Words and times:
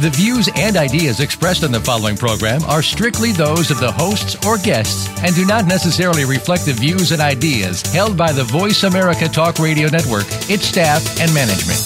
The 0.00 0.10
views 0.10 0.50
and 0.56 0.76
ideas 0.76 1.20
expressed 1.20 1.62
on 1.62 1.70
the 1.70 1.78
following 1.78 2.16
program 2.16 2.64
are 2.64 2.82
strictly 2.82 3.30
those 3.30 3.70
of 3.70 3.78
the 3.78 3.92
hosts 3.92 4.34
or 4.44 4.58
guests 4.58 5.08
and 5.22 5.32
do 5.36 5.46
not 5.46 5.66
necessarily 5.66 6.24
reflect 6.24 6.66
the 6.66 6.72
views 6.72 7.12
and 7.12 7.22
ideas 7.22 7.80
held 7.92 8.16
by 8.16 8.32
the 8.32 8.42
Voice 8.42 8.82
America 8.82 9.28
Talk 9.28 9.60
Radio 9.60 9.88
Network, 9.88 10.26
its 10.50 10.66
staff, 10.66 11.20
and 11.20 11.32
management. 11.32 11.78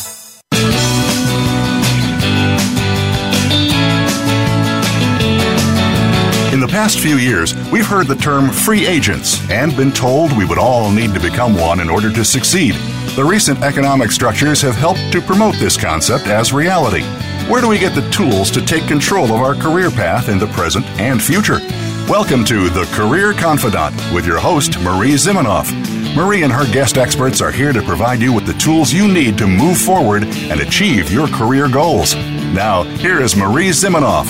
In 6.54 6.60
the 6.60 6.66
past 6.66 7.00
few 7.00 7.18
years, 7.18 7.54
we've 7.70 7.86
heard 7.86 8.06
the 8.06 8.16
term 8.16 8.48
free 8.48 8.86
agents 8.86 9.38
and 9.50 9.76
been 9.76 9.92
told 9.92 10.36
we 10.36 10.46
would 10.46 10.58
all 10.58 10.90
need 10.90 11.12
to 11.12 11.20
become 11.20 11.54
one 11.54 11.78
in 11.78 11.90
order 11.90 12.10
to 12.10 12.24
succeed. 12.24 12.74
The 13.16 13.24
recent 13.24 13.60
economic 13.62 14.10
structures 14.10 14.62
have 14.62 14.76
helped 14.76 15.12
to 15.12 15.20
promote 15.20 15.56
this 15.56 15.76
concept 15.76 16.26
as 16.26 16.54
reality. 16.54 17.04
Where 17.48 17.62
do 17.62 17.68
we 17.68 17.78
get 17.78 17.94
the 17.94 18.06
tools 18.10 18.50
to 18.50 18.60
take 18.60 18.86
control 18.86 19.24
of 19.24 19.40
our 19.40 19.54
career 19.54 19.90
path 19.90 20.28
in 20.28 20.38
the 20.38 20.48
present 20.48 20.84
and 21.00 21.20
future? 21.20 21.60
Welcome 22.06 22.44
to 22.44 22.68
The 22.68 22.84
Career 22.92 23.32
Confidante 23.32 24.12
with 24.12 24.26
your 24.26 24.38
host, 24.38 24.78
Marie 24.80 25.14
Zimenoff. 25.14 25.72
Marie 26.14 26.42
and 26.42 26.52
her 26.52 26.70
guest 26.70 26.98
experts 26.98 27.40
are 27.40 27.50
here 27.50 27.72
to 27.72 27.80
provide 27.80 28.20
you 28.20 28.34
with 28.34 28.44
the 28.44 28.52
tools 28.52 28.92
you 28.92 29.08
need 29.08 29.38
to 29.38 29.46
move 29.46 29.78
forward 29.78 30.24
and 30.24 30.60
achieve 30.60 31.10
your 31.10 31.26
career 31.26 31.70
goals. 31.70 32.14
Now, 32.52 32.82
here 32.82 33.18
is 33.18 33.34
Marie 33.34 33.70
Zimenoff. 33.70 34.28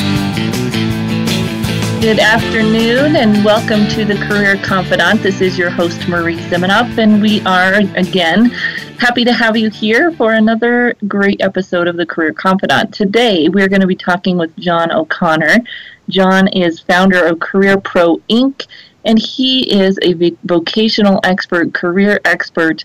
Good 2.01 2.21
afternoon 2.21 3.17
and 3.17 3.45
welcome 3.45 3.89
to 3.89 4.05
the 4.05 4.15
Career 4.29 4.57
Confidante. 4.59 5.25
This 5.25 5.41
is 5.41 5.59
your 5.59 5.71
host, 5.71 6.07
Marie 6.07 6.37
Zimenoff, 6.37 6.97
and 6.97 7.21
we 7.21 7.41
are 7.41 7.81
again 7.97 8.53
happy 8.99 9.25
to 9.25 9.33
have 9.33 9.57
you 9.57 9.71
here 9.71 10.11
for 10.11 10.33
another 10.33 10.93
great 11.07 11.41
episode 11.41 11.87
of 11.87 11.97
the 11.97 12.05
Career 12.05 12.33
Confidante. 12.33 12.93
Today, 12.93 13.49
we're 13.49 13.69
going 13.69 13.81
to 13.81 13.87
be 13.87 13.95
talking 13.95 14.37
with 14.37 14.55
John 14.57 14.91
O'Connor. 14.91 15.59
John 16.09 16.49
is 16.49 16.81
founder 16.81 17.25
of 17.25 17.39
Career 17.39 17.79
Pro 17.79 18.17
Inc., 18.29 18.67
and 19.05 19.17
he 19.17 19.73
is 19.73 20.01
a 20.03 20.35
vocational 20.43 21.21
expert, 21.23 21.73
career 21.75 22.19
expert. 22.25 22.83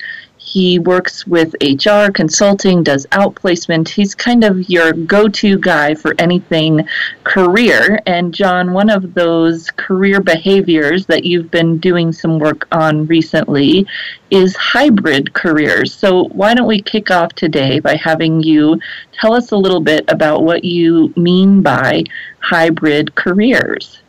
He 0.53 0.77
works 0.77 1.25
with 1.25 1.55
HR, 1.63 2.11
consulting, 2.11 2.83
does 2.83 3.07
outplacement. 3.07 3.89
He's 3.89 4.13
kind 4.13 4.43
of 4.43 4.69
your 4.69 4.93
go 4.93 5.27
to 5.27 5.57
guy 5.57 5.95
for 5.95 6.13
anything 6.19 6.87
career. 7.23 7.99
And, 8.05 8.31
John, 8.31 8.71
one 8.71 8.91
of 8.91 9.15
those 9.15 9.71
career 9.71 10.21
behaviors 10.21 11.07
that 11.07 11.23
you've 11.23 11.49
been 11.49 11.79
doing 11.79 12.11
some 12.11 12.37
work 12.37 12.67
on 12.71 13.07
recently 13.07 13.87
is 14.29 14.55
hybrid 14.55 15.33
careers. 15.33 15.91
So, 15.91 16.25
why 16.25 16.53
don't 16.53 16.67
we 16.67 16.83
kick 16.83 17.09
off 17.09 17.33
today 17.33 17.79
by 17.79 17.95
having 17.95 18.43
you 18.43 18.79
tell 19.11 19.33
us 19.33 19.49
a 19.49 19.57
little 19.57 19.81
bit 19.81 20.05
about 20.07 20.43
what 20.43 20.63
you 20.63 21.11
mean 21.17 21.63
by 21.63 22.03
hybrid 22.41 23.15
careers? 23.15 24.01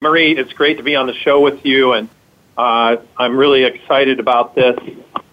Marie, 0.00 0.36
it's 0.36 0.52
great 0.52 0.78
to 0.78 0.82
be 0.82 0.96
on 0.96 1.06
the 1.06 1.14
show 1.14 1.38
with 1.38 1.64
you, 1.64 1.92
and 1.92 2.08
uh, 2.58 2.96
I'm 3.16 3.36
really 3.36 3.62
excited 3.62 4.18
about 4.18 4.56
this 4.56 4.76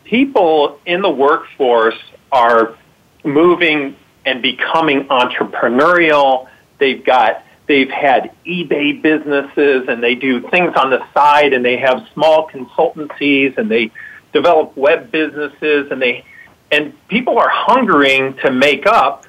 people 0.10 0.80
in 0.86 1.02
the 1.02 1.10
workforce 1.10 1.98
are 2.32 2.76
moving 3.24 3.96
and 4.26 4.42
becoming 4.42 5.06
entrepreneurial. 5.06 6.48
They've 6.80 7.04
got 7.04 7.44
they've 7.68 7.90
had 7.90 8.32
eBay 8.46 9.00
businesses 9.02 9.88
and 9.88 10.02
they 10.02 10.16
do 10.16 10.42
things 10.50 10.74
on 10.76 10.90
the 10.90 11.02
side 11.14 11.54
and 11.54 11.64
they 11.64 11.78
have 11.78 12.08
small 12.14 12.50
consultancies 12.50 13.58
and 13.58 13.70
they 13.70 13.92
develop 14.34 14.76
web 14.76 15.12
businesses 15.12 15.92
and 15.92 16.02
they 16.02 16.26
and 16.72 16.94
people 17.08 17.38
are 17.38 17.50
hungering 17.50 18.36
to 18.38 18.52
make 18.52 18.86
up 18.86 19.26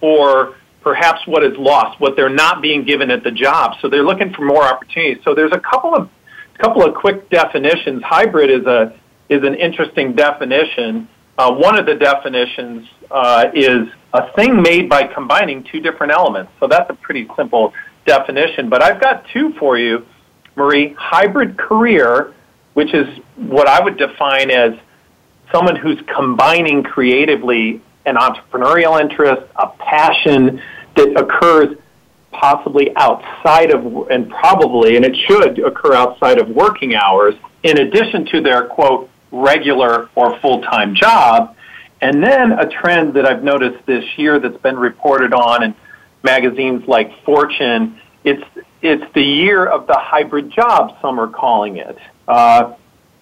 for 0.00 0.54
perhaps 0.82 1.26
what 1.26 1.42
is 1.42 1.56
lost, 1.56 2.00
what 2.00 2.14
they're 2.14 2.28
not 2.28 2.62
being 2.62 2.84
given 2.84 3.10
at 3.10 3.24
the 3.24 3.30
job. 3.30 3.74
So 3.80 3.88
they're 3.88 4.04
looking 4.04 4.32
for 4.32 4.44
more 4.44 4.62
opportunities. 4.62 5.22
So 5.24 5.34
there's 5.34 5.52
a 5.52 5.58
couple 5.60 5.94
of 5.94 6.10
couple 6.58 6.84
of 6.84 6.94
quick 6.94 7.28
definitions. 7.28 8.02
Hybrid 8.02 8.50
is 8.50 8.66
a 8.66 8.94
is 9.28 9.42
an 9.42 9.54
interesting 9.54 10.14
definition. 10.14 11.08
Uh, 11.38 11.52
one 11.54 11.78
of 11.78 11.86
the 11.86 11.94
definitions 11.94 12.88
uh, 13.10 13.46
is 13.54 13.88
a 14.12 14.32
thing 14.32 14.62
made 14.62 14.88
by 14.88 15.06
combining 15.06 15.64
two 15.64 15.80
different 15.80 16.12
elements. 16.12 16.50
So 16.60 16.66
that's 16.66 16.88
a 16.90 16.94
pretty 16.94 17.28
simple 17.36 17.72
definition. 18.06 18.68
But 18.70 18.82
I've 18.82 19.00
got 19.00 19.26
two 19.32 19.52
for 19.58 19.78
you, 19.78 20.06
Marie. 20.54 20.94
Hybrid 20.98 21.58
career, 21.58 22.32
which 22.74 22.94
is 22.94 23.06
what 23.36 23.68
I 23.68 23.82
would 23.82 23.98
define 23.98 24.50
as 24.50 24.72
someone 25.52 25.76
who's 25.76 25.98
combining 26.14 26.82
creatively 26.82 27.82
an 28.06 28.16
entrepreneurial 28.16 29.00
interest, 29.00 29.42
a 29.56 29.68
passion 29.78 30.62
that 30.96 31.20
occurs 31.20 31.76
possibly 32.32 32.94
outside 32.96 33.70
of, 33.70 34.08
and 34.10 34.30
probably, 34.30 34.96
and 34.96 35.04
it 35.04 35.16
should 35.26 35.58
occur 35.64 35.94
outside 35.94 36.38
of 36.38 36.48
working 36.48 36.94
hours, 36.94 37.34
in 37.62 37.78
addition 37.78 38.26
to 38.26 38.40
their, 38.40 38.66
quote, 38.66 39.10
regular 39.30 40.08
or 40.14 40.38
full-time 40.40 40.94
job. 40.94 41.56
And 42.00 42.22
then 42.22 42.52
a 42.52 42.68
trend 42.68 43.14
that 43.14 43.26
I've 43.26 43.42
noticed 43.42 43.84
this 43.86 44.04
year 44.16 44.38
that's 44.38 44.60
been 44.60 44.78
reported 44.78 45.32
on 45.32 45.62
in 45.62 45.74
magazines 46.22 46.86
like 46.86 47.24
Fortune, 47.24 47.98
it's, 48.24 48.44
it's 48.82 49.04
the 49.14 49.22
year 49.22 49.64
of 49.66 49.86
the 49.86 49.96
hybrid 49.98 50.50
job, 50.50 50.98
some 51.00 51.18
are 51.18 51.28
calling 51.28 51.78
it. 51.78 51.96
Uh, 52.28 52.74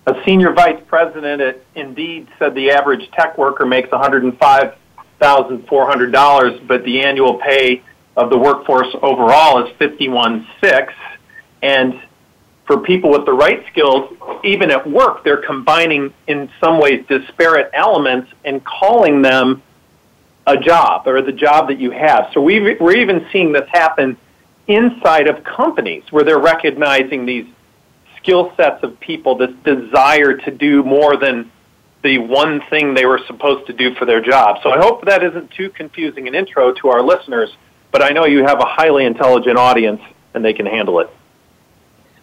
a 0.06 0.14
senior 0.26 0.52
vice 0.52 0.82
president 0.86 1.40
at 1.40 1.62
Indeed 1.74 2.28
said 2.38 2.54
the 2.54 2.72
average 2.72 3.10
tech 3.12 3.38
worker 3.38 3.64
makes 3.64 3.88
$105,400, 3.88 6.66
but 6.66 6.84
the 6.84 7.02
annual 7.02 7.38
pay 7.38 7.82
of 8.16 8.30
the 8.30 8.38
workforce 8.38 8.94
overall 9.02 9.64
is 9.64 9.72
51.6. 9.78 10.92
And 11.62 12.00
for 12.66 12.78
people 12.78 13.10
with 13.10 13.26
the 13.26 13.32
right 13.32 13.64
skills, 13.70 14.10
even 14.42 14.70
at 14.70 14.88
work, 14.88 15.22
they're 15.22 15.42
combining 15.42 16.12
in 16.26 16.48
some 16.60 16.80
ways 16.80 17.04
disparate 17.08 17.70
elements 17.74 18.30
and 18.44 18.64
calling 18.64 19.22
them 19.22 19.62
a 20.46 20.56
job 20.56 21.06
or 21.06 21.22
the 21.22 21.32
job 21.32 21.68
that 21.68 21.78
you 21.78 21.90
have. 21.90 22.30
So 22.32 22.40
we 22.40 22.58
are 22.58 22.96
even 22.96 23.26
seeing 23.32 23.52
this 23.52 23.68
happen 23.70 24.16
inside 24.66 25.28
of 25.28 25.44
companies 25.44 26.04
where 26.10 26.24
they're 26.24 26.38
recognizing 26.38 27.26
these 27.26 27.46
skill 28.18 28.52
sets 28.56 28.82
of 28.82 28.98
people, 29.00 29.36
this 29.36 29.52
desire 29.64 30.34
to 30.34 30.50
do 30.50 30.82
more 30.82 31.16
than 31.16 31.50
the 32.02 32.18
one 32.18 32.62
thing 32.68 32.94
they 32.94 33.06
were 33.06 33.20
supposed 33.26 33.66
to 33.66 33.72
do 33.72 33.94
for 33.94 34.04
their 34.04 34.20
job. 34.20 34.58
So 34.62 34.70
I 34.70 34.78
hope 34.78 35.04
that 35.06 35.22
isn't 35.22 35.50
too 35.50 35.70
confusing 35.70 36.28
an 36.28 36.34
intro 36.34 36.72
to 36.72 36.88
our 36.88 37.02
listeners, 37.02 37.50
but 37.90 38.02
I 38.02 38.10
know 38.10 38.24
you 38.26 38.44
have 38.44 38.60
a 38.60 38.66
highly 38.66 39.04
intelligent 39.04 39.58
audience 39.58 40.00
and 40.34 40.44
they 40.44 40.52
can 40.52 40.66
handle 40.66 41.00
it. 41.00 41.10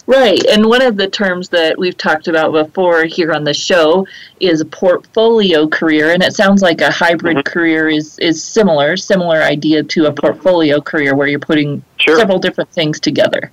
Right. 0.07 0.43
And 0.47 0.65
one 0.65 0.81
of 0.81 0.97
the 0.97 1.07
terms 1.07 1.49
that 1.49 1.77
we've 1.77 1.97
talked 1.97 2.27
about 2.27 2.51
before 2.51 3.05
here 3.05 3.31
on 3.31 3.43
the 3.43 3.53
show 3.53 4.07
is 4.39 4.59
a 4.59 4.65
portfolio 4.65 5.67
career. 5.67 6.11
And 6.11 6.23
it 6.23 6.33
sounds 6.33 6.61
like 6.61 6.81
a 6.81 6.91
hybrid 6.91 7.37
mm-hmm. 7.37 7.51
career 7.51 7.87
is, 7.87 8.17
is 8.19 8.43
similar, 8.43 8.97
similar 8.97 9.41
idea 9.41 9.83
to 9.83 10.07
a 10.07 10.11
portfolio 10.11 10.81
career 10.81 11.15
where 11.15 11.27
you're 11.27 11.39
putting 11.39 11.83
sure. 11.97 12.17
several 12.17 12.39
different 12.39 12.71
things 12.71 12.99
together. 12.99 13.51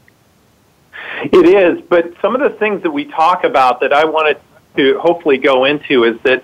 It 1.23 1.47
is. 1.47 1.85
But 1.89 2.15
some 2.23 2.35
of 2.35 2.41
the 2.41 2.57
things 2.59 2.83
that 2.83 2.91
we 2.91 3.05
talk 3.05 3.45
about 3.45 3.81
that 3.81 3.93
I 3.93 4.05
wanted 4.05 4.41
to 4.77 4.99
hopefully 5.01 5.39
go 5.39 5.65
into 5.65 6.05
is 6.05 6.19
that 6.23 6.43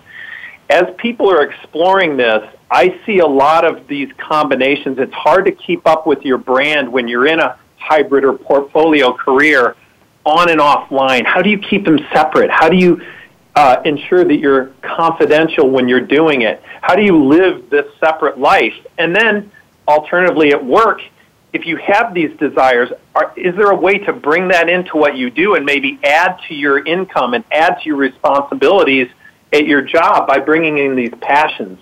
as 0.68 0.84
people 0.98 1.30
are 1.30 1.42
exploring 1.42 2.16
this, 2.16 2.42
I 2.70 3.00
see 3.06 3.18
a 3.18 3.26
lot 3.26 3.64
of 3.64 3.86
these 3.86 4.10
combinations. 4.18 4.98
It's 4.98 5.12
hard 5.14 5.44
to 5.46 5.52
keep 5.52 5.86
up 5.86 6.06
with 6.06 6.22
your 6.22 6.38
brand 6.38 6.92
when 6.92 7.06
you're 7.06 7.26
in 7.26 7.38
a 7.38 7.58
hybrid 7.76 8.24
or 8.24 8.32
portfolio 8.32 9.12
career 9.12 9.76
on 10.24 10.50
and 10.50 10.60
offline? 10.60 11.24
How 11.24 11.42
do 11.42 11.50
you 11.50 11.58
keep 11.58 11.84
them 11.84 11.98
separate? 12.12 12.50
How 12.50 12.68
do 12.68 12.76
you 12.76 13.02
uh, 13.54 13.82
ensure 13.84 14.24
that 14.24 14.36
you're 14.36 14.66
confidential 14.82 15.70
when 15.70 15.88
you're 15.88 16.00
doing 16.00 16.42
it? 16.42 16.62
How 16.82 16.94
do 16.94 17.02
you 17.02 17.24
live 17.24 17.70
this 17.70 17.86
separate 18.00 18.38
life? 18.38 18.74
And 18.98 19.14
then, 19.14 19.50
alternatively, 19.86 20.52
at 20.52 20.64
work, 20.64 21.00
if 21.52 21.66
you 21.66 21.76
have 21.76 22.14
these 22.14 22.36
desires, 22.38 22.90
are, 23.14 23.32
is 23.36 23.54
there 23.54 23.70
a 23.70 23.76
way 23.76 23.98
to 23.98 24.12
bring 24.12 24.48
that 24.48 24.68
into 24.68 24.96
what 24.96 25.16
you 25.16 25.30
do 25.30 25.54
and 25.54 25.64
maybe 25.64 26.00
add 26.02 26.40
to 26.48 26.54
your 26.54 26.84
income 26.84 27.34
and 27.34 27.44
add 27.52 27.78
to 27.80 27.88
your 27.88 27.96
responsibilities 27.96 29.08
at 29.52 29.66
your 29.66 29.80
job 29.80 30.26
by 30.26 30.40
bringing 30.40 30.78
in 30.78 30.96
these 30.96 31.12
passions? 31.20 31.78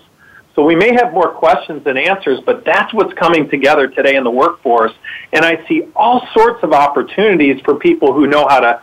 So 0.55 0.63
we 0.63 0.75
may 0.75 0.93
have 0.93 1.13
more 1.13 1.31
questions 1.31 1.83
than 1.83 1.97
answers, 1.97 2.39
but 2.45 2.63
that's 2.63 2.93
what's 2.93 3.13
coming 3.13 3.49
together 3.49 3.87
today 3.87 4.15
in 4.15 4.23
the 4.23 4.31
workforce. 4.31 4.91
And 5.31 5.43
I 5.43 5.65
see 5.67 5.87
all 5.95 6.27
sorts 6.33 6.63
of 6.63 6.73
opportunities 6.73 7.59
for 7.61 7.75
people 7.75 8.13
who 8.13 8.27
know 8.27 8.47
how 8.47 8.59
to 8.59 8.81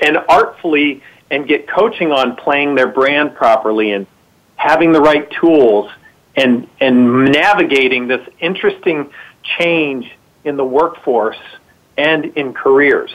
and 0.00 0.16
artfully 0.28 1.02
and 1.30 1.48
get 1.48 1.68
coaching 1.68 2.12
on 2.12 2.36
playing 2.36 2.76
their 2.76 2.86
brand 2.86 3.34
properly 3.34 3.90
and 3.92 4.06
having 4.54 4.92
the 4.92 5.00
right 5.00 5.28
tools 5.40 5.90
and 6.36 6.68
and 6.80 7.24
navigating 7.32 8.06
this 8.06 8.26
interesting 8.38 9.10
change 9.58 10.10
in 10.44 10.56
the 10.56 10.64
workforce 10.64 11.38
and 11.96 12.26
in 12.36 12.54
careers. 12.54 13.12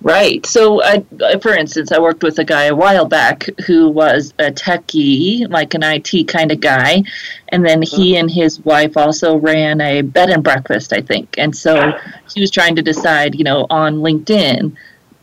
Right. 0.00 0.46
So, 0.46 0.80
I, 0.80 1.04
for 1.42 1.54
instance, 1.54 1.90
I 1.90 1.98
worked 1.98 2.22
with 2.22 2.38
a 2.38 2.44
guy 2.44 2.64
a 2.64 2.74
while 2.74 3.04
back 3.04 3.48
who 3.66 3.88
was 3.88 4.32
a 4.38 4.52
techie, 4.52 5.50
like 5.50 5.74
an 5.74 5.82
IT 5.82 6.28
kind 6.28 6.52
of 6.52 6.60
guy, 6.60 7.02
and 7.48 7.66
then 7.66 7.82
he 7.82 8.12
mm-hmm. 8.12 8.20
and 8.20 8.30
his 8.30 8.60
wife 8.60 8.96
also 8.96 9.36
ran 9.36 9.80
a 9.80 10.02
bed 10.02 10.30
and 10.30 10.44
breakfast, 10.44 10.92
I 10.92 11.00
think. 11.00 11.34
And 11.36 11.56
so 11.56 11.92
he 12.32 12.40
was 12.40 12.52
trying 12.52 12.76
to 12.76 12.82
decide, 12.82 13.34
you 13.34 13.42
know, 13.42 13.66
on 13.70 13.96
LinkedIn, 13.96 14.76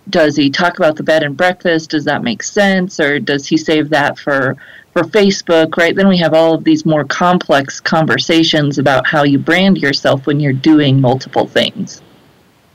does 0.09 0.35
he 0.35 0.49
talk 0.49 0.77
about 0.77 0.97
the 0.97 1.03
bed 1.03 1.23
and 1.23 1.37
breakfast? 1.37 1.91
Does 1.91 2.03
that 2.03 2.21
make 2.21 2.43
sense, 2.43 2.99
or 2.99 3.17
does 3.19 3.47
he 3.47 3.55
save 3.55 3.89
that 3.91 4.19
for 4.19 4.57
for 4.91 5.03
Facebook? 5.03 5.77
Right. 5.77 5.95
Then 5.95 6.09
we 6.09 6.17
have 6.17 6.33
all 6.33 6.53
of 6.53 6.65
these 6.65 6.85
more 6.85 7.05
complex 7.05 7.79
conversations 7.79 8.77
about 8.77 9.07
how 9.07 9.23
you 9.23 9.39
brand 9.39 9.77
yourself 9.77 10.27
when 10.27 10.41
you're 10.41 10.51
doing 10.51 10.99
multiple 10.99 11.47
things. 11.47 12.01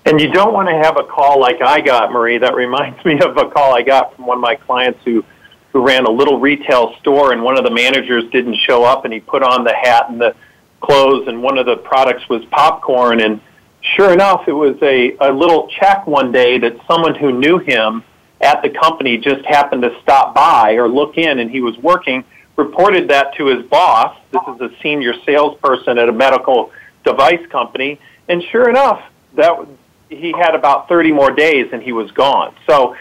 And 0.06 0.20
you 0.20 0.32
don't 0.32 0.52
want 0.54 0.68
to 0.68 0.74
have 0.74 0.96
a 0.96 1.04
call 1.04 1.40
like 1.40 1.60
I 1.62 1.80
got, 1.80 2.12
Marie. 2.12 2.38
That 2.38 2.54
reminds 2.54 3.04
me 3.04 3.20
of 3.20 3.36
a 3.36 3.50
call 3.50 3.74
I 3.74 3.82
got 3.82 4.16
from 4.16 4.26
one 4.26 4.38
of 4.38 4.42
my 4.42 4.56
clients 4.56 5.00
who 5.04 5.24
who 5.72 5.86
ran 5.86 6.04
a 6.04 6.10
little 6.10 6.40
retail 6.40 6.96
store 7.00 7.32
and 7.32 7.42
one 7.42 7.56
of 7.56 7.64
the 7.64 7.70
managers 7.70 8.24
didn't 8.32 8.56
show 8.56 8.82
up 8.84 9.04
and 9.04 9.14
he 9.14 9.20
put 9.20 9.42
on 9.42 9.64
the 9.64 9.72
hat 9.74 10.10
and 10.10 10.20
the 10.20 10.34
clothes 10.80 11.28
and 11.28 11.42
one 11.42 11.58
of 11.58 11.66
the 11.66 11.76
products 11.76 12.28
was 12.28 12.44
popcorn. 12.46 13.20
And 13.20 13.40
sure 13.94 14.12
enough 14.12 14.48
it 14.48 14.52
was 14.52 14.76
a, 14.82 15.16
a 15.18 15.32
little 15.32 15.68
check 15.68 16.06
one 16.06 16.32
day 16.32 16.58
that 16.58 16.76
someone 16.88 17.14
who 17.14 17.38
knew 17.38 17.58
him 17.58 18.02
at 18.40 18.62
the 18.62 18.70
company 18.70 19.18
just 19.18 19.44
happened 19.44 19.82
to 19.82 19.96
stop 20.02 20.34
by 20.34 20.72
or 20.72 20.88
look 20.88 21.16
in 21.18 21.38
and 21.38 21.50
he 21.50 21.60
was 21.60 21.76
working 21.78 22.24
reported 22.56 23.08
that 23.08 23.34
to 23.36 23.46
his 23.46 23.64
boss. 23.66 24.16
This 24.32 24.42
is 24.54 24.60
a 24.60 24.70
senior 24.82 25.14
salesperson 25.24 25.98
at 25.98 26.08
a 26.08 26.12
medical 26.12 26.72
device 27.04 27.46
company. 27.46 28.00
And 28.28 28.42
sure 28.50 28.68
enough 28.68 29.02
that 29.34 29.66
he 30.10 30.32
had 30.32 30.54
about 30.54 30.88
30 30.88 31.12
more 31.12 31.30
days 31.30 31.68
and 31.72 31.82
he 31.82 31.92
was 31.92 32.10
gone. 32.10 32.54
So 32.68 32.96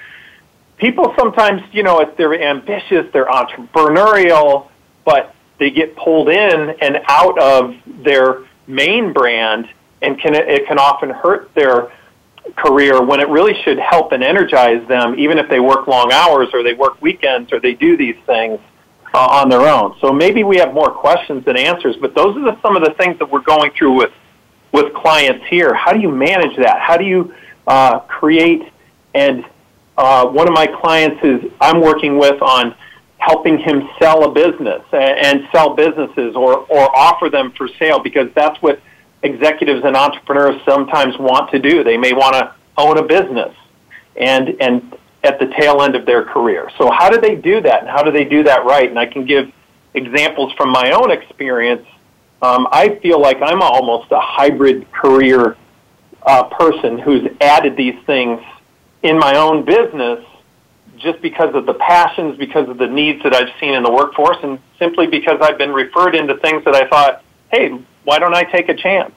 people 0.77 1.13
sometimes, 1.17 1.61
you 1.71 1.83
know, 1.83 1.99
if 1.99 2.15
they're 2.15 2.41
ambitious, 2.41 3.05
they're 3.11 3.25
entrepreneurial, 3.25 4.69
but 5.03 5.35
they 5.59 5.71
get 5.71 5.95
pulled 5.95 6.29
in 6.29 6.75
and 6.81 6.99
out 7.07 7.37
of 7.39 7.75
their 8.03 8.45
main 8.67 9.11
brand 9.11 9.67
and 10.01 10.19
can 10.19 10.33
it 10.35 10.67
can 10.67 10.79
often 10.79 11.09
hurt 11.09 11.53
their 11.55 11.91
career 12.55 13.03
when 13.03 13.19
it 13.19 13.27
really 13.27 13.53
should 13.63 13.77
help 13.77 14.11
and 14.11 14.23
energize 14.23 14.87
them 14.87 15.19
even 15.19 15.37
if 15.37 15.49
they 15.49 15.59
work 15.59 15.87
long 15.87 16.11
hours 16.13 16.47
or 16.53 16.63
they 16.63 16.73
work 16.73 17.01
weekends 17.01 17.51
or 17.51 17.59
they 17.59 17.73
do 17.73 17.97
these 17.97 18.15
things 18.25 18.59
uh, 19.13 19.17
on 19.17 19.49
their 19.49 19.67
own. 19.67 19.95
So 19.99 20.13
maybe 20.13 20.43
we 20.43 20.57
have 20.57 20.73
more 20.73 20.91
questions 20.91 21.43
than 21.43 21.57
answers, 21.57 21.95
but 21.99 22.15
those 22.15 22.37
are 22.37 22.41
the, 22.51 22.61
some 22.61 22.75
of 22.77 22.83
the 22.83 22.93
things 22.93 23.17
that 23.19 23.29
we're 23.29 23.41
going 23.41 23.71
through 23.77 23.97
with 23.97 24.11
with 24.71 24.93
clients 24.93 25.45
here. 25.47 25.73
How 25.73 25.93
do 25.93 25.99
you 25.99 26.11
manage 26.11 26.55
that? 26.57 26.79
How 26.79 26.97
do 26.97 27.05
you 27.05 27.33
uh, 27.67 27.99
create? 27.99 28.63
And 29.13 29.45
uh, 29.97 30.27
one 30.27 30.47
of 30.47 30.53
my 30.53 30.67
clients 30.67 31.23
is 31.23 31.51
I'm 31.59 31.81
working 31.81 32.17
with 32.17 32.41
on 32.41 32.75
helping 33.17 33.57
him 33.57 33.89
sell 34.01 34.23
a 34.23 34.31
business 34.31 34.81
and 34.93 35.47
sell 35.51 35.75
businesses 35.75 36.35
or, 36.35 36.59
or 36.67 36.95
offer 36.95 37.29
them 37.29 37.51
for 37.51 37.67
sale 37.79 37.99
because 37.99 38.29
that's 38.33 38.61
what 38.61 38.81
executives 39.23 39.83
and 39.83 39.95
entrepreneurs 39.95 40.61
sometimes 40.63 41.17
want 41.17 41.51
to 41.51 41.59
do. 41.59 41.83
They 41.83 41.97
may 41.97 42.13
want 42.13 42.35
to 42.35 42.55
own 42.77 42.97
a 42.97 43.03
business 43.03 43.53
and, 44.15 44.55
and 44.61 44.95
at 45.23 45.37
the 45.39 45.47
tail 45.59 45.81
end 45.81 45.95
of 45.95 46.05
their 46.05 46.23
career. 46.23 46.71
So 46.77 46.89
how 46.89 47.09
do 47.09 47.19
they 47.19 47.35
do 47.35 47.61
that 47.61 47.81
and 47.81 47.89
how 47.89 48.03
do 48.03 48.11
they 48.11 48.23
do 48.23 48.43
that 48.43 48.63
right? 48.63 48.89
And 48.89 48.97
I 48.97 49.05
can 49.05 49.25
give 49.25 49.51
examples 49.93 50.53
from 50.53 50.69
my 50.69 50.91
own 50.91 51.11
experience 51.11 51.85
um, 52.41 52.67
I 52.71 52.95
feel 53.01 53.19
like 53.19 53.41
I'm 53.41 53.61
almost 53.61 54.11
a 54.11 54.19
hybrid 54.19 54.91
career 54.91 55.57
uh, 56.23 56.43
person 56.43 56.97
who's 56.99 57.29
added 57.41 57.75
these 57.75 57.99
things 58.05 58.41
in 59.03 59.17
my 59.17 59.37
own 59.37 59.65
business 59.65 60.25
just 60.97 61.21
because 61.21 61.55
of 61.55 61.65
the 61.65 61.73
passions, 61.75 62.37
because 62.37 62.67
of 62.69 62.77
the 62.77 62.87
needs 62.87 63.23
that 63.23 63.33
I've 63.33 63.49
seen 63.59 63.73
in 63.73 63.83
the 63.83 63.91
workforce, 63.91 64.37
and 64.43 64.59
simply 64.77 65.07
because 65.07 65.39
I've 65.41 65.57
been 65.57 65.71
referred 65.71 66.15
into 66.15 66.37
things 66.37 66.63
that 66.65 66.75
I 66.75 66.87
thought, 66.87 67.23
hey, 67.51 67.79
why 68.03 68.19
don't 68.19 68.33
I 68.33 68.43
take 68.43 68.69
a 68.69 68.73
chance? 68.73 69.13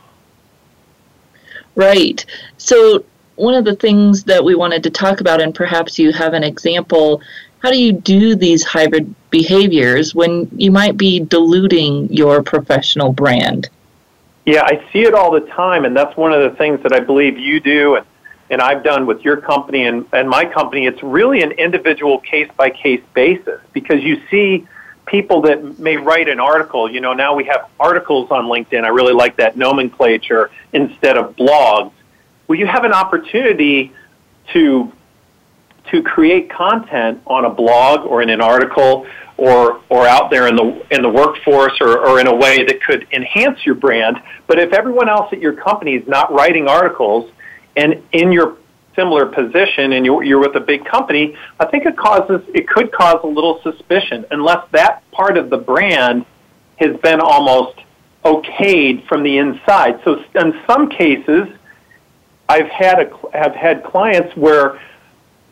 Right. 1.74 2.24
So, 2.56 3.04
one 3.36 3.54
of 3.54 3.64
the 3.64 3.74
things 3.74 4.24
that 4.24 4.44
we 4.44 4.54
wanted 4.54 4.82
to 4.84 4.90
talk 4.90 5.20
about, 5.20 5.40
and 5.40 5.54
perhaps 5.54 5.98
you 5.98 6.12
have 6.12 6.34
an 6.34 6.44
example, 6.44 7.22
how 7.60 7.70
do 7.70 7.78
you 7.78 7.92
do 7.92 8.36
these 8.36 8.62
hybrid 8.62 9.12
behaviors 9.32 10.14
when 10.14 10.48
you 10.56 10.70
might 10.70 10.96
be 10.96 11.18
diluting 11.18 12.12
your 12.12 12.42
professional 12.44 13.12
brand? 13.12 13.68
Yeah, 14.46 14.62
I 14.62 14.84
see 14.92 15.02
it 15.02 15.14
all 15.14 15.32
the 15.32 15.40
time, 15.40 15.84
and 15.84 15.96
that's 15.96 16.16
one 16.16 16.32
of 16.32 16.48
the 16.48 16.56
things 16.56 16.82
that 16.84 16.92
I 16.92 17.00
believe 17.00 17.38
you 17.38 17.58
do 17.58 17.96
and, 17.96 18.06
and 18.50 18.60
I've 18.60 18.84
done 18.84 19.06
with 19.06 19.22
your 19.22 19.38
company 19.38 19.86
and, 19.86 20.06
and 20.12 20.28
my 20.28 20.44
company. 20.44 20.86
It's 20.86 21.02
really 21.02 21.42
an 21.42 21.52
individual 21.52 22.18
case 22.18 22.50
by 22.56 22.70
case 22.70 23.02
basis 23.14 23.60
because 23.72 24.02
you 24.02 24.20
see 24.30 24.68
people 25.06 25.42
that 25.42 25.78
may 25.78 25.96
write 25.96 26.28
an 26.28 26.38
article. 26.38 26.90
You 26.90 27.00
know, 27.00 27.12
now 27.12 27.34
we 27.34 27.44
have 27.44 27.68
articles 27.80 28.30
on 28.30 28.44
LinkedIn. 28.44 28.84
I 28.84 28.88
really 28.88 29.14
like 29.14 29.36
that 29.36 29.56
nomenclature 29.56 30.50
instead 30.72 31.16
of 31.16 31.34
blogs. 31.36 31.92
Well, 32.46 32.58
you 32.58 32.66
have 32.66 32.84
an 32.84 32.92
opportunity 32.92 33.92
to 34.52 34.92
to 35.90 36.02
create 36.02 36.48
content 36.48 37.20
on 37.26 37.44
a 37.44 37.50
blog 37.50 38.06
or 38.06 38.22
in 38.22 38.30
an 38.30 38.40
article 38.40 39.06
or 39.36 39.80
or 39.88 40.06
out 40.06 40.30
there 40.30 40.46
in 40.48 40.56
the 40.56 40.86
in 40.90 41.02
the 41.02 41.08
workforce 41.08 41.72
or, 41.80 41.98
or 41.98 42.20
in 42.20 42.26
a 42.26 42.34
way 42.34 42.64
that 42.64 42.82
could 42.82 43.06
enhance 43.12 43.64
your 43.64 43.74
brand. 43.74 44.16
But 44.46 44.58
if 44.58 44.72
everyone 44.72 45.08
else 45.08 45.32
at 45.32 45.40
your 45.40 45.54
company 45.54 45.94
is 45.94 46.06
not 46.06 46.32
writing 46.32 46.68
articles 46.68 47.30
and 47.76 48.02
in 48.12 48.32
your 48.32 48.56
similar 48.94 49.26
position 49.26 49.92
and 49.94 50.04
you're, 50.04 50.22
you're 50.22 50.38
with 50.38 50.54
a 50.54 50.60
big 50.60 50.84
company, 50.84 51.34
I 51.58 51.66
think 51.66 51.86
it 51.86 51.96
causes 51.96 52.42
it 52.54 52.68
could 52.68 52.92
cause 52.92 53.20
a 53.22 53.26
little 53.26 53.60
suspicion 53.62 54.26
unless 54.30 54.66
that 54.72 55.10
part 55.12 55.38
of 55.38 55.50
the 55.50 55.58
brand 55.58 56.26
has 56.76 56.96
been 56.98 57.20
almost 57.20 57.78
okayed 58.24 59.06
from 59.08 59.22
the 59.22 59.38
inside. 59.38 60.00
So 60.04 60.22
in 60.34 60.60
some 60.66 60.88
cases, 60.88 61.48
I've 62.48 62.68
had 62.68 63.00
a, 63.00 63.36
have 63.36 63.54
had 63.54 63.84
clients 63.84 64.36
where 64.36 64.80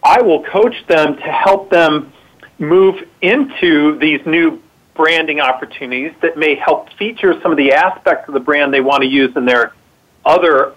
I 0.03 0.23
will 0.23 0.43
coach 0.45 0.75
them 0.87 1.17
to 1.17 1.23
help 1.23 1.71
them 1.71 2.13
move 2.61 2.97
into 3.23 3.99
these 3.99 4.25
new 4.27 4.63
branding 4.95 5.41
opportunities 5.41 6.13
that 6.21 6.37
may 6.37 6.55
help 6.55 6.93
feature 6.93 7.41
some 7.43 7.51
of 7.51 7.57
the 7.57 7.73
aspects 7.73 8.29
of 8.29 8.35
the 8.35 8.41
brand 8.41 8.73
they 8.73 8.83
want 8.83 9.03
to 9.03 9.09
use 9.09 9.35
in 9.35 9.47
their 9.47 9.73
other 10.25 10.75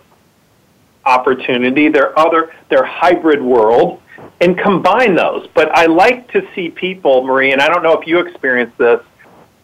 opportunity, 1.06 1.90
their 1.90 2.18
other 2.18 2.54
their 2.70 2.86
hybrid 2.86 3.42
world, 3.42 4.02
and 4.40 4.58
combine 4.58 5.14
those. 5.16 5.46
But 5.54 5.76
I 5.78 5.86
like 5.88 6.32
to 6.32 6.48
see 6.56 6.70
people, 6.70 7.26
Marie, 7.26 7.52
and 7.52 7.62
I 7.62 7.68
don't 7.68 7.84
know 7.84 8.00
if 8.00 8.08
you 8.08 8.20
experience 8.20 8.72
this, 8.78 9.02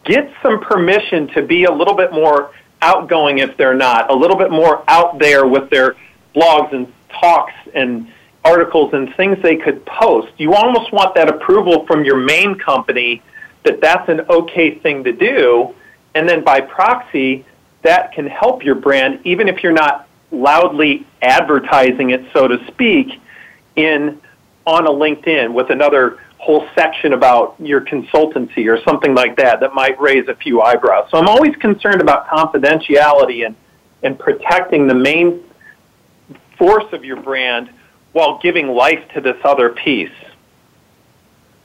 get 0.03 0.31
some 0.43 0.59
permission 0.59 1.27
to 1.29 1.41
be 1.41 1.63
a 1.63 1.71
little 1.71 1.95
bit 1.95 2.11
more 2.11 2.51
outgoing 2.81 3.39
if 3.39 3.55
they're 3.55 3.73
not, 3.73 4.11
a 4.11 4.15
little 4.15 4.37
bit 4.37 4.51
more 4.51 4.83
out 4.89 5.19
there 5.19 5.45
with 5.47 5.69
their 5.69 5.95
blogs 6.35 6.73
and 6.73 6.91
talks 7.09 7.53
and 7.73 8.11
articles 8.43 8.93
and 8.93 9.13
things 9.15 9.37
they 9.41 9.55
could 9.55 9.85
post. 9.85 10.31
You 10.37 10.53
almost 10.53 10.91
want 10.91 11.15
that 11.15 11.29
approval 11.29 11.85
from 11.85 12.03
your 12.03 12.17
main 12.17 12.55
company 12.55 13.21
that 13.63 13.81
that's 13.81 14.07
an 14.09 14.21
okay 14.29 14.79
thing 14.79 15.03
to 15.03 15.11
do. 15.11 15.75
And 16.15 16.27
then 16.27 16.43
by 16.43 16.61
proxy, 16.61 17.45
that 17.83 18.13
can 18.13 18.27
help 18.27 18.63
your 18.63 18.75
brand, 18.75 19.19
even 19.25 19.47
if 19.47 19.63
you're 19.63 19.71
not 19.71 20.07
loudly 20.31 21.05
advertising 21.21 22.11
it, 22.11 22.25
so 22.33 22.47
to 22.47 22.65
speak, 22.67 23.19
in 23.75 24.21
on 24.65 24.85
a 24.85 24.89
LinkedIn 24.89 25.53
with 25.53 25.69
another 25.71 26.19
whole 26.37 26.67
section 26.73 27.13
about 27.13 27.55
your 27.59 27.81
consultancy 27.81 28.67
or 28.67 28.81
something 28.83 29.13
like 29.13 29.35
that 29.35 29.59
that 29.59 29.73
might 29.73 29.99
raise 29.99 30.27
a 30.27 30.35
few 30.35 30.61
eyebrows. 30.61 31.09
So 31.11 31.17
I'm 31.17 31.27
always 31.27 31.55
concerned 31.57 32.01
about 32.01 32.27
confidentiality 32.27 33.45
and, 33.45 33.55
and 34.03 34.17
protecting 34.17 34.87
the 34.87 34.95
main 34.95 35.43
force 36.57 36.85
of 36.93 37.03
your 37.03 37.21
brand 37.21 37.69
while 38.13 38.39
giving 38.39 38.69
life 38.69 39.03
to 39.13 39.21
this 39.21 39.37
other 39.43 39.69
piece. 39.69 40.11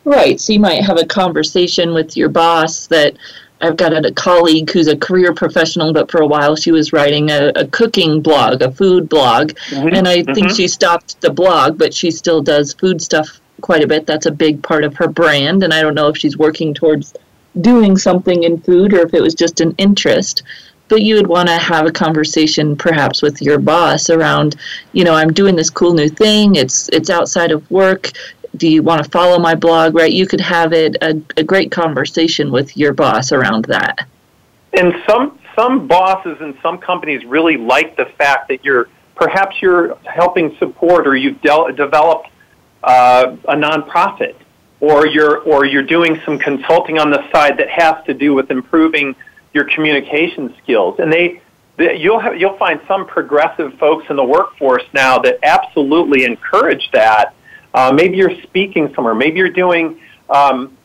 Right. 0.05 0.39
So 0.41 0.53
you 0.53 0.61
might 0.61 0.85
have 0.85 0.99
a 0.99 1.07
conversation 1.07 1.95
with 1.95 2.17
your 2.17 2.29
boss 2.29 2.87
that 2.89 3.17
I've 3.61 3.77
got 3.77 3.93
a 4.05 4.13
colleague 4.13 4.71
who's 4.71 4.89
a 4.89 4.97
career 4.97 5.33
professional, 5.33 5.93
but 5.95 6.11
for 6.11 6.21
a 6.21 6.27
while 6.27 6.57
she 6.57 6.71
was 6.71 6.93
writing 6.93 7.31
a, 7.31 7.53
a 7.57 7.67
cooking 7.69 8.21
blog, 8.21 8.61
a 8.61 8.71
food 8.71 9.09
blog. 9.09 9.53
Mm-hmm. 9.71 9.97
And 9.97 10.07
I 10.07 10.19
mm-hmm. 10.19 10.35
think 10.35 10.51
she 10.51 10.69
stopped 10.69 11.21
the 11.23 11.31
blog, 11.31 11.79
but 11.79 11.95
she 11.95 12.11
still 12.11 12.43
does 12.43 12.75
food 12.75 13.01
stuff 13.01 13.41
quite 13.63 13.83
a 13.83 13.87
bit. 13.87 14.07
That's 14.07 14.27
a 14.27 14.31
big 14.31 14.63
part 14.63 14.85
of 14.85 14.95
her 14.97 15.09
brand. 15.09 15.63
And 15.63 15.73
I 15.73 15.81
don't 15.81 15.95
know 15.95 16.09
if 16.09 16.19
she's 16.19 16.37
working 16.37 16.75
towards 16.75 17.15
doing 17.61 17.97
something 17.97 18.43
in 18.43 18.61
food 18.61 18.93
or 18.93 19.07
if 19.07 19.15
it 19.15 19.23
was 19.23 19.35
just 19.35 19.61
an 19.61 19.75
interest 19.79 20.43
but 20.89 21.03
you 21.03 21.17
would 21.17 21.27
want 21.27 21.49
to 21.49 21.57
have 21.57 21.87
a 21.87 21.93
conversation 21.93 22.77
perhaps 22.77 23.23
with 23.23 23.41
your 23.41 23.59
boss 23.59 24.11
around 24.11 24.57
you 24.93 25.05
know 25.05 25.15
i'm 25.15 25.33
doing 25.33 25.57
this 25.57 25.71
cool 25.71 25.95
new 25.95 26.09
thing. 26.09 26.57
It's 26.57 26.89
it's 26.91 27.11
outside 27.11 27.51
of 27.51 27.69
work. 27.71 28.13
Do 28.57 28.69
you 28.69 28.83
want 28.83 29.03
to 29.03 29.11
follow 29.11 29.39
my 29.39 29.55
blog? 29.55 29.95
Right? 29.95 30.13
You 30.13 30.27
could 30.27 30.41
have 30.41 30.73
it 30.73 30.97
a, 31.03 31.21
a 31.37 31.45
great 31.45 31.71
conversation 31.71 32.53
with 32.53 32.77
your 32.77 32.93
boss 32.93 33.33
around 33.33 33.65
that. 33.67 34.07
And 34.73 34.95
some 35.09 35.39
some 35.57 35.87
bosses 35.87 36.39
and 36.41 36.57
some 36.63 36.79
companies 36.79 37.25
really 37.25 37.57
like 37.57 37.97
the 37.97 38.07
fact 38.19 38.49
that 38.49 38.65
you're 38.65 38.89
perhaps 39.15 39.63
you're 39.63 39.97
helping 40.05 40.57
support 40.57 41.07
or 41.07 41.17
you've 41.17 41.41
de- 41.41 41.73
developed 41.77 42.29
uh, 42.83 43.37
a 43.49 43.55
nonprofit 43.55 44.35
or 44.81 45.07
you're 45.07 45.39
or 45.41 45.65
you're 45.65 45.83
doing 45.83 46.21
some 46.25 46.39
consulting 46.39 46.99
on 46.99 47.11
the 47.11 47.31
side 47.31 47.57
that 47.59 47.69
has 47.69 48.05
to 48.07 48.15
do 48.15 48.35
with 48.35 48.51
improving 48.51 49.15
your 49.55 49.65
communication 49.65 50.55
skills 50.63 50.99
and 50.99 51.11
they 51.11 51.41
you'll 51.79 52.21
have, 52.21 52.37
you'll 52.39 52.57
find 52.57 52.81
some 52.87 53.07
progressive 53.07 53.75
folks 53.79 54.07
in 54.11 54.17
the 54.17 54.25
workforce 54.25 54.85
now 54.93 55.19
that 55.19 55.39
absolutely 55.43 56.25
encourage 56.25 56.91
that. 56.93 57.35
Uh, 57.73 57.93
maybe 57.93 58.17
you're 58.17 58.41
speaking 58.43 58.93
somewhere. 58.95 59.15
Maybe 59.15 59.39
you're 59.39 59.49
doing 59.49 60.01
um, 60.31 60.77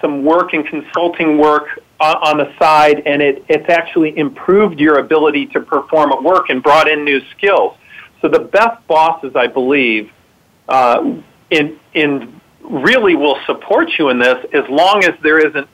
some 0.00 0.24
work 0.24 0.52
and 0.52 0.66
consulting 0.66 1.38
work 1.38 1.80
on, 1.98 2.16
on 2.16 2.38
the 2.38 2.54
side, 2.58 3.02
and 3.06 3.22
it, 3.22 3.44
it's 3.48 3.68
actually 3.70 4.16
improved 4.18 4.78
your 4.78 4.98
ability 4.98 5.46
to 5.46 5.60
perform 5.60 6.12
at 6.12 6.22
work 6.22 6.50
and 6.50 6.62
brought 6.62 6.88
in 6.88 7.04
new 7.04 7.20
skills. 7.30 7.76
So 8.20 8.28
the 8.28 8.40
best 8.40 8.86
bosses, 8.86 9.34
I 9.34 9.46
believe, 9.46 10.10
uh, 10.68 11.14
in 11.50 11.78
in 11.94 12.40
really 12.62 13.14
will 13.14 13.38
support 13.46 13.90
you 13.98 14.08
in 14.08 14.18
this 14.18 14.44
as 14.52 14.68
long 14.70 15.04
as 15.04 15.12
there 15.22 15.38
isn't 15.46 15.68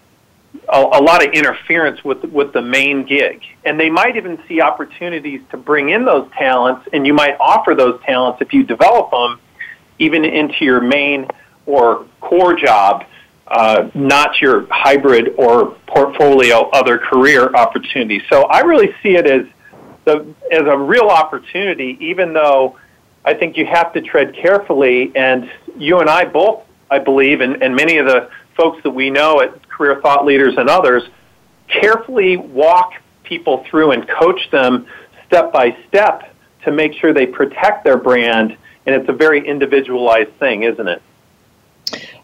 a, 0.73 0.79
a 0.79 1.03
lot 1.03 1.25
of 1.27 1.33
interference 1.33 2.03
with 2.05 2.25
with 2.25 2.53
the 2.53 2.63
main 2.63 3.05
gig, 3.05 3.43
and 3.65 3.79
they 3.79 3.91
might 3.91 4.17
even 4.17 4.39
see 4.47 4.61
opportunities 4.61 5.41
to 5.51 5.57
bring 5.57 5.91
in 5.91 6.05
those 6.05 6.31
talents, 6.39 6.89
and 6.93 7.07
you 7.07 7.15
might 7.15 7.37
offer 7.41 7.75
those 7.75 8.01
talents 8.05 8.41
if 8.41 8.53
you 8.53 8.63
develop 8.63 9.11
them, 9.11 9.41
even 9.99 10.25
into 10.25 10.65
your 10.65 10.81
main 10.81 11.27
or 11.67 12.07
core 12.21 12.55
job, 12.55 13.05
uh, 13.49 13.91
not 13.95 14.41
your 14.41 14.67
hybrid 14.71 15.35
or 15.37 15.77
portfolio 15.87 16.69
other 16.71 16.99
career 16.99 17.51
opportunities. 17.55 18.23
So 18.31 18.45
I 18.45 18.61
really 18.61 18.95
see 19.03 19.17
it 19.17 19.27
as 19.27 19.47
the 20.05 20.35
as 20.53 20.63
a 20.63 20.79
real 20.79 21.09
opportunity, 21.09 21.99
even 22.01 22.33
though 22.33 22.77
I 23.25 23.35
think 23.35 23.57
you 23.57 23.67
have 23.67 23.93
to 23.95 24.01
tread 24.01 24.35
carefully. 24.35 25.13
And 25.15 25.51
you 25.77 26.01
and 26.01 26.09
I 26.09 26.25
both, 26.25 26.63
I 26.91 26.99
believe, 26.99 27.41
and, 27.41 27.63
and 27.63 27.75
many 27.75 27.99
of 27.99 28.07
the 28.07 28.31
folks 28.61 28.83
that 28.83 28.91
we 28.91 29.09
know 29.09 29.41
at 29.41 29.67
career 29.71 30.01
thought 30.03 30.27
leaders 30.27 30.55
and 30.59 30.69
others, 30.69 31.03
carefully 31.67 32.37
walk 32.37 32.93
people 33.25 33.65
through 33.71 33.93
and 33.93 34.07
coach 34.07 34.51
them 34.51 34.87
step 35.27 35.51
by 35.51 35.75
step 35.89 36.35
to 36.65 36.71
make 36.71 36.93
sure 36.93 37.15
they 37.15 37.25
protect 37.25 37.85
their 37.85 37.97
brand. 37.97 38.55
And 38.85 38.95
it's 38.95 39.09
a 39.09 39.15
very 39.15 39.47
individualized 39.47 40.33
thing, 40.33 40.65
isn't 40.65 40.89
it? 40.89 41.01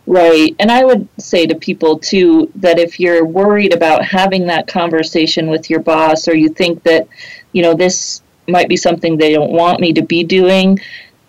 Right. 0.06 0.54
And 0.58 0.70
I 0.70 0.84
would 0.84 1.08
say 1.18 1.46
to 1.46 1.54
people 1.54 1.98
too 1.98 2.52
that 2.56 2.78
if 2.78 3.00
you're 3.00 3.24
worried 3.24 3.72
about 3.72 4.04
having 4.04 4.46
that 4.48 4.68
conversation 4.68 5.48
with 5.48 5.70
your 5.70 5.80
boss 5.80 6.28
or 6.28 6.34
you 6.34 6.50
think 6.50 6.82
that, 6.82 7.08
you 7.52 7.62
know, 7.62 7.72
this 7.72 8.20
might 8.46 8.68
be 8.68 8.76
something 8.76 9.16
they 9.16 9.32
don't 9.32 9.52
want 9.52 9.80
me 9.80 9.94
to 9.94 10.02
be 10.02 10.22
doing, 10.22 10.78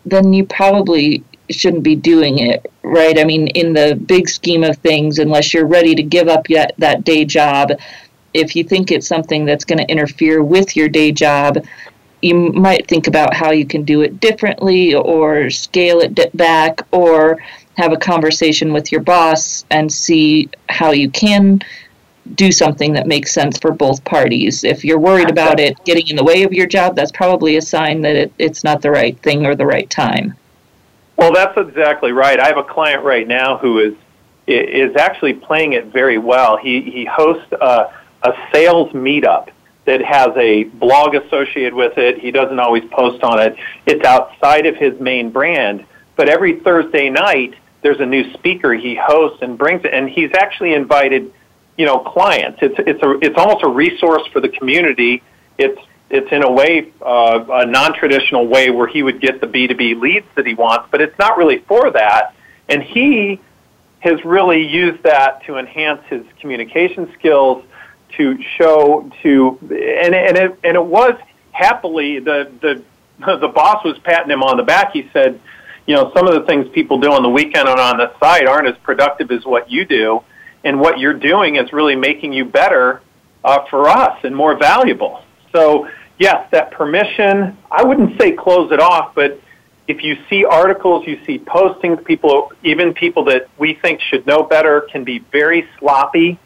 then 0.05 0.33
you 0.33 0.45
probably 0.45 1.23
shouldn't 1.49 1.83
be 1.83 1.95
doing 1.95 2.39
it, 2.39 2.69
right? 2.83 3.17
I 3.17 3.23
mean, 3.23 3.47
in 3.47 3.73
the 3.73 3.95
big 3.95 4.29
scheme 4.29 4.63
of 4.63 4.77
things, 4.77 5.19
unless 5.19 5.53
you're 5.53 5.65
ready 5.65 5.95
to 5.95 6.03
give 6.03 6.27
up 6.27 6.49
yet 6.49 6.73
that 6.77 7.03
day 7.03 7.25
job, 7.25 7.71
if 8.33 8.55
you 8.55 8.63
think 8.63 8.91
it's 8.91 9.07
something 9.07 9.45
that's 9.45 9.65
going 9.65 9.79
to 9.79 9.89
interfere 9.89 10.43
with 10.43 10.75
your 10.75 10.89
day 10.89 11.11
job, 11.11 11.63
you 12.21 12.35
might 12.35 12.87
think 12.87 13.07
about 13.07 13.33
how 13.33 13.51
you 13.51 13.65
can 13.65 13.83
do 13.83 14.01
it 14.01 14.19
differently 14.19 14.93
or 14.93 15.49
scale 15.49 15.99
it 15.99 16.35
back 16.35 16.81
or 16.91 17.37
have 17.77 17.93
a 17.93 17.97
conversation 17.97 18.73
with 18.73 18.91
your 18.91 19.01
boss 19.01 19.65
and 19.69 19.91
see 19.91 20.49
how 20.69 20.91
you 20.91 21.09
can 21.09 21.61
do 22.35 22.51
something 22.51 22.93
that 22.93 23.07
makes 23.07 23.31
sense 23.31 23.57
for 23.57 23.71
both 23.71 24.03
parties. 24.03 24.63
If 24.63 24.83
you're 24.83 24.99
worried 24.99 25.29
about 25.29 25.59
it 25.59 25.81
getting 25.85 26.07
in 26.07 26.15
the 26.15 26.23
way 26.23 26.43
of 26.43 26.51
your 26.51 26.67
job, 26.67 26.95
that's 26.95 27.11
probably 27.11 27.55
a 27.55 27.61
sign 27.61 28.01
that 28.01 28.15
it, 28.15 28.33
it's 28.37 28.63
not 28.63 28.81
the 28.81 28.91
right 28.91 29.17
thing 29.19 29.45
or 29.45 29.55
the 29.55 29.65
right 29.65 29.89
time. 29.89 30.35
Well, 31.17 31.33
that's 31.33 31.57
exactly 31.57 32.11
right. 32.11 32.39
I 32.39 32.47
have 32.47 32.57
a 32.57 32.63
client 32.63 33.03
right 33.03 33.27
now 33.27 33.57
who 33.57 33.79
is 33.79 33.93
is 34.47 34.95
actually 34.95 35.33
playing 35.33 35.73
it 35.73 35.87
very 35.87 36.17
well. 36.17 36.57
He 36.57 36.81
he 36.81 37.05
hosts 37.05 37.51
a, 37.51 37.91
a 38.23 38.33
sales 38.53 38.91
meetup 38.93 39.49
that 39.85 40.01
has 40.01 40.29
a 40.37 40.65
blog 40.65 41.15
associated 41.15 41.73
with 41.73 41.97
it. 41.97 42.19
He 42.19 42.31
doesn't 42.31 42.59
always 42.59 42.83
post 42.91 43.23
on 43.23 43.39
it. 43.39 43.55
It's 43.85 44.05
outside 44.05 44.65
of 44.65 44.75
his 44.75 44.99
main 44.99 45.31
brand, 45.31 45.85
but 46.15 46.29
every 46.29 46.59
Thursday 46.59 47.09
night 47.09 47.55
there's 47.81 47.99
a 47.99 48.05
new 48.05 48.31
speaker 48.33 48.73
he 48.73 48.95
hosts 48.95 49.39
and 49.41 49.57
brings 49.57 49.83
it, 49.85 49.93
and 49.93 50.09
he's 50.09 50.31
actually 50.33 50.73
invited, 50.73 51.33
you 51.77 51.85
know, 51.85 51.99
clients. 51.99 52.59
It's 52.61 52.75
it's 52.79 53.01
a 53.01 53.17
it's 53.21 53.37
almost 53.37 53.63
a 53.63 53.69
resource 53.69 54.23
for 54.31 54.39
the 54.39 54.49
community. 54.49 55.23
It's 55.57 55.79
it's 56.09 56.31
in 56.31 56.43
a 56.43 56.51
way 56.51 56.91
uh, 57.01 57.45
a 57.49 57.65
non-traditional 57.65 58.47
way 58.47 58.69
where 58.69 58.87
he 58.87 59.03
would 59.03 59.19
get 59.19 59.41
the 59.41 59.47
B2B 59.47 59.99
leads 59.99 60.27
that 60.35 60.45
he 60.45 60.53
wants, 60.53 60.87
but 60.89 61.01
it's 61.01 61.17
not 61.19 61.37
really 61.37 61.59
for 61.59 61.91
that. 61.91 62.33
And 62.69 62.81
he 62.81 63.41
has 63.99 64.23
really 64.23 64.65
used 64.65 65.03
that 65.03 65.43
to 65.45 65.57
enhance 65.57 66.01
his 66.09 66.23
communication 66.39 67.11
skills, 67.17 67.63
to 68.15 68.41
show 68.57 69.09
to 69.21 69.57
and 69.61 70.15
and 70.15 70.37
it 70.37 70.59
and 70.63 70.75
it 70.75 70.83
was 70.83 71.19
happily 71.51 72.19
the 72.19 72.51
the 72.61 72.83
the 73.37 73.47
boss 73.47 73.83
was 73.83 73.97
patting 73.99 74.31
him 74.31 74.43
on 74.43 74.57
the 74.57 74.63
back. 74.63 74.93
He 74.93 75.09
said, 75.11 75.39
you 75.85 75.95
know, 75.95 76.11
some 76.15 76.27
of 76.27 76.35
the 76.35 76.45
things 76.45 76.69
people 76.69 76.99
do 76.99 77.11
on 77.11 77.23
the 77.23 77.29
weekend 77.29 77.67
and 77.67 77.79
on 77.79 77.97
the 77.97 78.17
side 78.19 78.45
aren't 78.45 78.67
as 78.67 78.77
productive 78.83 79.31
as 79.31 79.43
what 79.45 79.69
you 79.69 79.83
do, 79.83 80.23
and 80.63 80.79
what 80.79 80.99
you're 80.99 81.13
doing 81.13 81.55
is 81.55 81.73
really 81.73 81.95
making 81.95 82.31
you 82.31 82.45
better 82.45 83.01
uh, 83.43 83.65
for 83.69 83.89
us 83.89 84.19
and 84.23 84.35
more 84.35 84.55
valuable. 84.55 85.23
So 85.57 85.89
yes, 86.19 86.47
that 86.51 86.69
permission, 86.69 87.57
I 87.71 87.83
wouldn't 87.83 88.21
say 88.21 88.33
close 88.33 88.71
it 88.71 88.79
off, 88.79 89.15
but 89.15 89.41
if 89.87 90.03
you 90.03 90.15
see 90.29 90.45
articles, 90.45 91.07
you 91.07 91.19
see 91.25 91.39
postings, 91.39 92.05
people, 92.05 92.51
even 92.63 92.93
people 92.93 93.23
that 93.23 93.49
we 93.57 93.73
think 93.73 93.99
should 94.01 94.27
know 94.27 94.43
better, 94.43 94.81
can 94.91 95.03
be 95.03 95.17
very 95.31 95.67
sloppy 95.79 96.37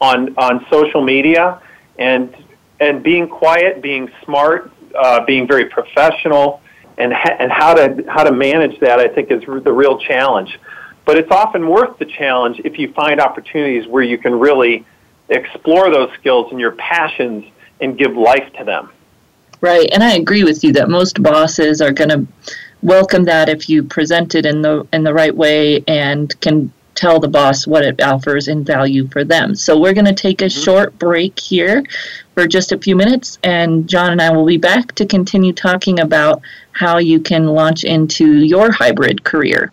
on 0.00 0.34
on 0.38 0.64
social 0.70 1.02
media, 1.02 1.60
and 1.98 2.34
and 2.80 3.02
being 3.02 3.28
quiet, 3.28 3.82
being 3.82 4.10
smart, 4.24 4.72
uh, 4.98 5.22
being 5.26 5.46
very 5.46 5.66
professional, 5.66 6.62
and 6.96 7.12
ha- 7.12 7.36
and 7.38 7.52
how 7.52 7.74
to 7.74 8.04
how 8.08 8.24
to 8.24 8.32
manage 8.32 8.80
that, 8.80 8.98
I 9.00 9.08
think 9.08 9.30
is 9.30 9.42
the 9.64 9.72
real 9.72 9.98
challenge. 9.98 10.58
But 11.04 11.18
it's 11.18 11.30
often 11.30 11.68
worth 11.68 11.98
the 11.98 12.06
challenge 12.06 12.62
if 12.64 12.78
you 12.78 12.90
find 12.94 13.20
opportunities 13.20 13.86
where 13.86 14.02
you 14.02 14.16
can 14.16 14.34
really 14.38 14.86
explore 15.28 15.90
those 15.90 16.08
skills 16.18 16.52
and 16.52 16.58
your 16.58 16.72
passions 16.72 17.44
and 17.80 17.98
give 17.98 18.16
life 18.16 18.52
to 18.58 18.64
them. 18.64 18.90
Right, 19.60 19.88
and 19.92 20.02
I 20.02 20.14
agree 20.14 20.44
with 20.44 20.62
you 20.62 20.72
that 20.74 20.88
most 20.88 21.22
bosses 21.22 21.80
are 21.80 21.92
going 21.92 22.10
to 22.10 22.26
welcome 22.82 23.24
that 23.24 23.48
if 23.48 23.68
you 23.68 23.82
present 23.82 24.34
it 24.34 24.46
in 24.46 24.62
the 24.62 24.86
in 24.92 25.02
the 25.02 25.14
right 25.14 25.34
way 25.34 25.82
and 25.88 26.38
can 26.40 26.72
tell 26.94 27.20
the 27.20 27.28
boss 27.28 27.66
what 27.66 27.84
it 27.84 28.02
offers 28.02 28.48
in 28.48 28.64
value 28.64 29.06
for 29.08 29.22
them. 29.22 29.54
So 29.54 29.78
we're 29.78 29.92
going 29.92 30.06
to 30.06 30.14
take 30.14 30.40
a 30.40 30.46
mm-hmm. 30.46 30.62
short 30.62 30.98
break 30.98 31.38
here 31.38 31.84
for 32.34 32.46
just 32.46 32.72
a 32.72 32.78
few 32.78 32.96
minutes 32.96 33.38
and 33.42 33.88
John 33.88 34.12
and 34.12 34.20
I 34.20 34.30
will 34.30 34.46
be 34.46 34.56
back 34.56 34.92
to 34.96 35.06
continue 35.06 35.52
talking 35.52 36.00
about 36.00 36.42
how 36.72 36.98
you 36.98 37.20
can 37.20 37.46
launch 37.46 37.84
into 37.84 38.44
your 38.44 38.72
hybrid 38.72 39.24
career. 39.24 39.72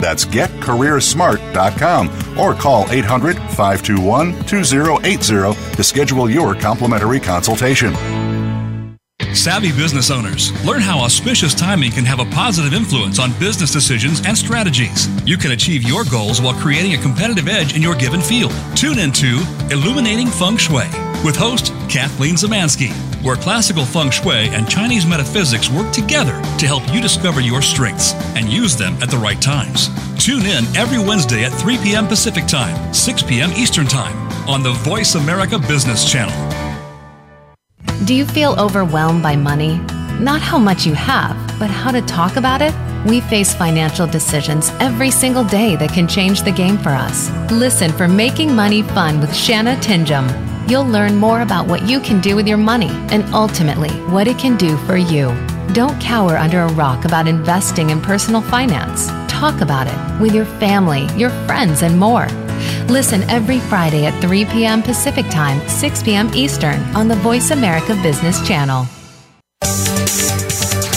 That's 0.00 0.24
getcareersmart.com 0.24 2.38
or 2.38 2.54
call 2.54 2.90
800 2.90 3.36
521 3.36 4.46
2080 4.46 5.76
to 5.76 5.84
schedule 5.84 6.30
your 6.30 6.54
complimentary 6.54 7.20
consultation. 7.20 7.94
Savvy 9.34 9.72
business 9.72 10.10
owners, 10.10 10.52
learn 10.64 10.80
how 10.80 11.00
auspicious 11.00 11.54
timing 11.54 11.90
can 11.90 12.04
have 12.04 12.18
a 12.18 12.24
positive 12.26 12.72
influence 12.72 13.18
on 13.18 13.38
business 13.38 13.70
decisions 13.70 14.24
and 14.26 14.36
strategies. 14.36 15.06
You 15.26 15.36
can 15.36 15.52
achieve 15.52 15.82
your 15.82 16.04
goals 16.04 16.40
while 16.40 16.54
creating 16.54 16.94
a 16.94 16.98
competitive 16.98 17.46
edge 17.46 17.76
in 17.76 17.82
your 17.82 17.94
given 17.94 18.20
field. 18.20 18.52
Tune 18.74 18.98
into 18.98 19.40
Illuminating 19.70 20.28
Feng 20.28 20.56
Shui 20.56 20.86
with 21.24 21.36
host 21.36 21.72
Kathleen 21.88 22.36
Zemansky, 22.36 22.90
where 23.22 23.36
classical 23.36 23.84
feng 23.84 24.10
shui 24.10 24.48
and 24.50 24.68
Chinese 24.68 25.06
metaphysics 25.06 25.70
work 25.70 25.92
together 25.92 26.40
to 26.58 26.66
help 26.66 26.82
you 26.92 27.00
discover 27.00 27.40
your 27.40 27.62
strengths 27.62 28.14
and 28.36 28.48
use 28.48 28.76
them 28.76 28.94
at 29.02 29.10
the 29.10 29.16
right 29.16 29.40
times. 29.40 29.88
Tune 30.18 30.46
in 30.46 30.64
every 30.76 30.98
Wednesday 30.98 31.44
at 31.44 31.52
3 31.52 31.78
p.m. 31.78 32.06
Pacific 32.06 32.46
Time, 32.46 32.92
6 32.92 33.22
p.m. 33.22 33.50
Eastern 33.52 33.86
Time 33.86 34.16
on 34.48 34.62
the 34.62 34.72
Voice 34.72 35.14
America 35.14 35.58
Business 35.58 36.10
Channel. 36.10 36.34
Do 38.04 38.14
you 38.14 38.24
feel 38.24 38.58
overwhelmed 38.58 39.22
by 39.22 39.36
money? 39.36 39.78
Not 40.20 40.40
how 40.40 40.58
much 40.58 40.86
you 40.86 40.94
have, 40.94 41.36
but 41.58 41.70
how 41.70 41.90
to 41.90 42.00
talk 42.02 42.36
about 42.36 42.62
it? 42.62 42.74
We 43.06 43.20
face 43.20 43.54
financial 43.54 44.06
decisions 44.06 44.70
every 44.80 45.10
single 45.10 45.44
day 45.44 45.76
that 45.76 45.92
can 45.92 46.08
change 46.08 46.42
the 46.42 46.50
game 46.50 46.78
for 46.78 46.90
us. 46.90 47.30
Listen 47.50 47.92
for 47.92 48.08
Making 48.08 48.54
Money 48.54 48.82
Fun 48.82 49.20
with 49.20 49.34
Shanna 49.34 49.76
Tinjum. 49.76 50.47
You'll 50.68 50.84
learn 50.84 51.16
more 51.16 51.40
about 51.40 51.66
what 51.66 51.88
you 51.88 51.98
can 51.98 52.20
do 52.20 52.36
with 52.36 52.46
your 52.46 52.58
money 52.58 52.90
and 53.10 53.24
ultimately 53.32 53.88
what 54.12 54.28
it 54.28 54.38
can 54.38 54.58
do 54.58 54.76
for 54.76 54.98
you. 54.98 55.28
Don't 55.72 55.98
cower 55.98 56.36
under 56.36 56.60
a 56.60 56.72
rock 56.74 57.06
about 57.06 57.26
investing 57.26 57.88
in 57.88 58.02
personal 58.02 58.42
finance. 58.42 59.06
Talk 59.32 59.62
about 59.62 59.86
it 59.86 60.20
with 60.20 60.34
your 60.34 60.44
family, 60.44 61.06
your 61.16 61.30
friends, 61.46 61.80
and 61.80 61.98
more. 61.98 62.26
Listen 62.86 63.22
every 63.30 63.60
Friday 63.60 64.04
at 64.04 64.20
3 64.20 64.44
p.m. 64.44 64.82
Pacific 64.82 65.24
Time, 65.30 65.66
6 65.70 66.02
p.m. 66.02 66.30
Eastern 66.34 66.80
on 66.94 67.08
the 67.08 67.16
Voice 67.16 67.50
America 67.50 67.94
Business 68.02 68.46
Channel. 68.46 68.84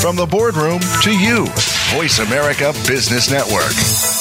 From 0.01 0.17
the 0.17 0.27
boardroom 0.29 0.81
to 1.03 1.17
you, 1.17 1.45
Voice 1.95 2.19
America 2.19 2.73
Business 2.85 3.31
Network. 3.31 4.20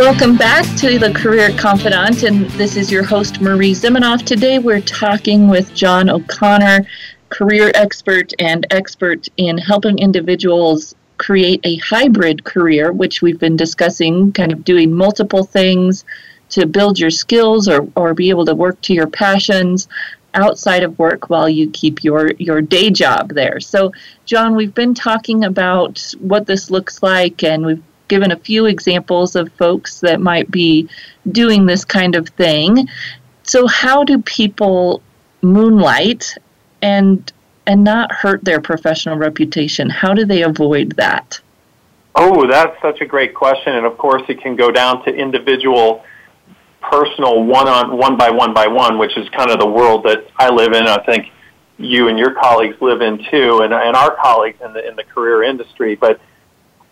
Welcome 0.00 0.38
back 0.38 0.64
to 0.78 0.98
the 0.98 1.12
Career 1.12 1.50
Confidante, 1.58 2.26
and 2.26 2.46
this 2.52 2.74
is 2.74 2.90
your 2.90 3.04
host, 3.04 3.42
Marie 3.42 3.72
Zimenoff. 3.72 4.24
Today 4.24 4.58
we're 4.58 4.80
talking 4.80 5.46
with 5.46 5.74
John 5.74 6.08
O'Connor, 6.08 6.86
career 7.28 7.70
expert 7.74 8.32
and 8.38 8.66
expert 8.70 9.28
in 9.36 9.58
helping 9.58 9.98
individuals 9.98 10.94
create 11.18 11.60
a 11.64 11.76
hybrid 11.76 12.44
career, 12.44 12.92
which 12.92 13.20
we've 13.20 13.38
been 13.38 13.56
discussing, 13.56 14.32
kind 14.32 14.52
of 14.52 14.64
doing 14.64 14.90
multiple 14.90 15.44
things 15.44 16.06
to 16.48 16.64
build 16.64 16.98
your 16.98 17.10
skills 17.10 17.68
or, 17.68 17.86
or 17.94 18.14
be 18.14 18.30
able 18.30 18.46
to 18.46 18.54
work 18.54 18.80
to 18.80 18.94
your 18.94 19.06
passions 19.06 19.86
outside 20.32 20.82
of 20.82 20.98
work 20.98 21.28
while 21.28 21.48
you 21.48 21.68
keep 21.72 22.02
your, 22.02 22.32
your 22.38 22.62
day 22.62 22.88
job 22.88 23.34
there. 23.34 23.60
So, 23.60 23.92
John, 24.24 24.56
we've 24.56 24.74
been 24.74 24.94
talking 24.94 25.44
about 25.44 26.14
what 26.20 26.46
this 26.46 26.70
looks 26.70 27.02
like, 27.02 27.44
and 27.44 27.66
we've 27.66 27.82
given 28.10 28.32
a 28.32 28.36
few 28.36 28.66
examples 28.66 29.36
of 29.36 29.50
folks 29.54 30.00
that 30.00 30.20
might 30.20 30.50
be 30.50 30.86
doing 31.30 31.64
this 31.64 31.84
kind 31.84 32.16
of 32.16 32.28
thing. 32.30 32.86
So, 33.44 33.66
how 33.66 34.04
do 34.04 34.20
people 34.20 35.00
moonlight 35.40 36.36
and 36.82 37.32
and 37.66 37.84
not 37.84 38.12
hurt 38.12 38.44
their 38.44 38.60
professional 38.60 39.16
reputation? 39.16 39.88
How 39.88 40.12
do 40.12 40.26
they 40.26 40.42
avoid 40.42 40.96
that? 40.96 41.40
Oh, 42.16 42.46
that's 42.46 42.76
such 42.82 43.00
a 43.00 43.06
great 43.06 43.34
question, 43.34 43.76
and 43.76 43.86
of 43.86 43.96
course, 43.96 44.22
it 44.28 44.42
can 44.42 44.56
go 44.56 44.70
down 44.72 45.04
to 45.04 45.14
individual, 45.14 46.04
personal, 46.82 47.44
one 47.44 47.68
on 47.68 47.96
one 47.96 48.18
by 48.18 48.30
one 48.30 48.52
by 48.52 48.66
one, 48.66 48.98
which 48.98 49.16
is 49.16 49.28
kind 49.30 49.50
of 49.50 49.60
the 49.60 49.72
world 49.78 50.04
that 50.04 50.26
I 50.36 50.50
live 50.50 50.72
in. 50.72 50.86
I 50.86 51.02
think 51.04 51.28
you 51.78 52.08
and 52.08 52.18
your 52.18 52.34
colleagues 52.34 52.76
live 52.82 53.00
in 53.00 53.24
too, 53.30 53.60
and, 53.62 53.72
and 53.72 53.94
our 53.96 54.16
colleagues 54.16 54.60
in 54.60 54.72
the 54.72 54.86
in 54.86 54.96
the 54.96 55.04
career 55.04 55.44
industry. 55.44 55.94
But 55.94 56.20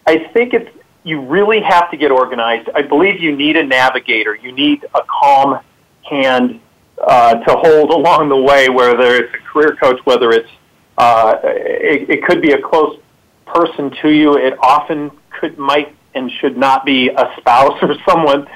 I 0.06 0.30
think 0.32 0.54
it's 0.54 0.70
you 1.08 1.22
really 1.22 1.60
have 1.62 1.90
to 1.90 1.96
get 1.96 2.10
organized. 2.10 2.68
I 2.74 2.82
believe 2.82 3.20
you 3.20 3.34
need 3.34 3.56
a 3.56 3.64
navigator. 3.64 4.34
You 4.34 4.52
need 4.52 4.84
a 4.94 5.00
calm 5.08 5.60
hand 6.02 6.60
uh, 7.02 7.34
to 7.34 7.56
hold 7.56 7.90
along 7.98 8.28
the 8.28 8.36
way, 8.36 8.68
whether 8.68 9.16
it's 9.16 9.34
a 9.34 9.38
career 9.38 9.76
coach, 9.80 9.98
whether 10.04 10.30
it's 10.30 10.50
uh, 10.98 11.36
it, 11.44 12.10
it 12.10 12.24
could 12.24 12.42
be 12.42 12.52
a 12.52 12.60
close 12.60 12.98
person 13.46 13.90
to 14.02 14.10
you. 14.10 14.36
It 14.36 14.54
often 14.60 15.10
could, 15.30 15.56
might, 15.56 15.96
and 16.14 16.30
should 16.40 16.56
not 16.56 16.84
be 16.84 17.08
a 17.08 17.34
spouse 17.38 17.78
or 17.82 17.94
someone 18.06 18.46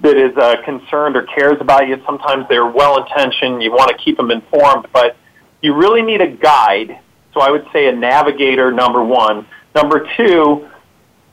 that 0.00 0.16
is 0.16 0.36
uh, 0.36 0.56
concerned 0.64 1.16
or 1.16 1.22
cares 1.22 1.56
about 1.60 1.88
you. 1.88 2.02
Sometimes 2.04 2.46
they're 2.48 2.66
well 2.66 3.02
intentioned. 3.02 3.62
You 3.62 3.70
want 3.70 3.90
to 3.90 3.96
keep 3.96 4.18
them 4.18 4.30
informed, 4.30 4.86
but 4.92 5.16
you 5.62 5.74
really 5.74 6.02
need 6.02 6.20
a 6.20 6.28
guide. 6.28 7.00
So 7.32 7.40
I 7.40 7.50
would 7.50 7.66
say 7.72 7.86
a 7.86 7.92
navigator, 7.92 8.70
number 8.72 9.02
one. 9.02 9.46
Number 9.74 10.06
two, 10.16 10.68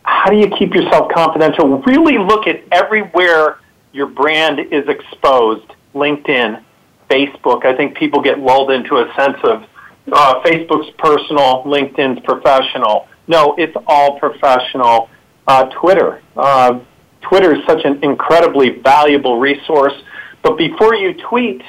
how 0.03 0.29
do 0.29 0.37
you 0.37 0.49
keep 0.57 0.73
yourself 0.73 1.11
confidential? 1.11 1.79
Really 1.81 2.17
look 2.17 2.47
at 2.47 2.61
everywhere 2.71 3.59
your 3.91 4.07
brand 4.07 4.59
is 4.59 4.87
exposed 4.87 5.71
LinkedIn, 5.93 6.63
Facebook. 7.09 7.65
I 7.65 7.75
think 7.75 7.95
people 7.97 8.21
get 8.21 8.39
lulled 8.39 8.71
into 8.71 8.97
a 8.97 9.13
sense 9.15 9.37
of 9.43 9.63
uh, 10.11 10.41
Facebook's 10.43 10.89
personal, 10.97 11.63
LinkedIn's 11.63 12.19
professional. 12.25 13.07
No, 13.27 13.55
it's 13.57 13.75
all 13.87 14.19
professional. 14.19 15.09
Uh, 15.47 15.65
Twitter. 15.65 16.21
Uh, 16.35 16.79
Twitter 17.21 17.55
is 17.55 17.65
such 17.65 17.83
an 17.85 18.03
incredibly 18.03 18.69
valuable 18.69 19.39
resource. 19.39 19.93
But 20.41 20.57
before 20.57 20.95
you 20.95 21.13
tweet, 21.13 21.61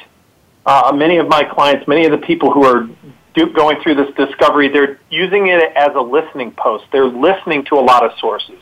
uh, 0.65 0.91
many 0.95 1.17
of 1.17 1.27
my 1.27 1.43
clients, 1.43 1.87
many 1.87 2.05
of 2.05 2.11
the 2.11 2.25
people 2.25 2.51
who 2.51 2.63
are 2.63 2.89
do, 3.35 3.51
going 3.51 3.81
through 3.81 3.95
this 3.95 4.13
discovery, 4.15 4.69
they're 4.69 4.99
using 5.09 5.47
it 5.47 5.61
as 5.75 5.89
a 5.95 6.01
listening 6.01 6.51
post. 6.51 6.85
They're 6.91 7.05
listening 7.05 7.65
to 7.65 7.75
a 7.75 7.81
lot 7.81 8.03
of 8.03 8.17
sources. 8.19 8.59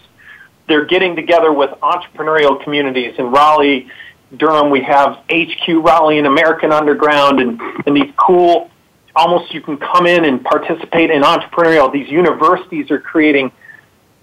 They're 0.67 0.85
getting 0.85 1.15
together 1.15 1.51
with 1.51 1.69
entrepreneurial 1.81 2.61
communities 2.63 3.15
in 3.17 3.31
Raleigh, 3.31 3.89
Durham. 4.35 4.71
We 4.71 4.81
have 4.83 5.23
HQ 5.29 5.67
Raleigh 5.67 6.17
and 6.17 6.27
American 6.27 6.71
Underground, 6.71 7.39
and, 7.39 7.61
and 7.85 7.95
these 7.95 8.11
cool, 8.17 8.71
almost 9.15 9.53
you 9.53 9.61
can 9.61 9.77
come 9.77 10.07
in 10.07 10.25
and 10.25 10.43
participate 10.43 11.11
in 11.11 11.21
entrepreneurial. 11.21 11.91
These 11.91 12.09
universities 12.09 12.89
are 12.91 12.99
creating 12.99 13.51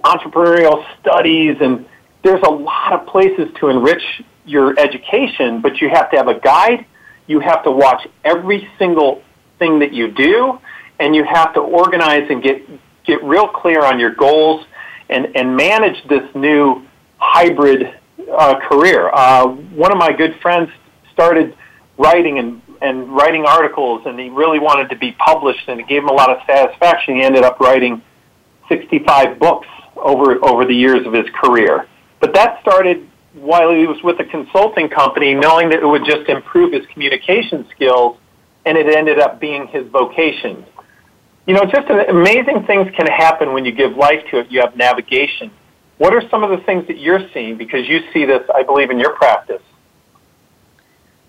entrepreneurial 0.04 0.84
studies, 0.98 1.56
and 1.60 1.86
there's 2.24 2.42
a 2.42 2.50
lot 2.50 2.92
of 2.94 3.06
places 3.06 3.48
to 3.60 3.68
enrich 3.68 4.02
your 4.46 4.78
education, 4.78 5.60
but 5.60 5.80
you 5.80 5.88
have 5.90 6.10
to 6.10 6.16
have 6.16 6.28
a 6.28 6.40
guide. 6.40 6.86
You 7.26 7.40
have 7.40 7.62
to 7.64 7.70
watch 7.70 8.08
every 8.24 8.68
single 8.78 9.22
thing 9.60 9.78
that 9.78 9.92
you 9.92 10.10
do, 10.10 10.58
and 10.98 11.14
you 11.14 11.22
have 11.22 11.54
to 11.54 11.60
organize 11.60 12.28
and 12.28 12.42
get 12.42 12.62
get 13.04 13.22
real 13.22 13.46
clear 13.46 13.84
on 13.84 14.00
your 14.00 14.12
goals 14.12 14.66
and 15.08 15.36
and 15.36 15.56
manage 15.56 16.02
this 16.08 16.28
new 16.34 16.82
hybrid 17.18 17.94
uh, 18.36 18.58
career. 18.68 19.10
Uh, 19.12 19.46
one 19.46 19.92
of 19.92 19.98
my 19.98 20.12
good 20.12 20.34
friends 20.42 20.68
started 21.12 21.56
writing 21.96 22.40
and 22.40 22.60
and 22.82 23.14
writing 23.14 23.44
articles, 23.44 24.02
and 24.06 24.18
he 24.18 24.30
really 24.30 24.58
wanted 24.58 24.88
to 24.88 24.96
be 24.96 25.12
published, 25.12 25.68
and 25.68 25.78
it 25.78 25.86
gave 25.86 26.02
him 26.02 26.08
a 26.08 26.12
lot 26.12 26.30
of 26.30 26.38
satisfaction. 26.46 27.16
He 27.16 27.22
ended 27.22 27.44
up 27.44 27.60
writing 27.60 28.02
65 28.68 29.38
books 29.38 29.68
over 29.96 30.42
over 30.44 30.64
the 30.64 30.74
years 30.74 31.06
of 31.06 31.12
his 31.12 31.26
career. 31.34 31.86
But 32.20 32.34
that 32.34 32.60
started 32.62 33.06
while 33.34 33.72
he 33.72 33.86
was 33.86 34.02
with 34.02 34.18
a 34.18 34.24
consulting 34.24 34.88
company, 34.88 35.34
knowing 35.34 35.68
that 35.70 35.80
it 35.80 35.86
would 35.86 36.04
just 36.04 36.28
improve 36.28 36.72
his 36.72 36.84
communication 36.86 37.66
skills 37.74 38.18
and 38.64 38.76
it 38.76 38.94
ended 38.94 39.18
up 39.18 39.40
being 39.40 39.66
his 39.68 39.86
vocation. 39.88 40.64
You 41.46 41.54
know, 41.54 41.64
just 41.64 41.88
amazing 41.90 42.64
things 42.66 42.94
can 42.94 43.06
happen 43.06 43.52
when 43.52 43.64
you 43.64 43.72
give 43.72 43.96
life 43.96 44.22
to 44.30 44.40
it. 44.40 44.50
You 44.50 44.60
have 44.60 44.76
navigation. 44.76 45.50
What 45.98 46.14
are 46.14 46.26
some 46.28 46.44
of 46.44 46.50
the 46.50 46.64
things 46.64 46.86
that 46.86 46.98
you're 46.98 47.28
seeing? 47.32 47.56
Because 47.56 47.88
you 47.88 48.00
see 48.12 48.24
this, 48.24 48.48
I 48.54 48.62
believe, 48.62 48.90
in 48.90 48.98
your 48.98 49.14
practice. 49.16 49.62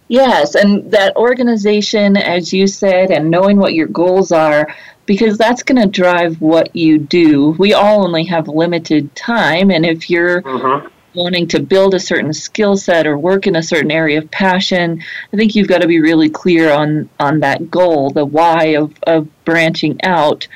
Yes, 0.08 0.56
and 0.56 0.92
that 0.92 1.16
organization, 1.16 2.18
as 2.18 2.52
you 2.52 2.68
said, 2.68 3.12
and 3.12 3.32
knowing 3.32 3.58
what 3.58 3.74
your 3.74 3.88
goals 3.88 4.34
are, 4.34 4.76
because 5.06 5.38
that's 5.38 5.64
going 5.64 5.82
to 5.82 5.88
drive 5.88 6.42
what 6.42 6.76
you 6.76 6.98
do. 6.98 7.52
We 7.52 7.74
all 7.74 8.04
only 8.04 8.26
have 8.26 8.50
limited 8.50 9.16
time, 9.16 9.72
and 9.72 9.86
if 9.86 10.10
you're 10.10 10.42
mm-hmm. 10.42 10.88
Wanting 11.14 11.48
to 11.50 11.60
build 11.62 11.94
a 11.94 12.00
certain 12.00 12.34
skill 12.34 12.78
set 12.78 13.08
or 13.08 13.18
work 13.18 13.48
in 13.48 13.56
a 13.56 13.64
certain 13.64 13.92
area 13.92 14.20
of 14.20 14.32
passion, 14.32 15.02
I 15.34 15.38
think 15.38 15.56
you've 15.56 15.68
got 15.68 15.82
to 15.82 15.88
be 15.88 16.00
really 16.00 16.30
clear 16.30 16.72
on 16.72 17.10
on 17.20 17.40
that 17.42 17.70
goal, 17.70 18.12
the 18.12 18.26
why 18.26 18.76
of, 18.76 18.94
of 19.04 19.28
branching 19.46 20.02
out. 20.04 20.48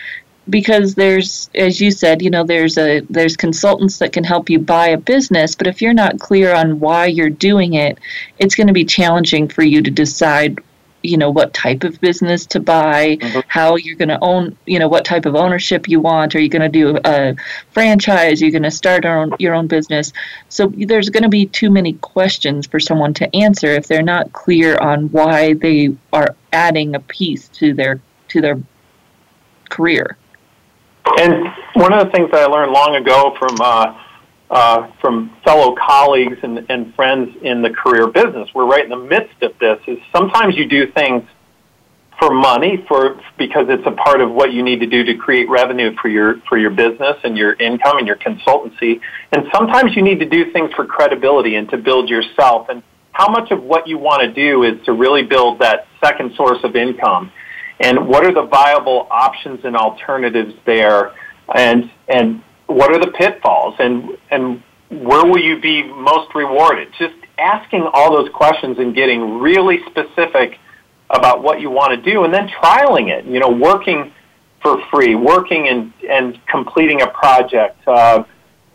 Because 0.48 0.94
there's, 0.94 1.50
as 1.56 1.82
you 1.82 1.90
said, 1.90 2.22
you 2.22 2.30
know, 2.30 2.44
there's 2.44 2.78
a 2.78 3.00
there's 3.10 3.36
consultants 3.36 3.98
that 3.98 4.14
can 4.14 4.24
help 4.24 4.50
you 4.50 4.60
buy 4.60 4.90
a 4.90 4.98
business, 4.98 5.56
but 5.56 5.66
if 5.66 5.82
you're 5.82 5.94
not 5.94 6.20
clear 6.20 6.54
on 6.54 6.80
why 6.80 7.08
you're 7.08 7.32
doing 7.32 7.74
it, 7.74 7.98
it's 8.38 8.54
going 8.54 8.68
to 8.68 8.74
be 8.74 8.86
challenging 8.86 9.48
for 9.48 9.64
you 9.64 9.82
to 9.82 9.90
decide 9.90 10.60
you 11.06 11.18
know 11.18 11.30
what 11.30 11.54
type 11.54 11.84
of 11.84 12.00
business 12.02 12.46
to 12.48 12.60
buy 12.60 13.18
mm-hmm. 13.18 13.40
how 13.48 13.76
you're 13.76 13.96
going 13.96 14.10
to 14.10 14.20
own 14.22 14.58
you 14.66 14.80
know 14.80 14.88
what 14.88 15.06
type 15.06 15.26
of 15.26 15.36
ownership 15.36 15.88
you 15.88 16.00
want. 16.00 16.36
Are 16.36 16.40
you 16.40 16.50
going 16.50 16.62
to 16.62 16.70
do 16.70 17.00
a 17.06 17.36
franchise? 17.72 18.42
Are 18.42 18.46
you 18.46 18.52
going 18.52 18.64
to 18.64 18.72
start 18.72 19.06
own, 19.06 19.34
your 19.40 19.54
own 19.54 19.68
business? 19.68 20.14
So 20.50 20.72
there's 20.76 21.10
going 21.10 21.24
to 21.24 21.30
be 21.30 21.46
too 21.46 21.70
many 21.70 21.94
questions 21.94 22.68
for 22.68 22.80
someone 22.80 23.14
to 23.16 23.36
answer 23.36 23.68
if 23.68 23.88
they're 23.88 24.02
not 24.02 24.34
clear 24.34 24.78
on 24.78 25.12
why 25.12 25.54
they 25.54 25.96
are 26.14 26.36
adding 26.54 26.96
a 26.96 27.00
piece 27.00 27.48
to 27.50 27.74
their 27.74 28.02
to 28.30 28.42
their 28.42 28.62
career. 29.70 30.18
And 31.20 31.48
one 31.74 31.94
of 31.94 32.06
the 32.06 32.12
things 32.12 32.32
that 32.32 32.42
i 32.42 32.46
learned 32.46 32.72
long 32.72 32.96
ago 32.96 33.36
from 33.38 33.58
uh, 33.62 33.94
uh, 34.50 34.92
from 35.02 35.36
fellow 35.44 35.76
colleagues 35.76 36.38
and, 36.44 36.66
and 36.70 36.94
friends 36.96 37.36
in 37.42 37.62
the 37.62 37.70
career 37.70 38.08
business. 38.08 38.50
We're 38.54 38.68
right 38.68 38.84
in 38.84 38.90
the 38.90 38.96
midst 38.96 39.42
of 39.42 39.58
this. 39.60 39.80
Is 39.88 39.98
sometimes 40.14 40.56
you 40.56 40.68
do 40.68 40.92
things 40.92 41.24
for 42.20 42.34
money 42.34 42.84
for 42.88 43.20
because 43.38 43.66
it's 43.70 43.86
a 43.86 43.92
part 43.92 44.22
of 44.22 44.32
what 44.32 44.54
you 44.54 44.64
need 44.64 44.80
to 44.80 44.86
do 44.86 45.04
to 45.04 45.16
create 45.16 45.50
revenue 45.50 45.96
for 46.02 46.08
your 46.08 46.40
for 46.48 46.58
your 46.58 46.70
business 46.70 47.18
and 47.24 47.38
your 47.38 47.54
income 47.54 47.98
and 47.98 48.08
your 48.08 48.16
consultancy 48.16 49.02
and 49.34 49.46
sometimes 49.54 49.96
you 49.96 50.02
need 50.02 50.20
to 50.20 50.26
do 50.26 50.52
things 50.52 50.72
for 50.76 50.86
credibility 50.86 51.56
and 51.56 51.70
to 51.70 51.78
build 51.78 52.10
yourself 52.10 52.70
and 52.70 52.82
how 53.12 53.30
much 53.30 53.52
of 53.52 53.62
what 53.64 53.88
you 53.88 53.98
want 53.98 54.22
to 54.22 54.32
do 54.34 54.64
is 54.64 54.84
to 54.86 54.94
really 54.94 55.24
build 55.24 55.60
that 55.60 55.88
second 56.04 56.34
source 56.36 56.60
of 56.64 56.76
income 56.76 57.32
and 57.80 58.08
what 58.08 58.26
are 58.26 58.34
the 58.34 58.46
viable 58.46 59.08
options 59.12 59.60
and 59.66 59.76
alternatives 59.76 60.54
there 60.66 61.14
and 61.54 61.92
and 62.08 62.42
what 62.68 62.92
are 62.92 63.00
the 63.00 63.12
pitfalls 63.12 63.76
and 63.80 64.18
and 64.32 64.64
where 64.90 65.26
will 65.26 65.40
you 65.40 65.60
be 65.60 65.84
most 65.84 66.34
rewarded? 66.36 66.90
Just 66.98 67.16
asking 67.38 67.90
all 67.94 68.16
those 68.16 68.30
questions 68.34 68.78
and 68.78 68.96
getting 68.96 69.40
really 69.40 69.80
specific 69.90 70.60
about 71.10 71.44
what 71.44 71.60
you 71.60 71.70
want 71.70 71.92
to 71.92 72.12
do 72.12 72.24
and 72.24 72.34
then 72.34 72.48
trialing 72.48 73.10
it, 73.10 73.26
you 73.26 73.40
know, 73.40 73.50
working 73.50 74.12
for 74.62 74.82
free, 74.90 75.16
working 75.16 75.68
and, 75.68 75.94
and 76.10 76.40
completing 76.48 77.02
a 77.02 77.08
project, 77.08 77.80
uh, 77.88 78.24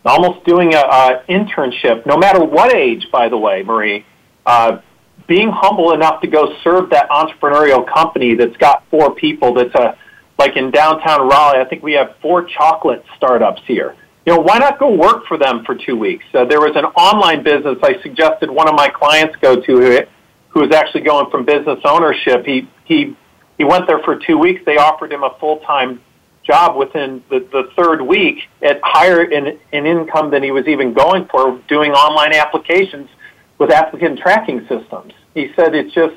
almost 0.05 0.44
doing 0.46 0.74
a, 0.74 1.22
internship, 1.29 2.07
no 2.07 2.16
matter 2.16 2.44
what 2.44 2.74
age, 2.74 3.09
by 3.12 3.29
the 3.29 3.37
way, 3.37 3.62
Marie, 3.62 4.05
uh, 4.46 4.81
being 5.26 5.50
humble 5.50 5.92
enough 5.92 6.20
to 6.22 6.29
go 6.29 6.57
serve 6.62 6.90
that 6.90 7.09
entrepreneurial 7.11 7.87
company 7.92 8.35
that's 8.35 8.57
got 8.57 8.85
four 8.90 9.14
people 9.14 9.55
that's 9.55 9.74
a 9.74 9.96
like 10.40 10.57
in 10.57 10.70
downtown 10.70 11.29
Raleigh, 11.29 11.59
I 11.59 11.66
think 11.66 11.83
we 11.83 11.92
have 11.92 12.16
four 12.22 12.44
chocolate 12.44 13.05
startups 13.14 13.61
here. 13.66 13.94
You 14.24 14.35
know, 14.35 14.40
why 14.40 14.59
not 14.59 14.79
go 14.79 14.90
work 14.90 15.26
for 15.26 15.37
them 15.37 15.64
for 15.66 15.74
two 15.74 15.96
weeks? 15.96 16.24
Uh, 16.33 16.46
there 16.46 16.61
was 16.61 16.72
an 16.76 16.87
online 16.87 17.42
business 17.42 17.76
I 17.83 18.00
suggested 18.03 18.50
one 18.50 18.66
of 18.66 18.74
my 18.74 18.88
clients 18.88 19.37
go 19.37 19.61
to 19.61 20.07
who, 20.48 20.61
was 20.61 20.72
actually 20.72 21.03
going 21.03 21.31
from 21.31 21.44
business 21.44 21.79
ownership. 21.85 22.46
He, 22.46 22.68
he, 22.85 23.14
he 23.59 23.64
went 23.64 23.87
there 23.87 24.00
for 24.00 24.18
two 24.18 24.38
weeks. 24.38 24.62
They 24.64 24.79
offered 24.79 25.12
him 25.12 25.22
a 25.22 25.37
full-time 25.38 26.00
job 26.42 26.74
within 26.74 27.22
the, 27.29 27.40
the 27.53 27.70
third 27.76 28.00
week 28.00 28.38
at 28.62 28.81
higher 28.83 29.22
in, 29.22 29.59
in 29.72 29.85
income 29.85 30.31
than 30.31 30.42
he 30.42 30.53
was 30.53 30.66
even 30.66 30.94
going 30.94 31.29
for 31.31 31.61
doing 31.68 31.92
online 31.92 32.33
applications 32.33 33.11
with 33.59 33.70
applicant 33.70 34.18
tracking 34.18 34.61
systems. 34.61 35.12
He 35.35 35.53
said, 35.55 35.74
it's 35.74 35.92
just, 35.92 36.16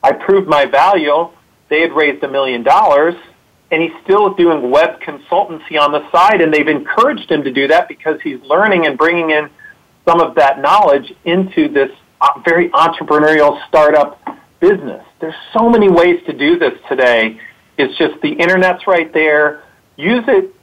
I 0.00 0.12
proved 0.12 0.46
my 0.46 0.64
value. 0.64 1.30
They 1.70 1.80
had 1.80 1.92
raised 1.92 2.22
a 2.22 2.28
million 2.28 2.62
dollars 2.62 3.16
and 3.74 3.82
he's 3.82 3.92
still 4.04 4.32
doing 4.34 4.70
web 4.70 5.00
consultancy 5.00 5.80
on 5.80 5.90
the 5.90 6.08
side, 6.12 6.40
and 6.40 6.54
they've 6.54 6.68
encouraged 6.68 7.28
him 7.28 7.42
to 7.42 7.52
do 7.52 7.66
that 7.66 7.88
because 7.88 8.20
he's 8.22 8.40
learning 8.42 8.86
and 8.86 8.96
bringing 8.96 9.30
in 9.30 9.50
some 10.06 10.20
of 10.20 10.36
that 10.36 10.60
knowledge 10.60 11.12
into 11.24 11.68
this 11.68 11.90
uh, 12.20 12.28
very 12.44 12.68
entrepreneurial 12.68 13.60
startup 13.66 14.20
business. 14.60 15.04
There's 15.20 15.34
so 15.52 15.68
many 15.68 15.90
ways 15.90 16.22
to 16.26 16.32
do 16.32 16.56
this 16.56 16.74
today. 16.88 17.40
It's 17.76 17.98
just 17.98 18.20
the 18.22 18.30
internet's 18.30 18.86
right 18.86 19.12
there. 19.12 19.64
Use 19.96 20.22
it 20.28 20.54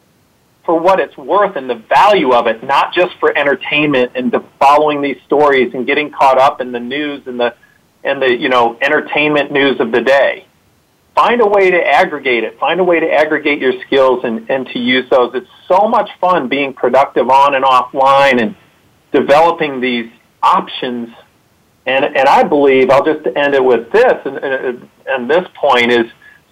for 0.65 0.80
what 0.80 1.02
it's 1.02 1.17
worth 1.17 1.58
and 1.58 1.69
the 1.69 1.84
value 1.89 2.32
of 2.32 2.47
it, 2.47 2.63
not 2.63 2.93
just 2.93 3.12
for 3.19 3.38
entertainment 3.38 4.13
and 4.15 4.32
the 4.32 4.41
following 4.58 5.02
these 5.02 5.17
stories 5.26 5.74
and 5.74 5.86
getting 5.86 6.12
caught 6.12 6.38
up 6.38 6.62
in 6.62 6.71
the 6.71 6.80
news 6.80 7.28
and 7.28 7.38
the 7.38 7.54
and 8.06 8.21
the 8.21 8.34
you 8.34 8.47
know 8.47 8.78
entertainment 8.82 9.52
news 9.52 9.82
of 9.82 9.91
the 9.91 10.02
day 10.02 10.45
find 11.15 11.41
a 11.41 11.47
way 11.47 11.71
to 11.71 11.78
aggregate 11.78 12.43
it. 12.43 12.60
Find 12.60 12.80
a 12.80 12.84
way 12.84 13.00
to 13.00 13.12
aggregate 13.12 13.60
your 13.60 13.74
skills 13.86 14.24
and, 14.24 14.50
and 14.50 14.65
to 14.67 14.80
use 14.80 15.10
those. 15.10 15.32
It's 15.36 15.50
so 15.67 15.88
much 15.88 16.10
fun 16.19 16.47
being 16.47 16.74
productive 16.74 17.30
on 17.30 17.56
and 17.56 17.65
offline 17.65 18.41
and 18.41 18.56
developing 19.12 19.82
these 19.82 20.12
options. 20.41 21.10
And, 21.86 22.06
and 22.06 22.28
I 22.28 22.43
believe, 22.43 22.89
I'll 22.89 23.06
just 23.06 23.26
end 23.36 23.56
it 23.56 23.63
with 23.63 23.91
this, 23.91 24.13
and, 24.26 24.38
and, 24.38 24.89
and 25.08 25.30
this 25.30 25.47
point 25.56 25.91
is 25.91 26.06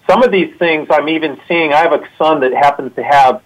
some 0.08 0.22
of 0.24 0.32
these 0.32 0.52
things 0.58 0.88
I'm 0.90 1.08
even 1.08 1.40
seeing, 1.46 1.72
I 1.72 1.78
have 1.78 1.92
a 1.92 2.02
son 2.18 2.40
that 2.40 2.52
happens 2.52 2.94
to 2.96 3.02
have 3.02 3.42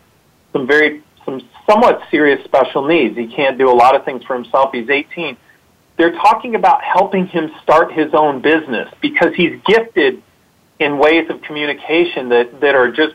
some 0.52 0.66
very, 0.66 1.02
some 1.26 1.42
somewhat 1.68 2.00
serious 2.10 2.42
special 2.44 2.86
needs. 2.86 3.16
He 3.16 3.26
can't 3.26 3.58
do 3.58 3.70
a 3.70 3.74
lot 3.74 3.94
of 3.94 4.04
things 4.04 4.24
for 4.24 4.34
himself. 4.34 4.70
He's 4.72 4.88
18. 4.88 5.36
They're 5.96 6.12
talking 6.12 6.54
about 6.54 6.82
helping 6.82 7.26
him 7.26 7.50
start 7.62 7.92
his 7.92 8.12
own 8.14 8.40
business 8.42 8.88
because 9.00 9.34
he's 9.34 9.60
gifted– 9.66 10.22
in 10.78 10.98
ways 10.98 11.28
of 11.30 11.42
communication 11.42 12.28
that, 12.30 12.60
that 12.60 12.74
are 12.74 12.90
just 12.90 13.14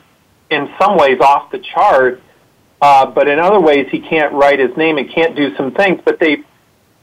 in 0.50 0.70
some 0.80 0.98
ways 0.98 1.20
off 1.20 1.52
the 1.52 1.60
chart, 1.60 2.22
uh, 2.82 3.06
but 3.06 3.28
in 3.28 3.40
other 3.40 3.60
ways 3.60 3.88
he 3.92 4.00
can't 4.00 4.34
write 4.34 4.60
his 4.60 4.76
name 4.78 4.98
and 4.98 5.12
can't 5.12 5.36
do 5.36 5.56
some 5.56 5.72
things. 5.74 6.00
But 6.04 6.20
they 6.20 6.38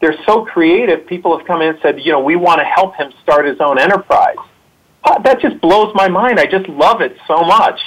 they're 0.00 0.16
so 0.26 0.44
creative. 0.44 1.06
People 1.06 1.36
have 1.36 1.46
come 1.46 1.62
in 1.62 1.68
and 1.68 1.78
said, 1.80 2.00
you 2.00 2.12
know, 2.12 2.20
we 2.20 2.36
want 2.36 2.60
to 2.60 2.64
help 2.64 2.94
him 2.96 3.12
start 3.22 3.46
his 3.46 3.60
own 3.60 3.78
enterprise. 3.78 4.36
Uh, 5.02 5.18
that 5.20 5.40
just 5.40 5.60
blows 5.60 5.94
my 5.94 6.08
mind. 6.08 6.38
I 6.38 6.46
just 6.46 6.68
love 6.68 7.00
it 7.00 7.16
so 7.26 7.42
much. 7.42 7.80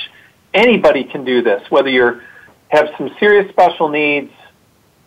Anybody 0.53 1.03
can 1.03 1.23
do 1.23 1.43
this, 1.43 1.61
whether 1.69 1.89
you're 1.89 2.23
have 2.69 2.87
some 2.97 3.09
serious 3.19 3.49
special 3.49 3.89
needs 3.89 4.31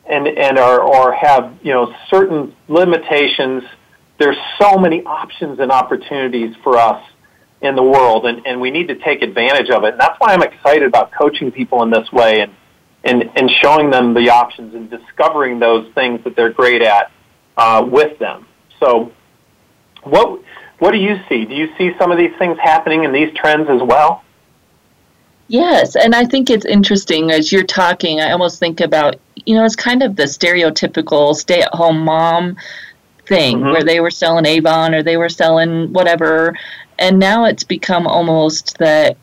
and 0.07 0.27
and 0.27 0.59
are 0.59 0.81
or 0.81 1.13
have 1.13 1.59
you 1.63 1.73
know 1.73 1.95
certain 2.11 2.55
limitations. 2.69 3.63
There's 4.19 4.37
so 4.61 4.77
many 4.77 5.03
options 5.03 5.59
and 5.59 5.73
opportunities 5.73 6.55
for 6.63 6.77
us 6.77 7.03
in 7.63 7.77
the 7.77 7.83
world, 7.83 8.27
and, 8.27 8.45
and 8.47 8.61
we 8.61 8.71
need 8.71 8.89
to 8.89 8.97
take 8.97 9.23
advantage 9.23 9.71
of 9.71 9.85
it. 9.85 9.93
And 9.93 10.01
that's 10.01 10.19
why 10.19 10.35
I'm 10.35 10.43
excited 10.43 10.83
about 10.83 11.13
coaching 11.13 11.53
people 11.53 11.83
in 11.83 11.91
this 11.91 12.11
way 12.13 12.41
and, 12.41 12.53
and, 13.05 13.31
and 13.37 13.51
showing 13.51 13.91
them 13.91 14.15
the 14.15 14.31
options 14.31 14.75
and 14.75 14.91
discovering 14.91 15.61
those 15.61 15.91
things 15.95 16.23
that 16.25 16.35
they're 16.35 16.53
great 16.53 16.83
at 16.83 17.13
uh, 17.57 17.87
with 17.89 18.19
them. 18.19 18.47
So, 18.81 19.13
what 20.03 20.43
what 20.81 20.91
do 20.91 20.99
you 20.99 21.21
see? 21.29 21.45
Do 21.45 21.55
you 21.55 21.69
see 21.79 21.93
some 21.97 22.11
of 22.11 22.19
these 22.19 22.37
things 22.39 22.59
happening 22.59 23.05
in 23.05 23.13
these 23.13 23.33
trends 23.35 23.71
as 23.71 23.81
well? 23.81 24.25
Yes, 25.47 25.95
and 25.95 26.13
I 26.13 26.25
think 26.25 26.51
it's 26.51 26.65
interesting 26.65 27.31
as 27.31 27.53
you're 27.53 27.63
talking. 27.63 28.21
I 28.21 28.33
almost 28.33 28.59
think 28.59 28.81
about 28.81 29.17
you 29.45 29.55
know 29.55 29.65
it's 29.65 29.77
kind 29.77 30.03
of 30.03 30.17
the 30.17 30.25
stereotypical 30.25 31.37
stay-at-home 31.37 32.01
mom 32.01 32.57
thing 33.27 33.59
mm-hmm. 33.59 33.71
where 33.71 33.85
they 33.85 34.01
were 34.01 34.11
selling 34.11 34.47
Avon 34.47 34.95
or 34.95 35.03
they 35.03 35.17
were 35.17 35.29
selling 35.29 35.93
whatever 35.93 36.57
and 37.03 37.19
now 37.19 37.47
it's 37.47 37.65
become 37.65 38.07
almost 38.07 38.79
that 38.79 39.17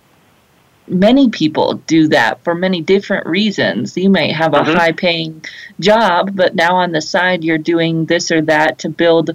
many 0.85 1.29
people 1.29 1.75
do 1.87 2.09
that 2.09 2.43
for 2.43 2.53
many 2.53 2.81
different 2.81 3.25
reasons. 3.25 3.95
You 3.95 4.09
may 4.09 4.33
have 4.33 4.53
a 4.53 4.57
mm-hmm. 4.57 4.73
high 4.73 4.91
paying 4.91 5.45
job, 5.79 6.35
but 6.35 6.55
now 6.55 6.75
on 6.75 6.91
the 6.91 7.01
side 7.01 7.43
you're 7.43 7.57
doing 7.57 8.05
this 8.05 8.31
or 8.31 8.41
that 8.41 8.79
to 8.79 8.89
build 8.89 9.31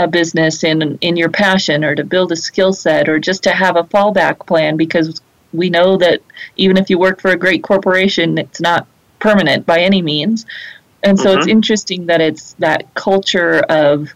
a 0.00 0.08
business 0.08 0.64
in 0.64 0.98
in 1.02 1.16
your 1.16 1.28
passion 1.28 1.84
or 1.84 1.94
to 1.94 2.02
build 2.02 2.32
a 2.32 2.36
skill 2.36 2.72
set 2.72 3.08
or 3.08 3.20
just 3.20 3.44
to 3.44 3.50
have 3.50 3.76
a 3.76 3.84
fallback 3.84 4.44
plan 4.44 4.76
because 4.76 5.20
we 5.52 5.70
know 5.70 5.96
that 5.96 6.20
even 6.56 6.76
if 6.76 6.90
you 6.90 6.98
work 6.98 7.20
for 7.20 7.30
a 7.30 7.36
great 7.36 7.62
corporation 7.62 8.38
it's 8.38 8.60
not 8.60 8.88
permanent 9.20 9.64
by 9.66 9.78
any 9.78 10.02
means. 10.02 10.46
And 11.04 11.16
so 11.16 11.28
mm-hmm. 11.28 11.38
it's 11.38 11.46
interesting 11.46 12.06
that 12.06 12.20
it's 12.20 12.54
that 12.54 12.92
culture 12.94 13.60
of 13.68 14.12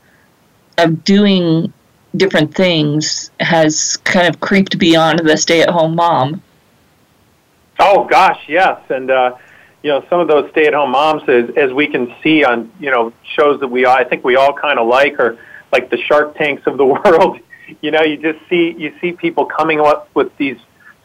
of 0.79 1.05
doing 1.05 1.73
different 2.17 2.55
things 2.55 3.31
has 3.41 3.97
kind 3.99 4.27
of 4.29 4.41
creeped 4.41 4.79
beyond 4.79 5.21
the 5.21 5.37
stay-at-home 5.37 5.95
mom. 5.95 6.43
Oh 7.79 8.05
gosh, 8.05 8.43
yes, 8.49 8.81
and 8.91 9.11
uh, 9.11 9.37
you 9.83 9.91
know 9.91 10.05
some 10.11 10.21
of 10.21 10.29
those 10.29 10.51
stay-at-home 10.51 10.91
moms, 10.91 11.23
as, 11.29 11.51
as 11.57 11.73
we 11.73 11.87
can 11.87 12.15
see 12.23 12.45
on 12.45 12.73
you 12.81 12.91
know 12.91 13.13
shows 13.37 13.61
that 13.61 13.69
we 13.69 13.87
I 13.87 14.05
think 14.05 14.25
we 14.25 14.37
all 14.37 14.53
kind 14.53 14.79
of 14.79 14.89
like, 14.89 15.19
are 15.21 15.39
like 15.73 15.91
the 15.91 15.99
Shark 15.99 16.37
Tanks 16.37 16.63
of 16.67 16.77
the 16.77 16.85
world. 16.87 17.39
you 17.81 17.91
know, 17.91 18.03
you 18.03 18.17
just 18.17 18.41
see 18.49 18.75
you 18.77 18.95
see 19.01 19.13
people 19.13 19.47
coming 19.47 19.81
up 19.81 20.09
with 20.15 20.37
these 20.39 20.59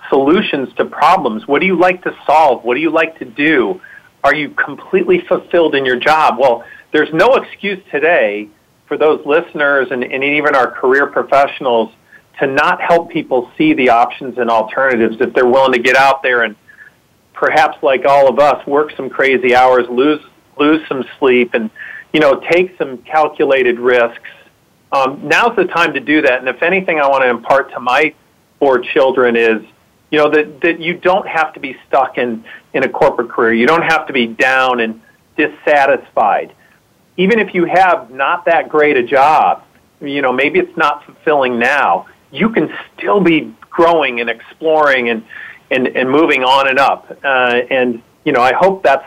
solutions 0.09 0.73
to 0.75 0.85
problems. 0.85 1.47
What 1.47 1.59
do 1.59 1.65
you 1.65 1.77
like 1.77 2.03
to 2.03 2.15
solve? 2.25 2.63
What 2.63 2.75
do 2.75 2.81
you 2.81 2.89
like 2.89 3.19
to 3.19 3.25
do? 3.25 3.81
Are 4.23 4.33
you 4.33 4.49
completely 4.51 5.21
fulfilled 5.21 5.75
in 5.75 5.85
your 5.85 5.97
job? 5.97 6.39
Well, 6.39 6.63
there's 6.91 7.13
no 7.13 7.35
excuse 7.35 7.83
today 7.91 8.49
for 8.93 8.97
those 8.97 9.25
listeners 9.25 9.87
and, 9.89 10.03
and 10.03 10.23
even 10.23 10.53
our 10.53 10.69
career 10.69 11.07
professionals 11.07 11.91
to 12.39 12.45
not 12.45 12.79
help 12.79 13.09
people 13.09 13.51
see 13.57 13.73
the 13.73 13.89
options 13.89 14.37
and 14.37 14.51
alternatives 14.51 15.17
if 15.19 15.33
they're 15.33 15.47
willing 15.47 15.71
to 15.71 15.79
get 15.79 15.95
out 15.95 16.21
there 16.21 16.43
and 16.43 16.55
perhaps 17.33 17.81
like 17.81 18.05
all 18.05 18.29
of 18.29 18.37
us 18.37 18.65
work 18.67 18.91
some 18.95 19.09
crazy 19.09 19.55
hours 19.55 19.87
lose 19.89 20.21
lose 20.59 20.87
some 20.87 21.03
sleep 21.17 21.55
and 21.55 21.71
you 22.11 22.19
know 22.19 22.39
take 22.51 22.77
some 22.77 22.99
calculated 22.99 23.79
risks. 23.79 24.29
Um, 24.91 25.27
now's 25.27 25.55
the 25.55 25.65
time 25.65 25.95
to 25.95 25.99
do 25.99 26.21
that. 26.21 26.37
And 26.37 26.47
if 26.47 26.61
anything 26.61 26.99
i 26.99 27.07
want 27.07 27.23
to 27.23 27.29
impart 27.29 27.71
to 27.71 27.79
my 27.79 28.13
four 28.59 28.77
children 28.77 29.35
is 29.35 29.63
you 30.11 30.19
know 30.19 30.29
that 30.29 30.61
that 30.61 30.79
you 30.79 30.93
don't 30.93 31.27
have 31.27 31.51
to 31.53 31.59
be 31.59 31.75
stuck 31.87 32.19
in 32.19 32.45
in 32.75 32.83
a 32.83 32.89
corporate 32.89 33.29
career. 33.29 33.53
You 33.53 33.65
don't 33.65 33.81
have 33.81 34.05
to 34.05 34.13
be 34.13 34.27
down 34.27 34.81
and 34.81 35.01
dissatisfied 35.35 36.53
even 37.17 37.39
if 37.39 37.53
you 37.53 37.65
have 37.65 38.09
not 38.11 38.45
that 38.45 38.69
great 38.69 38.97
a 38.97 39.03
job 39.03 39.63
you 40.01 40.21
know 40.21 40.31
maybe 40.31 40.59
it's 40.59 40.77
not 40.77 41.05
fulfilling 41.05 41.59
now 41.59 42.05
you 42.31 42.49
can 42.49 42.73
still 42.97 43.21
be 43.21 43.53
growing 43.69 44.19
and 44.19 44.29
exploring 44.29 45.09
and 45.09 45.23
and, 45.71 45.87
and 45.87 46.09
moving 46.09 46.43
on 46.43 46.67
and 46.67 46.79
up. 46.79 47.17
Uh, 47.23 47.61
and 47.69 48.01
you 48.25 48.31
know, 48.31 48.41
I 48.41 48.53
hope 48.53 48.83
that's 48.83 49.05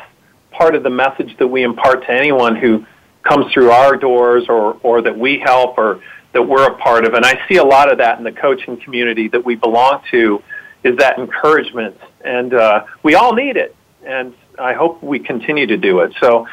part 0.50 0.74
of 0.74 0.82
the 0.82 0.90
message 0.90 1.36
that 1.38 1.46
we 1.46 1.62
impart 1.62 2.02
to 2.02 2.10
anyone 2.10 2.56
who 2.56 2.84
comes 3.22 3.52
through 3.52 3.70
our 3.70 3.96
doors 3.96 4.46
or 4.48 4.78
or 4.82 5.02
that 5.02 5.16
we 5.18 5.38
help 5.38 5.78
or 5.78 6.00
that 6.32 6.42
we're 6.42 6.66
a 6.66 6.76
part 6.76 7.04
of. 7.04 7.14
And 7.14 7.24
I 7.24 7.40
see 7.48 7.56
a 7.56 7.64
lot 7.64 7.90
of 7.90 7.98
that 7.98 8.18
in 8.18 8.24
the 8.24 8.32
coaching 8.32 8.76
community 8.78 9.28
that 9.28 9.44
we 9.44 9.54
belong 9.54 10.02
to 10.10 10.42
is 10.82 10.96
that 10.98 11.18
encouragement, 11.18 11.96
and 12.24 12.54
uh, 12.54 12.84
we 13.02 13.14
all 13.14 13.34
need 13.34 13.56
it. 13.56 13.74
And 14.04 14.34
I 14.58 14.72
hope 14.74 15.02
we 15.02 15.18
continue 15.18 15.66
to 15.66 15.76
do 15.76 16.00
it. 16.00 16.14
So 16.20 16.46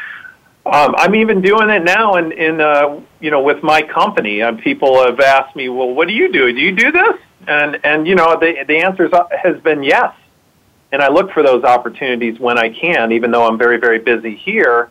um, 0.65 0.95
I'm 0.97 1.15
even 1.15 1.41
doing 1.41 1.69
it 1.69 1.83
now, 1.83 2.15
in, 2.15 2.31
in 2.31 2.61
uh, 2.61 3.01
you 3.19 3.31
know, 3.31 3.41
with 3.41 3.61
my 3.63 3.81
company. 3.81 4.41
Um, 4.41 4.57
people 4.57 5.03
have 5.03 5.19
asked 5.19 5.55
me, 5.55 5.69
"Well, 5.69 5.93
what 5.93 6.07
do 6.07 6.13
you 6.13 6.31
do? 6.31 6.53
Do 6.53 6.59
you 6.59 6.71
do 6.71 6.91
this?" 6.91 7.15
And 7.47 7.79
and 7.83 8.07
you 8.07 8.15
know, 8.15 8.37
the 8.39 8.63
the 8.67 8.77
answer 8.77 9.09
has 9.31 9.59
been 9.61 9.83
yes. 9.83 10.13
And 10.91 11.01
I 11.01 11.09
look 11.09 11.31
for 11.31 11.41
those 11.43 11.63
opportunities 11.63 12.39
when 12.39 12.57
I 12.57 12.69
can, 12.69 13.11
even 13.11 13.31
though 13.31 13.45
I'm 13.47 13.57
very 13.57 13.77
very 13.77 13.99
busy 13.99 14.35
here. 14.35 14.89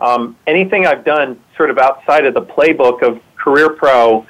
Um, 0.00 0.36
anything 0.46 0.86
I've 0.86 1.04
done 1.04 1.40
sort 1.56 1.70
of 1.70 1.78
outside 1.78 2.26
of 2.26 2.34
the 2.34 2.42
playbook 2.42 3.02
of 3.02 3.20
Career 3.36 3.70
Pro 3.70 4.26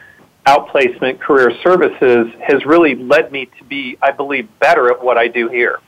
outplacement 0.47 1.21
career 1.21 1.51
services 1.63 2.27
has 2.43 2.65
really 2.67 2.95
led 2.95 3.33
me 3.33 3.47
to 3.59 3.65
be, 3.65 3.97
I 4.03 4.11
believe, 4.11 4.49
better 4.59 4.91
at 4.91 5.03
what 5.03 5.17
I 5.17 5.27
do 5.29 5.49
here. 5.49 5.81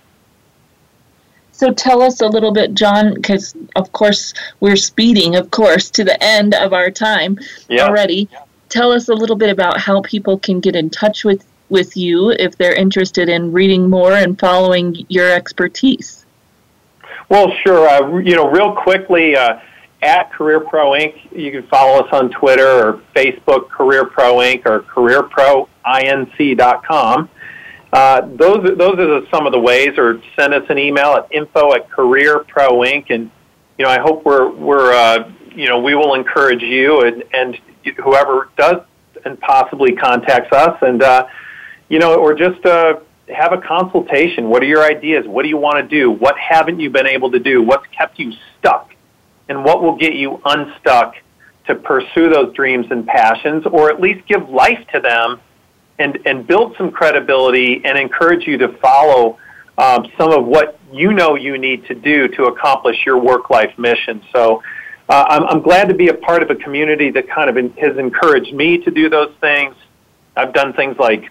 So 1.57 1.73
tell 1.73 2.03
us 2.03 2.21
a 2.21 2.29
little 2.29 2.53
bit, 2.53 2.75
John, 2.75 3.15
because 3.15 3.57
of 3.77 3.91
course 3.93 4.35
we're 4.61 4.77
speeding, 4.77 5.37
of 5.37 5.51
course, 5.51 5.89
to 5.93 6.05
the 6.05 6.23
end 6.23 6.55
of 6.55 6.75
our 6.75 6.91
time 6.91 7.39
yeah. 7.71 7.87
already. 7.87 8.29
Tell 8.69 8.93
us 8.93 9.09
a 9.09 9.15
little 9.15 9.37
bit 9.37 9.49
about 9.49 9.81
how 9.81 10.03
people 10.03 10.39
can 10.39 10.61
get 10.61 10.77
in 10.77 10.91
touch 10.91 11.25
with, 11.25 11.47
with 11.71 11.97
you 11.97 12.33
if 12.33 12.59
they're 12.59 12.75
interested 12.75 13.31
in 13.31 13.53
reading 13.53 13.89
more 13.89 14.13
and 14.13 14.39
following 14.39 15.07
your 15.09 15.33
expertise. 15.33 16.27
Well, 17.31 17.51
sure. 17.65 17.89
Uh, 17.89 18.19
you 18.19 18.37
know, 18.37 18.51
real 18.51 18.75
quickly, 18.75 19.35
uh, 19.35 19.59
at 20.03 20.31
Career 20.33 20.61
Pro 20.61 20.91
Inc., 20.91 21.33
you 21.33 21.51
can 21.51 21.63
follow 21.69 22.05
us 22.05 22.13
on 22.13 22.29
Twitter 22.33 22.69
or 22.69 23.01
Facebook, 23.15 23.71
Career 23.71 24.05
Pro 24.05 24.35
Inc., 24.35 24.67
or 24.67 24.81
CareerProInc.com. 24.81 27.31
Uh, 27.97 28.29
those 28.37 28.77
those 28.77 28.99
are 28.99 29.27
some 29.31 29.47
of 29.47 29.53
the 29.53 29.59
ways, 29.59 29.97
or 29.97 30.21
send 30.39 30.53
us 30.53 30.65
an 30.69 30.77
email 30.77 31.15
at 31.15 31.33
info 31.33 31.73
at 31.73 31.91
Career 31.91 32.41
Pro 32.41 32.81
Inc. 32.81 33.07
And 33.09 33.31
you 33.79 33.87
know, 33.87 33.91
I 33.91 33.99
hope 33.99 34.23
we're 34.23 34.51
we're 34.51 34.93
uh, 34.93 35.33
you 35.55 35.67
know 35.67 35.79
we 35.79 35.95
will 35.95 36.13
encourage 36.13 36.61
you 36.61 37.01
and 37.01 37.25
and 37.33 37.59
whoever 38.05 38.51
does 38.59 38.83
and 39.25 39.41
possibly 39.41 39.93
contacts 39.93 40.53
us, 40.53 40.77
and 40.83 41.03
uh, 41.03 41.27
you 41.89 41.99
know, 41.99 42.17
or 42.17 42.35
just 42.35 42.63
uh, 42.67 43.01
have 43.35 43.55
a 43.55 43.63
consultation. 43.63 44.51
What 44.51 44.63
are 44.63 44.67
your 44.67 44.85
ideas? 44.85 45.27
What 45.27 45.45
do 45.45 45.49
you 45.49 45.57
want 45.57 45.79
to 45.79 45.89
do? 45.89 46.11
What 46.11 46.37
haven't 46.37 46.79
you 46.79 46.91
been 46.91 47.07
able 47.07 47.31
to 47.31 47.39
do? 47.39 47.63
What's 47.63 47.87
kept 47.97 48.19
you 48.19 48.31
stuck? 48.59 48.95
And 49.49 49.65
what 49.65 49.83
will 49.83 49.97
get 49.97 50.13
you 50.13 50.39
unstuck 50.45 51.15
to 51.67 51.75
pursue 51.75 52.29
those 52.29 52.53
dreams 52.53 52.89
and 52.91 53.07
passions, 53.07 53.65
or 53.65 53.89
at 53.89 54.03
least 54.03 54.29
give 54.29 54.51
life 54.51 54.87
to 54.93 55.01
them 55.01 55.41
and, 55.99 56.19
and 56.27 56.47
build 56.47 56.77
some 56.77 56.91
credibility 56.91 57.83
and 57.85 57.99
encourage 57.99 58.47
you 58.47 58.59
to 58.59 58.69
follow 58.79 59.39
um, 59.79 60.07
some 60.19 60.33
of 60.33 60.47
what 60.47 60.79
you 60.93 61.13
know 61.13 61.35
you 61.35 61.59
need 61.59 61.87
to 61.87 61.95
do 61.95 62.29
to 62.29 62.45
accomplish 62.45 63.05
your 63.05 63.19
work 63.19 63.51
life 63.51 63.77
mission. 63.79 64.23
So 64.33 64.63
uh, 65.09 65.25
I'm, 65.29 65.45
I'm 65.45 65.63
glad 65.63 65.89
to 65.89 65.95
be 65.95 66.09
a 66.09 66.15
part 66.15 66.43
of 66.43 66.51
a 66.51 66.57
community 66.57 67.11
that 67.11 67.29
kind 67.29 67.51
of 67.51 67.57
in, 67.57 67.71
has 67.75 67.97
encouraged 67.97 68.55
me 68.55 68.79
to 68.79 68.91
do 68.91 69.09
those 69.09 69.33
things. 69.41 69.75
I've 70.37 70.53
done 70.53 70.73
things 70.73 70.97
like 70.99 71.31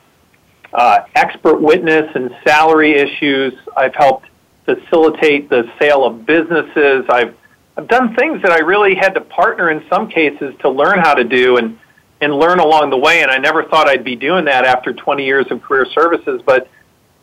uh, 0.74 1.06
expert 1.16 1.62
witness 1.62 2.10
and 2.16 2.36
salary 2.46 2.94
issues. 2.94 3.54
I've 3.76 3.96
helped 3.96 4.28
facilitate 4.66 5.50
the 5.50 5.70
sale 5.80 6.06
of 6.06 6.26
businesses. 6.26 7.06
I've 7.10 7.36
I've 7.78 7.88
done 7.90 8.16
things 8.16 8.42
that 8.42 8.52
I 8.52 8.60
really 8.60 8.96
had 8.96 9.14
to 9.16 9.22
partner 9.22 9.70
in 9.70 9.84
some 9.90 10.08
cases 10.08 10.56
to 10.62 10.70
learn 10.70 11.00
how 11.00 11.14
to 11.14 11.26
do 11.26 11.58
and 11.58 11.78
and 12.22 12.34
learn 12.34 12.60
along 12.60 12.90
the 12.90 12.98
way. 12.98 13.22
And 13.22 13.32
I 13.32 13.38
never 13.38 13.64
thought 13.64 13.88
I'd 13.88 14.04
be 14.04 14.16
doing 14.16 14.46
that 14.46 14.66
after 14.66 14.94
20 14.94 15.26
years 15.26 15.46
of 15.52 15.62
career 15.62 15.86
services. 15.94 16.42
But 16.46 16.70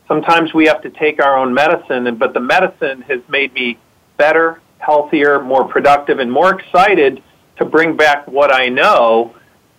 sometimes 0.09 0.53
we 0.53 0.67
have 0.67 0.83
to 0.83 0.91
take 0.91 1.23
our 1.23 1.37
own 1.39 1.55
medicine. 1.55 2.07
And 2.07 2.19
but 2.19 2.35
the 2.35 2.41
medicine 2.41 3.03
has 3.03 3.21
made 3.29 3.53
me 3.55 3.79
better, 4.17 4.61
healthier, 4.79 5.43
more 5.43 5.67
productive, 5.67 6.19
and 6.19 6.31
more 6.31 6.59
excited 6.59 7.23
to 7.57 7.65
bring 7.65 7.97
back 7.97 8.27
what 8.29 8.53
I 8.53 8.69
know 8.69 9.35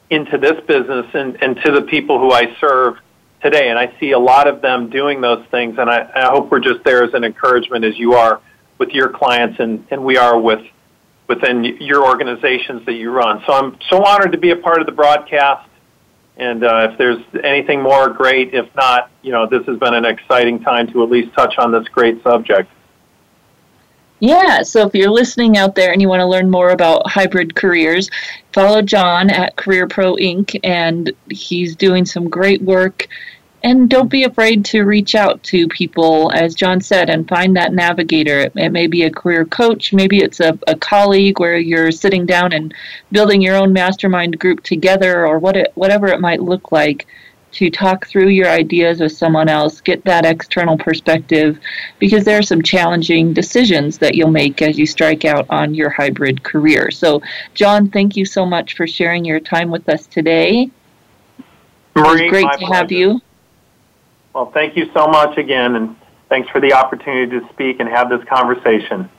into 0.10 0.38
this 0.38 0.60
business 0.68 1.08
and, 1.14 1.42
and 1.42 1.58
to 1.66 1.72
the 1.72 1.82
people 1.84 2.20
who 2.20 2.32
I 2.32 2.56
serve 2.60 2.96
today. 3.42 3.70
And 3.70 3.78
I 3.78 3.94
see 4.00 4.12
a 4.12 4.20
lot 4.20 4.48
of 4.48 4.62
them 4.62 4.90
doing 4.90 5.22
those 5.22 5.46
things. 5.52 5.78
And 5.78 5.90
I, 5.90 6.10
I 6.16 6.30
hope 6.32 6.52
we're 6.52 6.60
just 6.60 6.84
there 6.84 7.04
as 7.04 7.14
an 7.14 7.24
encouragement 7.24 7.84
as 7.86 7.98
you 7.98 8.14
are 8.14 8.42
with 8.78 8.90
your 8.90 9.10
clients 9.10 9.60
and, 9.60 9.86
and 9.92 10.04
we 10.04 10.18
are 10.18 10.40
with 10.40 10.62
within 11.34 11.64
your 11.80 12.06
organizations 12.06 12.86
that 12.86 12.94
you 12.94 13.12
run. 13.12 13.42
So 13.46 13.54
I'm 13.54 13.78
so 13.90 14.04
honored 14.04 14.32
to 14.32 14.38
be 14.38 14.52
a 14.52 14.56
part 14.56 14.80
of 14.80 14.86
the 14.86 14.92
broadcast. 14.92 15.70
And 16.38 16.64
uh, 16.64 16.90
if 16.92 16.98
there's 16.98 17.24
anything 17.44 17.82
more, 17.82 18.10
great. 18.10 18.54
If 18.54 18.74
not, 18.76 19.12
you 19.22 19.32
know, 19.32 19.46
this 19.48 19.66
has 19.68 19.78
been 19.80 19.94
an 19.94 20.06
exciting 20.06 20.60
time 20.62 20.92
to 20.92 21.04
at 21.04 21.10
least 21.10 21.34
touch 21.34 21.56
on 21.58 21.72
this 21.72 21.88
great 21.90 22.24
subject. 22.24 22.70
Yeah, 24.20 24.64
so 24.64 24.88
if 24.88 24.96
you're 24.96 25.12
listening 25.12 25.58
out 25.58 25.76
there 25.76 25.92
and 25.92 26.02
you 26.02 26.08
want 26.08 26.22
to 26.22 26.26
learn 26.26 26.50
more 26.50 26.70
about 26.70 27.10
hybrid 27.10 27.56
careers, 27.56 28.10
follow 28.54 28.82
John 28.82 29.30
at 29.30 29.58
Career 29.58 29.86
Pro 29.88 30.16
Inc. 30.16 30.58
and 30.64 31.12
he's 31.30 31.76
doing 31.76 32.06
some 32.06 32.30
great 32.30 32.62
work 32.62 33.08
and 33.64 33.90
don't 33.90 34.10
be 34.10 34.26
afraid 34.26 34.66
to 34.66 34.84
reach 34.84 35.16
out 35.16 35.42
to 35.44 35.68
people, 35.70 36.32
as 36.34 36.54
John 36.54 36.82
said, 36.82 37.10
and 37.10 37.28
find 37.28 37.56
that 37.56 37.74
navigator. 37.74 38.40
It, 38.40 38.54
it 38.56 38.72
may 38.72 38.88
be 38.88 39.04
a 39.04 39.12
career 39.12 39.46
coach, 39.46 39.94
maybe 39.94 40.20
it's 40.20 40.40
a, 40.40 40.60
a 40.68 40.76
colleague 40.76 41.40
where 41.40 41.58
you're 41.58 41.92
sitting 41.92 42.26
down 42.26 42.52
and 42.54 42.74
building 43.12 43.42
your 43.42 43.56
own 43.56 43.72
mastermind 43.72 44.38
group 44.38 44.64
together, 44.64 45.26
or 45.26 45.40
what 45.40 45.56
it, 45.56 45.72
whatever 45.76 46.08
it 46.08 46.20
might 46.20 46.42
look 46.42 46.72
like. 46.72 47.08
To 47.54 47.70
talk 47.70 48.08
through 48.08 48.30
your 48.30 48.50
ideas 48.50 49.00
with 49.00 49.12
someone 49.12 49.48
else, 49.48 49.80
get 49.80 50.04
that 50.06 50.26
external 50.26 50.76
perspective, 50.76 51.60
because 52.00 52.26
there 52.26 52.40
are 52.40 52.42
some 52.42 52.64
challenging 52.64 53.32
decisions 53.32 54.00
that 54.00 54.16
you'll 54.16 54.32
make 54.32 54.64
as 54.64 54.80
you 54.80 54.88
strike 54.88 55.24
out 55.24 55.46
on 55.52 55.76
your 55.76 55.92
hybrid 55.92 56.42
career. 56.42 56.90
So, 56.90 57.22
John, 57.54 57.92
thank 57.92 58.18
you 58.18 58.26
so 58.26 58.44
much 58.44 58.76
for 58.76 58.88
sharing 58.88 59.24
your 59.24 59.40
time 59.40 59.70
with 59.70 59.88
us 59.88 60.08
today. 60.08 60.72
Marie, 61.96 62.08
it 62.08 62.24
was 62.24 62.32
great 62.32 62.52
to 62.54 62.58
pleasure. 62.58 62.74
have 62.74 62.92
you. 62.92 63.22
Well, 64.34 64.52
thank 64.52 64.76
you 64.76 64.90
so 64.94 65.08
much 65.08 65.38
again, 65.38 65.76
and 65.76 65.96
thanks 66.28 66.50
for 66.50 66.60
the 66.60 66.74
opportunity 66.74 67.40
to 67.40 67.48
speak 67.50 67.80
and 67.80 67.88
have 67.88 68.10
this 68.10 68.24
conversation. 68.28 69.10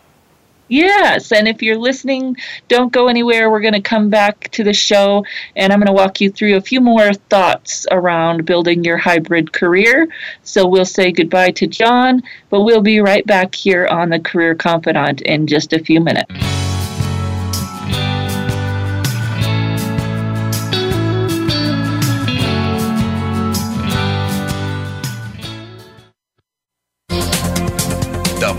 Yes, 0.68 1.31
and 1.31 1.46
if 1.46 1.62
you're 1.62 1.79
listening, 1.79 2.37
don't 2.68 2.92
go 2.92 3.09
anywhere. 3.09 3.50
We're 3.50 3.61
going 3.61 3.74
to 3.74 3.83
come 3.83 4.09
back 4.09 4.48
to 4.53 4.64
the 4.64 4.72
show, 4.72 5.24
and 5.57 5.72
I'm 5.72 5.79
going 5.79 5.87
to 5.87 5.92
walk 5.92 6.20
you 6.20 6.31
through 6.31 6.57
a 6.57 6.61
few 6.61 6.81
more 6.81 7.12
thoughts 7.12 7.87
around 7.92 8.46
building 8.46 8.83
your 8.83 8.96
hybrid 8.96 9.53
career. 9.53 10.09
So 10.42 10.66
we'll 10.66 10.87
say 10.87 11.12
goodbye 11.12 11.50
to 11.53 11.66
John, 11.66 12.22
but 12.48 12.62
we'll 12.62 12.83
be 12.83 13.00
right 13.00 13.27
back 13.27 13.55
here 13.55 13.87
on 13.87 14.09
the 14.09 14.18
Career 14.18 14.55
Confidante 14.55 15.22
in 15.27 15.46
just 15.46 15.74
a 15.74 15.79
few 15.79 16.00
minutes. 16.00 16.73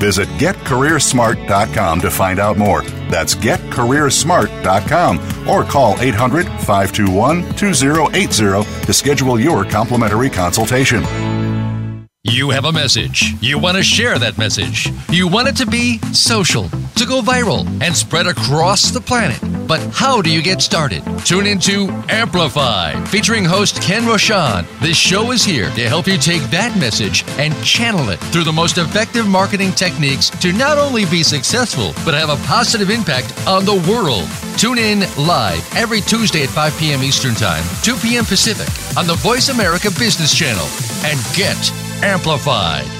Visit 0.00 0.28
getcareersmart.com 0.40 2.00
to 2.00 2.10
find 2.10 2.40
out 2.40 2.56
more. 2.56 2.82
That's 3.10 3.34
getcareersmart.com 3.34 5.48
or 5.48 5.62
call 5.62 6.00
800 6.00 6.46
521 6.46 7.42
2080 7.54 8.86
to 8.86 8.92
schedule 8.92 9.38
your 9.38 9.64
complimentary 9.64 10.30
consultation. 10.30 11.04
You 12.24 12.50
have 12.50 12.66
a 12.66 12.72
message. 12.72 13.34
You 13.40 13.58
want 13.58 13.78
to 13.78 13.82
share 13.82 14.18
that 14.18 14.36
message. 14.36 14.90
You 15.08 15.26
want 15.26 15.48
it 15.48 15.56
to 15.56 15.66
be 15.66 15.96
social, 16.12 16.64
to 17.00 17.06
go 17.06 17.22
viral, 17.22 17.66
and 17.82 17.96
spread 17.96 18.26
across 18.26 18.90
the 18.90 19.00
planet. 19.00 19.40
But 19.66 19.80
how 19.90 20.20
do 20.20 20.30
you 20.30 20.42
get 20.42 20.60
started? 20.60 21.02
Tune 21.24 21.46
into 21.46 21.88
Amplify, 22.10 23.02
featuring 23.06 23.42
host 23.42 23.80
Ken 23.80 24.02
Rochon. 24.02 24.66
This 24.80 24.98
show 24.98 25.30
is 25.30 25.42
here 25.42 25.70
to 25.70 25.88
help 25.88 26.06
you 26.06 26.18
take 26.18 26.42
that 26.50 26.78
message 26.78 27.24
and 27.38 27.56
channel 27.64 28.10
it 28.10 28.18
through 28.18 28.44
the 28.44 28.52
most 28.52 28.76
effective 28.76 29.26
marketing 29.26 29.72
techniques 29.72 30.28
to 30.42 30.52
not 30.52 30.76
only 30.76 31.06
be 31.06 31.22
successful, 31.22 31.94
but 32.04 32.12
have 32.12 32.28
a 32.28 32.46
positive 32.46 32.90
impact 32.90 33.32
on 33.46 33.64
the 33.64 33.80
world. 33.90 34.28
Tune 34.58 34.76
in 34.76 35.00
live 35.16 35.66
every 35.74 36.02
Tuesday 36.02 36.42
at 36.42 36.50
5 36.50 36.76
p.m. 36.78 37.02
Eastern 37.02 37.34
Time, 37.34 37.64
2 37.82 37.96
p.m. 37.96 38.26
Pacific 38.26 38.68
on 38.98 39.06
the 39.06 39.14
Voice 39.14 39.48
America 39.48 39.88
Business 39.98 40.36
Channel 40.36 40.66
and 41.06 41.18
get 41.34 41.56
amplified. 42.04 42.99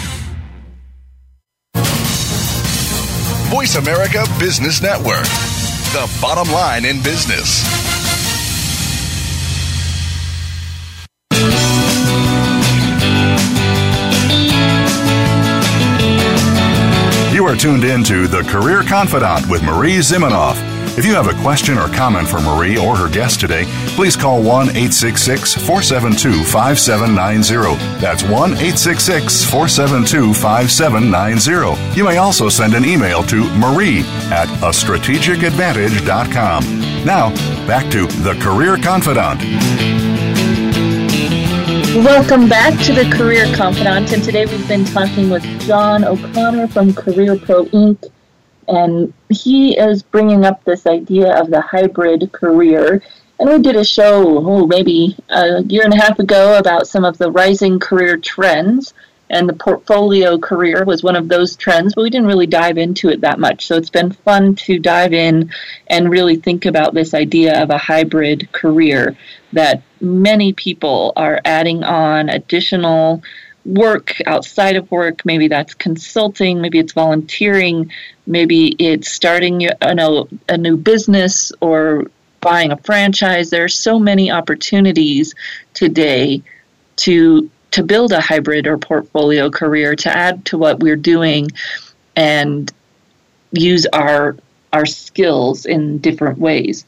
Voice 3.51 3.75
America 3.75 4.23
Business 4.39 4.81
Network, 4.81 5.25
the 5.91 6.09
bottom 6.21 6.49
line 6.53 6.85
in 6.85 7.03
business. 7.03 7.65
You 17.33 17.45
are 17.45 17.57
tuned 17.57 17.83
in 17.83 18.05
to 18.05 18.29
The 18.29 18.43
Career 18.47 18.83
Confidante 18.83 19.49
with 19.49 19.61
Marie 19.63 19.97
Zimenoff. 19.97 20.70
If 20.97 21.05
you 21.05 21.13
have 21.13 21.27
a 21.27 21.33
question 21.41 21.77
or 21.77 21.87
comment 21.87 22.27
for 22.27 22.41
Marie 22.41 22.77
or 22.77 22.97
her 22.97 23.07
guest 23.07 23.39
today, 23.39 23.63
please 23.95 24.17
call 24.17 24.43
1 24.43 24.71
866 24.71 25.53
472 25.55 26.43
5790. 26.43 27.77
That's 28.01 28.23
1 28.23 28.33
866 28.33 29.45
472 29.45 30.33
5790. 30.33 31.97
You 31.97 32.03
may 32.03 32.17
also 32.17 32.49
send 32.49 32.73
an 32.73 32.83
email 32.83 33.23
to 33.23 33.45
marie 33.57 34.01
at 34.31 34.49
a 34.61 34.71
strategicadvantage.com. 34.75 37.05
Now, 37.05 37.29
back 37.65 37.89
to 37.91 38.07
The 38.07 38.33
Career 38.41 38.75
Confidante. 38.75 39.45
Welcome 42.03 42.49
back 42.49 42.77
to 42.85 42.93
the 42.93 43.05
Career 43.15 43.45
Confidante, 43.55 44.13
and 44.13 44.23
today 44.23 44.45
we've 44.45 44.67
been 44.67 44.83
talking 44.85 45.29
with 45.29 45.43
John 45.61 46.03
O'Connor 46.03 46.67
from 46.67 46.93
Career 46.93 47.37
Pro 47.37 47.63
Inc. 47.67 48.11
And 48.71 49.13
he 49.29 49.77
is 49.77 50.01
bringing 50.01 50.45
up 50.45 50.63
this 50.63 50.87
idea 50.87 51.37
of 51.39 51.49
the 51.49 51.59
hybrid 51.59 52.31
career. 52.31 53.03
And 53.37 53.49
we 53.49 53.59
did 53.59 53.75
a 53.75 53.83
show, 53.83 54.37
oh, 54.47 54.65
maybe 54.65 55.17
a 55.29 55.61
year 55.63 55.83
and 55.83 55.93
a 55.93 55.97
half 55.97 56.19
ago, 56.19 56.57
about 56.57 56.87
some 56.87 57.03
of 57.03 57.17
the 57.17 57.29
rising 57.29 57.79
career 57.79 58.15
trends. 58.15 58.93
And 59.29 59.47
the 59.47 59.53
portfolio 59.53 60.37
career 60.37 60.83
was 60.85 61.03
one 61.03 61.15
of 61.15 61.27
those 61.27 61.55
trends, 61.55 61.95
but 61.95 62.01
we 62.01 62.09
didn't 62.09 62.27
really 62.27 62.47
dive 62.47 62.77
into 62.77 63.09
it 63.09 63.21
that 63.21 63.39
much. 63.39 63.65
So 63.65 63.75
it's 63.75 63.89
been 63.89 64.11
fun 64.11 64.55
to 64.55 64.79
dive 64.79 65.13
in 65.13 65.51
and 65.87 66.09
really 66.09 66.35
think 66.35 66.65
about 66.65 66.93
this 66.93 67.13
idea 67.13 67.61
of 67.61 67.69
a 67.69 67.77
hybrid 67.77 68.51
career 68.51 69.15
that 69.53 69.83
many 69.99 70.53
people 70.53 71.13
are 71.15 71.41
adding 71.45 71.83
on 71.83 72.29
additional 72.29 73.21
work 73.65 74.15
outside 74.25 74.75
of 74.75 74.89
work. 74.91 75.25
Maybe 75.25 75.47
that's 75.47 75.73
consulting, 75.73 76.61
maybe 76.61 76.79
it's 76.79 76.93
volunteering, 76.93 77.91
maybe 78.25 78.75
it's 78.79 79.11
starting 79.11 79.69
a, 79.81 79.93
know, 79.93 80.27
a 80.49 80.57
new 80.57 80.77
business 80.77 81.51
or 81.61 82.05
buying 82.41 82.71
a 82.71 82.77
franchise. 82.77 83.49
There 83.49 83.63
are 83.63 83.69
so 83.69 83.99
many 83.99 84.31
opportunities 84.31 85.33
today 85.73 86.41
to 86.97 87.49
to 87.71 87.83
build 87.83 88.11
a 88.11 88.19
hybrid 88.19 88.67
or 88.67 88.77
portfolio 88.77 89.49
career 89.49 89.95
to 89.95 90.09
add 90.09 90.43
to 90.43 90.57
what 90.57 90.79
we're 90.79 90.97
doing 90.97 91.49
and 92.15 92.71
use 93.53 93.85
our 93.93 94.35
our 94.73 94.85
skills 94.85 95.65
in 95.65 95.99
different 95.99 96.37
ways. 96.37 96.85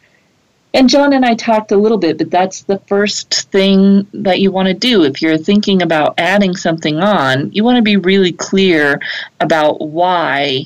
And 0.75 0.89
John 0.89 1.13
and 1.13 1.23
I 1.23 1.35
talked 1.35 1.71
a 1.71 1.77
little 1.77 1.99
bit, 1.99 2.17
but 2.17 2.31
that's 2.31 2.63
the 2.63 2.79
first 2.87 3.51
thing 3.51 4.07
that 4.13 4.39
you 4.39 4.51
want 4.51 4.69
to 4.69 4.73
do. 4.73 5.03
If 5.03 5.21
you're 5.21 5.37
thinking 5.37 5.83
about 5.83 6.15
adding 6.17 6.55
something 6.55 6.97
on, 6.97 7.51
you 7.51 7.63
want 7.63 7.75
to 7.75 7.83
be 7.83 7.97
really 7.97 8.31
clear 8.31 8.99
about 9.39 9.81
why 9.81 10.65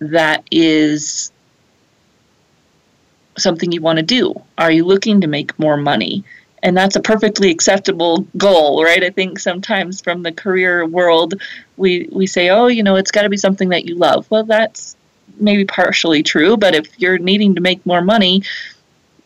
that 0.00 0.44
is 0.50 1.32
something 3.38 3.72
you 3.72 3.80
want 3.80 3.96
to 3.98 4.04
do. 4.04 4.34
Are 4.58 4.70
you 4.70 4.84
looking 4.84 5.22
to 5.22 5.26
make 5.26 5.58
more 5.58 5.78
money? 5.78 6.22
And 6.62 6.76
that's 6.76 6.96
a 6.96 7.00
perfectly 7.00 7.50
acceptable 7.50 8.26
goal, 8.36 8.84
right? 8.84 9.02
I 9.02 9.10
think 9.10 9.38
sometimes 9.38 10.02
from 10.02 10.22
the 10.22 10.32
career 10.32 10.86
world, 10.86 11.34
we, 11.78 12.08
we 12.12 12.26
say, 12.26 12.50
oh, 12.50 12.66
you 12.66 12.82
know, 12.82 12.96
it's 12.96 13.10
got 13.10 13.22
to 13.22 13.28
be 13.30 13.36
something 13.38 13.70
that 13.70 13.86
you 13.86 13.94
love. 13.96 14.30
Well, 14.30 14.44
that's 14.44 14.96
maybe 15.40 15.64
partially 15.64 16.22
true, 16.22 16.56
but 16.56 16.74
if 16.74 16.98
you're 16.98 17.18
needing 17.18 17.54
to 17.54 17.60
make 17.60 17.84
more 17.84 18.02
money, 18.02 18.42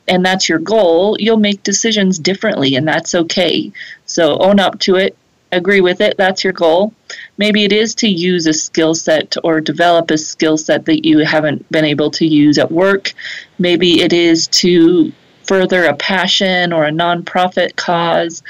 and 0.09 0.25
that's 0.25 0.49
your 0.49 0.59
goal, 0.59 1.16
you'll 1.21 1.37
make 1.37 1.62
decisions 1.62 2.18
differently, 2.18 2.75
and 2.75 2.87
that's 2.87 3.14
okay. 3.14 3.73
So 4.07 4.38
own 4.38 4.59
up 4.59 4.79
to 4.81 4.97
it, 4.97 5.16
agree 5.53 5.81
with 5.81 6.01
it, 6.01 6.16
that's 6.16 6.44
your 6.44 6.53
goal. 6.53 6.94
Maybe 7.37 7.64
it 7.64 7.73
is 7.73 7.94
to 7.97 8.09
use 8.09 8.47
a 8.47 8.53
skill 8.53 8.94
set 8.94 9.37
or 9.44 9.61
develop 9.61 10.11
a 10.11 10.18
skill 10.18 10.59
set 10.59 10.87
that 10.87 11.07
you 11.07 11.18
haven't 11.21 11.71
been 11.71 11.85
able 11.85 12.11
to 12.12 12.27
use 12.27 12.59
at 12.59 12.73
work. 12.73 13.12
Maybe 13.59 14.01
it 14.01 14.12
is 14.12 14.47
to 14.49 15.12
further 15.44 15.85
a 15.85 15.97
passion 15.97 16.73
or 16.73 16.85
a 16.85 16.90
nonprofit 16.90 17.77
cause. 17.77 18.42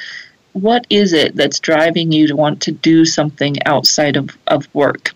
What 0.53 0.87
is 0.90 1.12
it 1.12 1.37
that's 1.37 1.61
driving 1.61 2.11
you 2.11 2.27
to 2.27 2.37
want 2.37 2.62
to 2.62 2.73
do 2.73 3.05
something 3.05 3.57
outside 3.64 4.16
of, 4.16 4.37
of 4.47 4.73
work? 4.75 5.12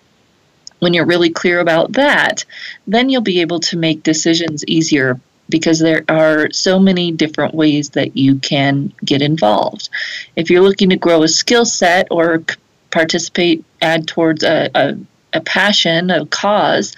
When 0.79 0.95
you're 0.95 1.07
really 1.07 1.31
clear 1.31 1.61
about 1.61 1.93
that, 1.93 2.45
then 2.87 3.09
you'll 3.09 3.23
be 3.23 3.41
able 3.41 3.61
to 3.61 3.77
make 3.77 4.03
decisions 4.03 4.65
easier 4.67 5.21
because 5.53 5.79
there 5.79 6.05
are 6.09 6.51
so 6.51 6.81
many 6.81 7.13
different 7.13 7.55
ways 7.55 7.91
that 7.91 8.17
you 8.17 8.41
can 8.41 8.93
get 9.05 9.23
involved. 9.23 9.89
If 10.35 10.51
you're 10.51 10.63
looking 10.63 10.91
to 10.91 10.97
grow 10.97 11.23
a 11.23 11.29
skill 11.29 11.65
set 11.65 12.09
or 12.11 12.43
participate, 12.91 13.65
add 13.81 14.09
towards 14.09 14.43
a, 14.43 14.69
a, 14.75 14.97
a 15.33 15.41
passion, 15.41 16.11
a 16.11 16.27
cause, 16.27 16.97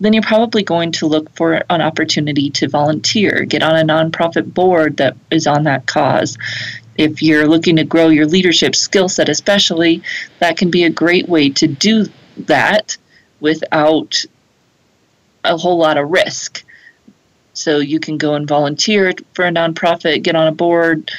then 0.00 0.12
you're 0.12 0.22
probably 0.22 0.64
going 0.64 0.90
to 0.90 1.06
look 1.06 1.30
for 1.36 1.62
an 1.70 1.80
opportunity 1.80 2.50
to 2.50 2.68
volunteer, 2.68 3.44
get 3.44 3.62
on 3.62 3.76
a 3.76 3.84
nonprofit 3.84 4.52
board 4.52 4.96
that 4.96 5.16
is 5.30 5.46
on 5.46 5.62
that 5.64 5.86
cause. 5.86 6.36
If 6.96 7.22
you're 7.22 7.46
looking 7.46 7.76
to 7.76 7.84
grow 7.84 8.08
your 8.08 8.26
leadership 8.26 8.74
skill 8.74 9.08
set, 9.08 9.28
especially, 9.28 10.02
that 10.40 10.56
can 10.56 10.70
be 10.70 10.84
a 10.84 10.90
great 10.90 11.28
way 11.28 11.50
to 11.50 11.68
do 11.68 12.06
that 12.36 12.96
without 13.40 14.24
a 15.44 15.56
whole 15.56 15.78
lot 15.78 15.98
of 15.98 16.10
risk. 16.10 16.64
So 17.62 17.78
you 17.78 18.00
can 18.00 18.18
go 18.18 18.34
and 18.34 18.46
volunteer 18.46 19.12
for 19.34 19.46
a 19.46 19.50
nonprofit, 19.50 20.22
get 20.22 20.34
on 20.34 20.48
a 20.48 20.52
board, 20.52 21.10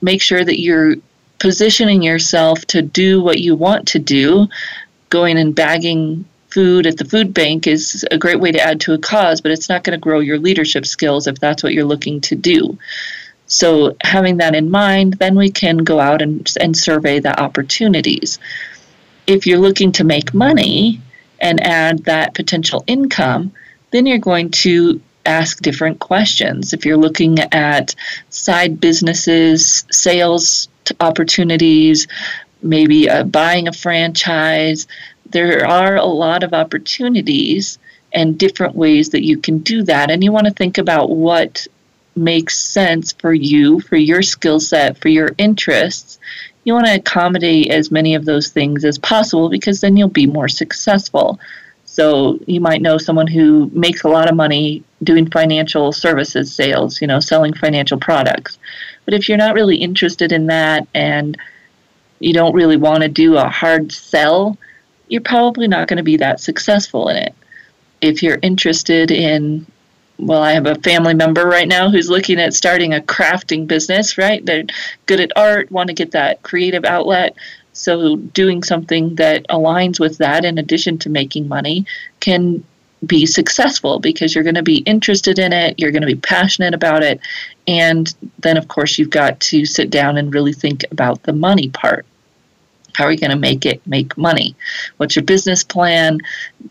make 0.00 0.22
sure 0.22 0.44
that 0.44 0.60
you're 0.60 0.94
positioning 1.38 2.02
yourself 2.02 2.64
to 2.66 2.82
do 2.82 3.20
what 3.20 3.40
you 3.40 3.56
want 3.56 3.88
to 3.88 3.98
do. 3.98 4.46
Going 5.10 5.38
and 5.38 5.54
bagging 5.54 6.24
food 6.50 6.86
at 6.86 6.96
the 6.96 7.04
food 7.04 7.34
bank 7.34 7.66
is 7.66 8.06
a 8.10 8.18
great 8.18 8.40
way 8.40 8.52
to 8.52 8.60
add 8.60 8.80
to 8.82 8.92
a 8.92 8.98
cause, 8.98 9.40
but 9.40 9.50
it's 9.50 9.68
not 9.68 9.84
going 9.84 9.98
to 9.98 10.00
grow 10.00 10.20
your 10.20 10.38
leadership 10.38 10.86
skills 10.86 11.26
if 11.26 11.40
that's 11.40 11.62
what 11.62 11.72
you're 11.72 11.84
looking 11.84 12.20
to 12.22 12.36
do. 12.36 12.78
So, 13.46 13.96
having 14.02 14.36
that 14.36 14.54
in 14.54 14.70
mind, 14.70 15.14
then 15.14 15.34
we 15.34 15.50
can 15.50 15.78
go 15.78 15.98
out 15.98 16.20
and, 16.20 16.48
and 16.60 16.76
survey 16.76 17.18
the 17.18 17.38
opportunities. 17.40 18.38
If 19.26 19.46
you're 19.46 19.58
looking 19.58 19.90
to 19.92 20.04
make 20.04 20.34
money 20.34 21.00
and 21.40 21.60
add 21.62 22.04
that 22.04 22.34
potential 22.34 22.84
income, 22.86 23.52
then 23.90 24.04
you're 24.04 24.18
going 24.18 24.50
to 24.50 25.00
ask 25.28 25.60
different 25.60 26.00
questions. 26.00 26.72
If 26.72 26.84
you're 26.84 26.96
looking 26.96 27.38
at 27.52 27.94
side 28.30 28.80
businesses, 28.80 29.84
sales 29.90 30.68
opportunities, 31.00 32.08
maybe 32.62 33.08
uh, 33.08 33.24
buying 33.24 33.68
a 33.68 33.72
franchise, 33.72 34.86
there 35.30 35.66
are 35.66 35.96
a 35.96 36.04
lot 36.04 36.42
of 36.42 36.54
opportunities 36.54 37.78
and 38.12 38.38
different 38.38 38.74
ways 38.74 39.10
that 39.10 39.24
you 39.24 39.38
can 39.38 39.58
do 39.58 39.82
that. 39.82 40.10
And 40.10 40.24
you 40.24 40.32
want 40.32 40.46
to 40.46 40.52
think 40.52 40.78
about 40.78 41.10
what 41.10 41.66
makes 42.16 42.58
sense 42.58 43.12
for 43.12 43.32
you, 43.32 43.80
for 43.80 43.96
your 43.96 44.22
skill 44.22 44.60
set, 44.60 44.98
for 44.98 45.08
your 45.08 45.30
interests. 45.36 46.18
You 46.64 46.72
want 46.72 46.86
to 46.86 46.96
accommodate 46.96 47.70
as 47.70 47.90
many 47.90 48.14
of 48.14 48.24
those 48.24 48.48
things 48.48 48.84
as 48.84 48.98
possible 48.98 49.50
because 49.50 49.80
then 49.80 49.96
you'll 49.96 50.08
be 50.08 50.26
more 50.26 50.48
successful. 50.48 51.38
So 51.84 52.38
you 52.46 52.60
might 52.60 52.82
know 52.82 52.98
someone 52.98 53.26
who 53.26 53.70
makes 53.72 54.02
a 54.02 54.08
lot 54.08 54.28
of 54.28 54.36
money 54.36 54.84
doing 55.02 55.30
financial 55.30 55.92
services 55.92 56.52
sales, 56.52 57.00
you 57.00 57.06
know, 57.06 57.20
selling 57.20 57.54
financial 57.54 57.98
products. 57.98 58.58
But 59.04 59.14
if 59.14 59.28
you're 59.28 59.38
not 59.38 59.54
really 59.54 59.76
interested 59.76 60.32
in 60.32 60.46
that 60.46 60.86
and 60.94 61.36
you 62.20 62.32
don't 62.32 62.54
really 62.54 62.76
want 62.76 63.02
to 63.02 63.08
do 63.08 63.36
a 63.36 63.48
hard 63.48 63.92
sell, 63.92 64.58
you're 65.08 65.20
probably 65.20 65.68
not 65.68 65.88
going 65.88 65.98
to 65.98 66.02
be 66.02 66.16
that 66.16 66.40
successful 66.40 67.08
in 67.08 67.16
it. 67.16 67.34
If 68.00 68.22
you're 68.22 68.38
interested 68.42 69.10
in 69.10 69.66
well, 70.18 70.42
I 70.42 70.52
have 70.52 70.66
a 70.66 70.74
family 70.74 71.14
member 71.14 71.46
right 71.46 71.68
now 71.68 71.90
who's 71.90 72.10
looking 72.10 72.40
at 72.40 72.52
starting 72.52 72.92
a 72.92 73.00
crafting 73.00 73.68
business, 73.68 74.18
right? 74.18 74.44
They're 74.44 74.64
good 75.06 75.20
at 75.20 75.30
art, 75.36 75.70
want 75.70 75.88
to 75.88 75.94
get 75.94 76.10
that 76.10 76.42
creative 76.42 76.84
outlet. 76.84 77.36
So, 77.72 78.16
doing 78.16 78.64
something 78.64 79.14
that 79.14 79.46
aligns 79.48 80.00
with 80.00 80.18
that, 80.18 80.44
in 80.44 80.58
addition 80.58 80.98
to 80.98 81.08
making 81.08 81.46
money, 81.46 81.86
can 82.18 82.64
be 83.06 83.26
successful 83.26 83.98
because 83.98 84.34
you're 84.34 84.44
going 84.44 84.54
to 84.54 84.62
be 84.62 84.78
interested 84.78 85.38
in 85.38 85.52
it, 85.52 85.78
you're 85.78 85.92
going 85.92 86.02
to 86.02 86.06
be 86.06 86.16
passionate 86.16 86.74
about 86.74 87.02
it, 87.02 87.20
and 87.66 88.14
then, 88.40 88.56
of 88.56 88.68
course, 88.68 88.98
you've 88.98 89.10
got 89.10 89.38
to 89.40 89.64
sit 89.64 89.90
down 89.90 90.16
and 90.16 90.34
really 90.34 90.52
think 90.52 90.84
about 90.90 91.22
the 91.22 91.32
money 91.32 91.68
part. 91.68 92.06
How 92.94 93.04
are 93.04 93.12
you 93.12 93.18
going 93.18 93.30
to 93.30 93.36
make 93.36 93.64
it 93.64 93.86
make 93.86 94.18
money? 94.18 94.56
What's 94.96 95.14
your 95.14 95.24
business 95.24 95.62
plan? 95.62 96.18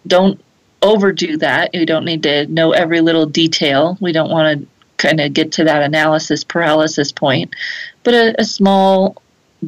Don't 0.08 0.42
overdo 0.82 1.38
that. 1.38 1.74
You 1.74 1.86
don't 1.86 2.06
need 2.06 2.24
to 2.24 2.46
know 2.48 2.72
every 2.72 3.02
little 3.02 3.26
detail. 3.26 3.98
We 4.02 4.12
don't 4.12 4.30
want 4.30 4.60
to 4.60 4.68
kind 4.98 5.20
of 5.20 5.34
get 5.34 5.52
to 5.54 5.64
that 5.64 5.84
analysis 5.84 6.44
paralysis 6.44 7.12
point, 7.12 7.56
but 8.04 8.14
a, 8.14 8.42
a 8.42 8.44
small 8.44 9.22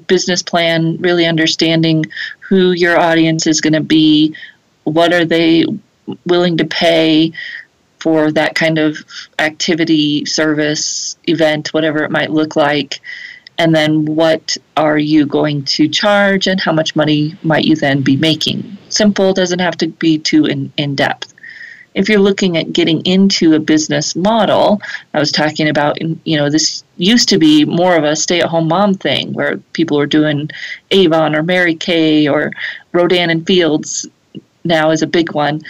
business 0.08 0.44
plan, 0.44 0.98
really 0.98 1.26
understanding 1.26 2.06
who 2.40 2.72
your 2.72 2.98
audience 2.98 3.48
is 3.48 3.62
going 3.62 3.74
to 3.74 3.82
be, 3.82 4.36
what 4.84 5.14
are 5.14 5.26
they 5.26 5.66
willing 6.26 6.58
to 6.58 6.66
pay 6.66 7.32
for 8.00 8.32
that 8.32 8.56
kind 8.56 8.78
of 8.78 8.98
activity, 9.40 10.26
service, 10.26 11.18
event, 11.26 11.74
whatever 11.74 12.04
it 12.04 12.12
might 12.12 12.32
look 12.32 12.56
like, 12.56 13.02
and 13.60 13.76
then 13.76 14.06
what 14.06 14.56
are 14.78 14.98
you 14.98 15.26
going 15.26 15.64
to 15.66 15.90
charge 15.90 16.48
and 16.48 16.62
how 16.62 16.72
much 16.72 16.96
money 16.96 17.38
might 17.44 17.66
you 17.66 17.76
then 17.76 18.02
be 18.02 18.16
making? 18.16 18.78
Simple 18.88 19.34
doesn't 19.34 19.60
have 19.60 19.76
to 19.78 19.88
be 19.88 20.18
too 20.18 20.46
in, 20.46 20.72
in 20.78 20.96
depth. 20.96 21.34
If 21.94 22.08
you're 22.08 22.20
looking 22.20 22.56
at 22.56 22.72
getting 22.72 23.06
into 23.06 23.56
a 23.56 23.60
business 23.60 24.16
model 24.16 24.80
i 25.14 25.20
was 25.20 25.32
talking 25.32 25.68
about 25.68 26.00
you 26.00 26.38
know 26.38 26.50
this 26.50 26.84
used 26.98 27.28
to 27.30 27.40
be 27.40 27.66
more 27.66 27.98
of 27.98 28.04
a 28.04 28.16
stay-at-home 28.16 28.68
mom 28.68 28.94
thing 28.94 29.34
where 29.34 29.58
people 29.74 29.98
were 29.98 30.06
doing 30.06 30.50
avon 30.92 31.36
or 31.36 31.42
mary 31.42 31.76
kay 31.76 32.28
or 32.28 32.52
rodan 32.94 33.32
and 33.32 33.46
fields 33.46 34.08
now 34.64 34.92
is 34.92 35.02
a 35.02 35.08
big 35.08 35.34
one 35.34 35.62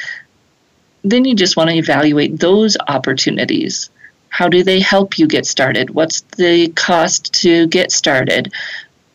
then 1.04 1.26
you 1.26 1.36
just 1.36 1.58
want 1.58 1.70
to 1.70 1.76
evaluate 1.76 2.40
those 2.40 2.78
opportunities 2.88 3.90
how 4.30 4.48
do 4.48 4.64
they 4.64 4.80
help 4.80 5.18
you 5.18 5.28
get 5.28 5.46
started? 5.46 5.90
What's 5.90 6.22
the 6.38 6.70
cost 6.70 7.34
to 7.42 7.68
get 7.68 7.92
started? 7.92 8.54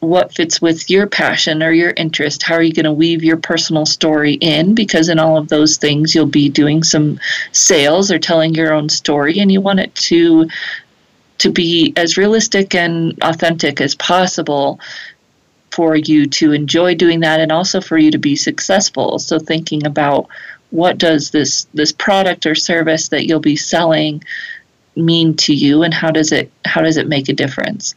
What 0.01 0.35
fits 0.35 0.61
with 0.61 0.91
your 0.91 1.07
passion 1.07 1.63
or 1.63 1.73
your 1.73 1.95
interest? 1.97 2.43
How 2.43 2.57
are 2.57 2.63
you 2.63 2.75
going 2.75 2.85
to 2.85 2.93
weave 2.93 3.25
your 3.25 3.39
personal 3.39 3.87
story 3.87 4.35
in? 4.35 4.75
Because 4.75 5.09
in 5.09 5.19
all 5.19 5.39
of 5.39 5.49
those 5.49 5.79
things, 5.79 6.15
you'll 6.15 6.27
be 6.27 6.49
doing 6.51 6.83
some 6.83 7.19
sales 7.53 8.11
or 8.11 8.19
telling 8.19 8.55
your 8.55 8.75
own 8.75 8.89
story, 8.89 9.39
and 9.39 9.51
you 9.51 9.61
want 9.61 9.81
it 9.81 9.95
to 9.95 10.49
to 11.37 11.51
be 11.51 11.93
as 11.97 12.17
realistic 12.17 12.75
and 12.75 13.19
authentic 13.23 13.81
as 13.81 13.95
possible 13.97 14.79
for 15.73 15.97
you 15.97 16.27
to 16.27 16.53
enjoy 16.53 16.95
doing 16.95 17.21
that 17.21 17.41
and 17.41 17.51
also 17.51 17.81
for 17.81 17.99
you 17.99 18.11
to 18.13 18.19
be 18.19 18.37
successful. 18.37 19.19
So 19.19 19.41
thinking 19.41 19.85
about 19.85 20.29
what 20.75 20.99
does 20.99 21.31
this 21.31 21.69
this 21.73 21.93
product 21.93 22.47
or 22.47 22.57
service 22.57 23.07
that 23.09 23.27
you'll 23.27 23.39
be 23.39 23.55
selling 23.55 24.25
mean 24.97 25.37
to 25.37 25.55
you 25.55 25.85
and 25.85 25.95
how 25.95 26.11
does 26.11 26.33
it 26.33 26.51
how 26.65 26.83
does 26.83 26.97
it 26.97 27.07
make 27.07 27.29
a 27.29 27.33
difference? 27.33 27.95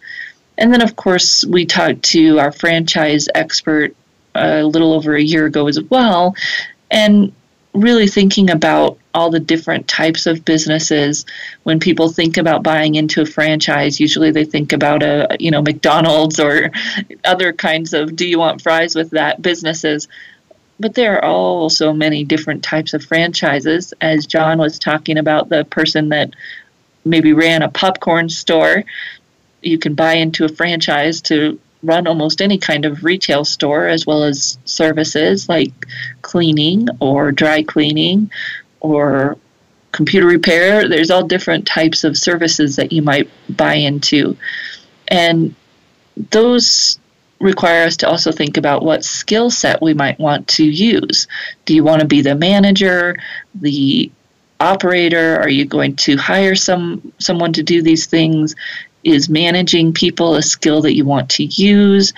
And 0.60 0.72
then 0.72 0.84
of 0.84 0.96
course 0.96 1.44
we 1.44 1.66
talked 1.66 2.04
to 2.12 2.40
our 2.40 2.52
franchise 2.52 3.28
expert 3.34 3.96
uh, 4.36 4.60
a 4.62 4.68
little 4.68 4.94
over 4.94 5.16
a 5.16 5.22
year 5.22 5.48
ago 5.48 5.68
as 5.68 5.82
well 5.82 6.36
and 6.92 7.34
really 7.74 8.08
thinking 8.08 8.52
about 8.52 9.00
all 9.16 9.32
the 9.32 9.40
different 9.40 9.88
types 9.88 10.28
of 10.28 10.46
businesses. 10.46 11.26
When 11.64 11.80
people 11.80 12.10
think 12.10 12.38
about 12.38 12.62
buying 12.62 12.94
into 12.94 13.24
a 13.24 13.26
franchise 13.26 14.00
usually 14.00 14.30
they 14.30 14.46
think 14.46 14.72
about 14.72 15.02
a 15.02 15.36
you 15.40 15.50
know 15.50 15.64
McDonald's 15.64 16.40
or 16.40 16.70
other 17.26 17.54
kinds 17.54 17.94
of 17.94 18.16
do 18.16 18.28
you 18.28 18.38
want 18.38 18.62
fries 18.62 18.94
with 18.94 19.10
that 19.12 19.42
businesses 19.42 20.08
but 20.80 20.94
there 20.94 21.18
are 21.18 21.26
also 21.26 21.94
many 21.94 22.24
different 22.24 22.64
types 22.64 22.94
of 22.94 23.04
franchises 23.04 23.94
as 24.02 24.26
John 24.26 24.60
was 24.60 24.80
talking 24.80 25.18
about 25.18 25.50
the 25.50 25.66
person 25.66 26.10
that 26.10 26.32
maybe 27.04 27.34
ran 27.34 27.62
a 27.64 27.70
popcorn 27.70 28.30
store, 28.30 28.84
you 29.62 29.78
can 29.78 29.96
buy 29.96 30.14
into 30.14 30.46
a 30.46 30.50
franchise 30.50 31.22
to 31.22 31.60
run 31.84 32.08
almost 32.08 32.42
any 32.42 32.58
kind 32.58 32.86
of 32.86 33.04
retail 33.04 33.46
store 33.46 33.88
as 33.88 34.06
well 34.06 34.24
as 34.24 34.58
services 34.66 35.48
like 35.48 35.72
cleaning 36.22 36.88
or 37.00 37.32
dry 37.32 37.64
cleaning 37.64 38.30
or 38.80 39.38
computer 39.92 40.28
repair. 40.28 40.88
There's 40.88 41.12
all 41.12 41.24
different 41.24 41.66
types 41.66 42.04
of 42.04 42.18
services 42.18 42.76
that 42.76 42.92
you 42.92 43.02
might 43.02 43.30
buy 43.50 43.76
into. 43.76 44.38
And 45.08 45.56
those 46.32 47.00
require 47.40 47.84
us 47.84 47.98
to 47.98 48.10
also 48.10 48.32
think 48.32 48.58
about 48.58 48.84
what 48.84 49.04
skill 49.04 49.50
set 49.50 49.82
we 49.82 49.94
might 49.94 50.20
want 50.20 50.48
to 50.48 50.64
use. 50.64 51.28
Do 51.66 51.76
you 51.76 51.84
want 51.84 52.02
to 52.02 52.08
be 52.08 52.22
the 52.22 52.36
manager, 52.36 53.16
the 53.56 54.12
operator? 54.60 55.38
Are 55.40 55.50
you 55.50 55.66
going 55.66 55.96
to 55.98 56.18
hire 56.18 56.56
some 56.56 57.14
someone 57.20 57.54
to 57.54 57.64
do 57.64 57.82
these 57.82 58.06
things? 58.06 58.56
Is 59.04 59.30
managing 59.30 59.94
people 59.94 60.36
a 60.36 60.42
skill 60.42 60.82
that 60.82 60.96
you 60.96 61.06
want 61.06 61.30
to 61.32 61.44
use? 61.44 62.14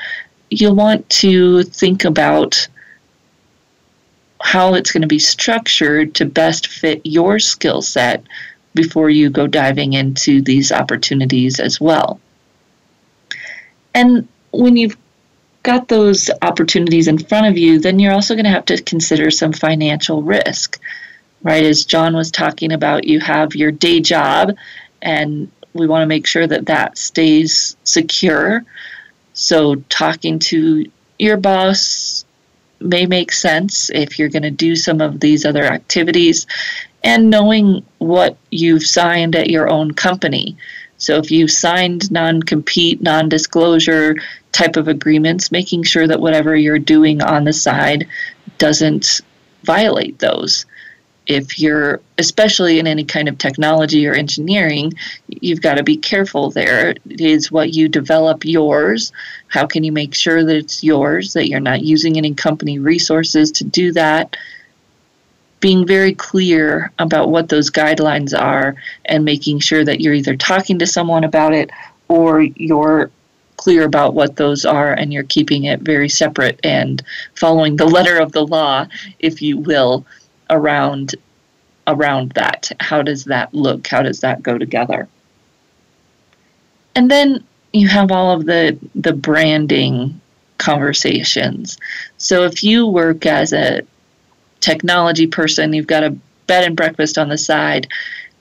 You'll 0.49 0.75
want 0.75 1.07
to 1.09 1.63
think 1.63 2.05
about 2.05 2.67
how 4.41 4.73
it's 4.73 4.91
going 4.91 5.01
to 5.01 5.07
be 5.07 5.19
structured 5.19 6.15
to 6.15 6.25
best 6.25 6.67
fit 6.67 7.01
your 7.03 7.39
skill 7.39 7.81
set 7.81 8.23
before 8.73 9.09
you 9.09 9.29
go 9.29 9.47
diving 9.47 9.93
into 9.93 10.41
these 10.41 10.71
opportunities 10.71 11.59
as 11.59 11.81
well. 11.81 12.19
And 13.93 14.27
when 14.51 14.77
you've 14.77 14.97
got 15.63 15.87
those 15.87 16.29
opportunities 16.41 17.07
in 17.07 17.17
front 17.17 17.47
of 17.47 17.57
you, 17.57 17.79
then 17.79 17.99
you're 17.99 18.13
also 18.13 18.33
going 18.33 18.45
to 18.45 18.51
have 18.51 18.65
to 18.65 18.81
consider 18.81 19.29
some 19.29 19.53
financial 19.53 20.21
risk 20.21 20.79
right? 21.43 21.63
As 21.63 21.85
John 21.85 22.15
was 22.15 22.31
talking 22.31 22.71
about, 22.71 23.05
you 23.05 23.19
have 23.19 23.55
your 23.55 23.71
day 23.71 23.99
job, 23.99 24.55
and 25.01 25.51
we 25.73 25.87
want 25.87 26.01
to 26.03 26.07
make 26.07 26.27
sure 26.27 26.47
that 26.47 26.65
that 26.65 26.97
stays 26.97 27.75
secure. 27.83 28.63
So, 29.33 29.75
talking 29.89 30.39
to 30.39 30.85
your 31.17 31.37
boss 31.37 32.25
may 32.81 33.05
make 33.05 33.31
sense 33.31 33.89
if 33.89 34.17
you're 34.17 34.29
going 34.29 34.43
to 34.43 34.51
do 34.51 34.75
some 34.75 35.01
of 35.01 35.19
these 35.19 35.45
other 35.45 35.63
activities, 35.63 36.45
and 37.03 37.29
knowing 37.29 37.85
what 37.99 38.37
you've 38.51 38.85
signed 38.85 39.35
at 39.35 39.49
your 39.49 39.69
own 39.69 39.93
company. 39.93 40.57
So, 40.97 41.17
if 41.17 41.31
you've 41.31 41.51
signed 41.51 42.11
non 42.11 42.43
compete, 42.43 43.01
non 43.01 43.29
disclosure 43.29 44.15
type 44.51 44.75
of 44.75 44.87
agreements, 44.87 45.51
making 45.51 45.83
sure 45.83 46.07
that 46.07 46.19
whatever 46.19 46.55
you're 46.55 46.79
doing 46.79 47.21
on 47.21 47.43
the 47.43 47.53
side 47.53 48.07
doesn't 48.57 49.21
violate 49.63 50.19
those. 50.19 50.65
If 51.27 51.59
you're 51.59 52.01
especially 52.17 52.79
in 52.79 52.87
any 52.87 53.03
kind 53.03 53.27
of 53.27 53.37
technology 53.37 54.07
or 54.07 54.13
engineering 54.13 54.93
you've 55.41 55.61
got 55.61 55.75
to 55.75 55.83
be 55.83 55.97
careful 55.97 56.49
there. 56.51 56.95
Is 57.09 57.51
what 57.51 57.73
you 57.73 57.87
develop 57.87 58.45
yours. 58.45 59.11
How 59.47 59.65
can 59.65 59.83
you 59.83 59.91
make 59.91 60.13
sure 60.13 60.43
that 60.43 60.55
it's 60.55 60.83
yours 60.83 61.33
that 61.33 61.47
you're 61.47 61.59
not 61.59 61.81
using 61.81 62.17
any 62.17 62.33
company 62.33 62.79
resources 62.79 63.51
to 63.53 63.63
do 63.63 63.91
that? 63.93 64.35
Being 65.59 65.85
very 65.85 66.13
clear 66.13 66.91
about 66.99 67.29
what 67.29 67.49
those 67.49 67.69
guidelines 67.69 68.37
are 68.37 68.75
and 69.05 69.25
making 69.25 69.59
sure 69.59 69.83
that 69.83 69.99
you're 69.99 70.13
either 70.13 70.35
talking 70.35 70.79
to 70.79 70.87
someone 70.87 71.23
about 71.23 71.53
it 71.53 71.69
or 72.07 72.41
you're 72.41 73.11
clear 73.59 73.83
about 73.83 74.13
what 74.13 74.37
those 74.37 74.63
are 74.63 74.93
and 74.93 75.11
you're 75.11 75.23
keeping 75.23 75.65
it 75.65 75.81
very 75.81 76.07
separate 76.07 76.57
and 76.63 77.03
following 77.35 77.75
the 77.75 77.85
letter 77.85 78.17
of 78.17 78.31
the 78.31 78.45
law, 78.45 78.87
if 79.19 79.41
you 79.41 79.57
will, 79.57 80.05
around 80.49 81.13
around 81.85 82.31
that. 82.33 82.71
How 82.79 83.01
does 83.01 83.25
that 83.25 83.53
look? 83.53 83.85
How 83.85 84.01
does 84.01 84.21
that 84.21 84.41
go 84.41 84.57
together? 84.57 85.09
And 86.95 87.11
then 87.11 87.43
you 87.73 87.89
have 87.89 88.11
all 88.11 88.31
of 88.31 88.45
the 88.45 88.79
the 88.95 89.11
branding 89.11 90.21
conversations. 90.57 91.77
So 92.17 92.45
if 92.45 92.63
you 92.63 92.87
work 92.87 93.25
as 93.25 93.51
a 93.51 93.81
technology 94.61 95.27
person, 95.27 95.73
you've 95.73 95.87
got 95.87 96.05
a 96.05 96.15
bed 96.47 96.63
and 96.63 96.77
breakfast 96.77 97.17
on 97.17 97.27
the 97.27 97.37
side, 97.37 97.89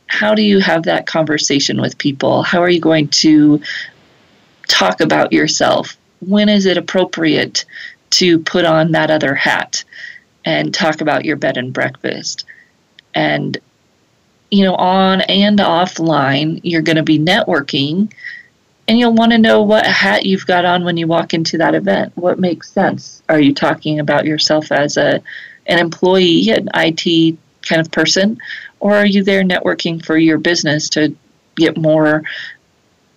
how 0.06 0.36
do 0.36 0.42
you 0.42 0.60
have 0.60 0.84
that 0.84 1.06
conversation 1.06 1.80
with 1.80 1.98
people? 1.98 2.44
How 2.44 2.62
are 2.62 2.70
you 2.70 2.80
going 2.80 3.08
to 3.08 3.60
talk 4.68 5.00
about 5.00 5.32
yourself? 5.32 5.96
When 6.20 6.48
is 6.48 6.66
it 6.66 6.76
appropriate 6.76 7.64
to 8.10 8.38
put 8.38 8.64
on 8.64 8.92
that 8.92 9.10
other 9.10 9.34
hat 9.34 9.84
and 10.44 10.72
talk 10.72 11.00
about 11.00 11.24
your 11.24 11.36
bed 11.36 11.56
and 11.56 11.72
breakfast? 11.72 12.44
And, 13.14 13.58
you 14.50 14.64
know, 14.64 14.74
on 14.76 15.22
and 15.22 15.58
offline, 15.58 16.60
you're 16.62 16.82
going 16.82 16.96
to 16.96 17.02
be 17.02 17.18
networking 17.18 18.12
and 18.88 18.98
you'll 18.98 19.12
want 19.12 19.32
to 19.32 19.38
know 19.38 19.62
what 19.62 19.86
hat 19.86 20.24
you've 20.24 20.46
got 20.46 20.64
on 20.64 20.82
when 20.82 20.96
you 20.96 21.06
walk 21.06 21.34
into 21.34 21.58
that 21.58 21.74
event. 21.74 22.16
What 22.16 22.40
makes 22.40 22.70
sense? 22.70 23.22
Are 23.28 23.38
you 23.38 23.52
talking 23.52 24.00
about 24.00 24.24
yourself 24.24 24.72
as 24.72 24.96
a 24.96 25.22
an 25.66 25.78
employee, 25.78 26.48
an 26.48 26.70
IT 26.74 27.36
kind 27.60 27.80
of 27.80 27.92
person, 27.92 28.38
or 28.80 28.96
are 28.96 29.06
you 29.06 29.22
there 29.22 29.42
networking 29.42 30.02
for 30.02 30.16
your 30.16 30.38
business 30.38 30.88
to 30.88 31.14
get 31.56 31.76
more 31.76 32.22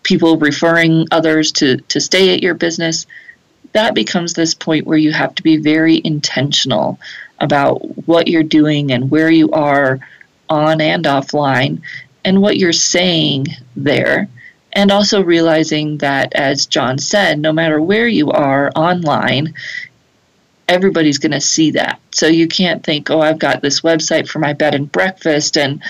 people 0.04 0.38
referring 0.38 1.08
others 1.12 1.52
to, 1.54 1.78
to 1.78 2.00
stay 2.00 2.34
at 2.34 2.44
your 2.44 2.54
business? 2.54 3.06
That 3.74 3.96
becomes 3.96 4.34
this 4.34 4.54
point 4.54 4.86
where 4.86 4.98
you 4.98 5.12
have 5.12 5.36
to 5.36 5.44
be 5.44 5.58
very 5.58 6.02
intentional 6.04 7.00
about 7.40 7.78
what 8.08 8.28
you're 8.28 8.44
doing 8.44 8.92
and 8.92 9.10
where 9.10 9.32
you 9.32 9.52
are 9.52 10.00
on 10.50 10.82
and 10.82 11.06
offline 11.06 11.82
and 12.24 12.42
what 12.42 12.58
you're 12.58 12.74
saying 12.74 13.48
there 13.76 14.28
and 14.74 14.92
also 14.92 15.24
realizing 15.24 15.98
that, 15.98 16.34
as 16.34 16.66
John 16.66 16.98
said, 16.98 17.40
no 17.40 17.52
matter 17.52 17.82
where 17.82 18.08
you 18.08 18.32
are 18.32 18.72
online, 18.76 19.54
everybody's 20.68 21.18
going 21.18 21.34
to 21.34 21.42
see 21.42 21.72
that. 21.72 22.00
So 22.12 22.28
you 22.28 22.48
can't 22.48 22.84
think, 22.84 23.10
oh, 23.10 23.20
I've 23.20 23.40
got 23.40 23.62
this 23.62 23.82
website 23.82 24.28
for 24.28 24.40
my 24.40 24.54
bed 24.54 24.74
and 24.74 24.92
breakfast, 24.92 25.58
and 25.58 25.82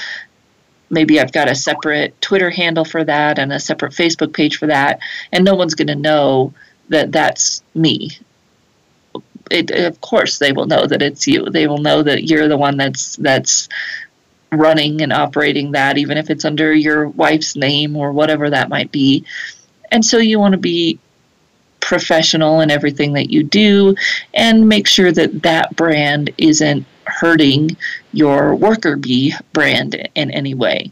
maybe 0.91 1.19
I've 1.19 1.31
got 1.31 1.49
a 1.49 1.55
separate 1.55 2.19
Twitter 2.21 2.51
handle 2.51 2.85
for 2.85 3.03
that 3.03 3.39
and 3.39 3.51
a 3.51 3.59
separate 3.59 3.93
Facebook 3.93 4.33
page 4.33 4.57
for 4.57 4.67
that, 4.67 4.99
and 5.31 5.43
no 5.43 5.55
one's 5.55 5.73
going 5.73 5.87
to 5.87 5.95
know 5.95 6.53
that 6.89 7.11
that's 7.11 7.63
me. 7.73 8.11
It, 9.49 9.71
of 9.71 9.99
course, 10.01 10.37
they 10.37 10.51
will 10.51 10.67
know 10.67 10.85
that 10.85 11.01
it's 11.01 11.25
you. 11.27 11.49
They 11.49 11.67
will 11.67 11.79
know 11.79 12.03
that 12.03 12.25
you're 12.25 12.47
the 12.47 12.57
one 12.57 12.77
that's 12.77 13.15
that's 13.15 13.67
running 14.51 15.01
and 15.01 15.13
operating 15.13 15.71
that, 15.71 15.97
even 15.97 16.17
if 16.17 16.29
it's 16.29 16.45
under 16.45 16.73
your 16.73 17.07
wife's 17.07 17.55
name 17.55 17.95
or 17.95 18.11
whatever 18.11 18.49
that 18.49 18.69
might 18.69 18.91
be. 18.91 19.25
And 19.91 20.05
so 20.05 20.17
you 20.17 20.39
want 20.39 20.53
to 20.53 20.57
be 20.57 20.99
professional 21.79 22.61
in 22.61 22.71
everything 22.71 23.13
that 23.13 23.29
you 23.29 23.43
do 23.43 23.95
and 24.33 24.69
make 24.69 24.87
sure 24.87 25.11
that 25.11 25.41
that 25.41 25.75
brand 25.75 26.29
isn't 26.37 26.85
hurting 27.21 27.77
your 28.13 28.55
worker 28.55 28.95
bee 28.95 29.31
brand 29.53 29.93
in 30.15 30.31
any 30.31 30.55
way. 30.55 30.91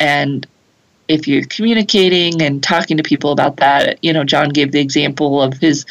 And 0.00 0.46
if 1.06 1.28
you're 1.28 1.44
communicating 1.44 2.40
and 2.40 2.62
talking 2.62 2.96
to 2.96 3.02
people 3.02 3.30
about 3.30 3.58
that, 3.58 4.02
you 4.02 4.14
know, 4.14 4.24
John 4.24 4.48
gave 4.48 4.72
the 4.72 4.80
example 4.80 5.42
of 5.42 5.52
his 5.58 5.84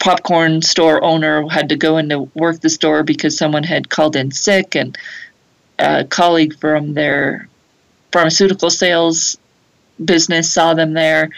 popcorn 0.00 0.62
store 0.62 1.02
owner 1.04 1.48
had 1.48 1.68
to 1.68 1.76
go 1.76 1.96
into 1.96 2.28
work 2.34 2.60
the 2.60 2.68
store 2.68 3.04
because 3.04 3.38
someone 3.38 3.62
had 3.62 3.88
called 3.88 4.16
in 4.16 4.32
sick 4.32 4.74
and 4.74 4.98
a 5.78 6.04
colleague 6.04 6.58
from 6.58 6.94
their 6.94 7.48
pharmaceutical 8.10 8.68
sales 8.68 9.38
business 10.04 10.52
saw 10.52 10.74
them 10.74 10.92
there 10.94 11.30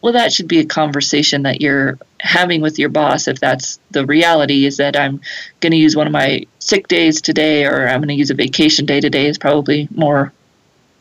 well 0.00 0.14
that 0.14 0.32
should 0.32 0.48
be 0.48 0.60
a 0.60 0.64
conversation 0.64 1.42
that 1.42 1.60
you're 1.60 1.98
having 2.24 2.60
with 2.60 2.78
your 2.78 2.88
boss 2.88 3.28
if 3.28 3.38
that's 3.38 3.78
the 3.90 4.04
reality 4.06 4.64
is 4.64 4.78
that 4.78 4.96
i'm 4.96 5.20
going 5.60 5.70
to 5.70 5.76
use 5.76 5.94
one 5.94 6.06
of 6.06 6.12
my 6.12 6.44
sick 6.58 6.88
days 6.88 7.20
today 7.20 7.64
or 7.64 7.86
i'm 7.86 8.00
going 8.00 8.08
to 8.08 8.14
use 8.14 8.30
a 8.30 8.34
vacation 8.34 8.86
day 8.86 9.00
today 9.00 9.26
is 9.26 9.38
probably 9.38 9.88
more 9.94 10.32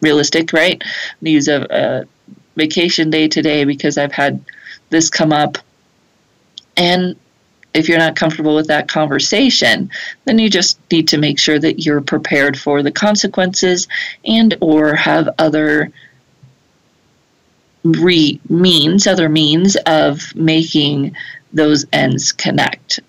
realistic 0.01 0.51
right? 0.53 0.81
I'm 0.83 1.17
going 1.21 1.25
to 1.25 1.31
use 1.31 1.47
a, 1.47 1.65
a 1.69 2.05
vacation 2.55 3.09
day 3.09 3.27
today 3.27 3.63
because 3.63 3.97
i've 3.97 4.11
had 4.11 4.43
this 4.93 5.09
come 5.09 5.33
up. 5.33 5.57
And 6.77 7.17
if 7.73 7.89
you're 7.89 7.97
not 7.97 8.15
comfortable 8.15 8.55
with 8.55 8.67
that 8.67 8.87
conversation, 8.87 9.89
then 10.25 10.39
you 10.39 10.49
just 10.49 10.79
need 10.89 11.09
to 11.09 11.17
make 11.17 11.39
sure 11.39 11.59
that 11.59 11.83
you're 11.85 12.01
prepared 12.01 12.57
for 12.57 12.81
the 12.81 12.91
consequences 12.91 13.87
and 14.23 14.55
or 14.61 14.95
have 14.95 15.27
other 15.39 15.91
re- 17.83 18.39
means, 18.49 19.07
other 19.07 19.29
means 19.29 19.75
of 19.85 20.35
making 20.35 21.15
those 21.51 21.85
ends 21.93 22.31
connect. 22.31 22.99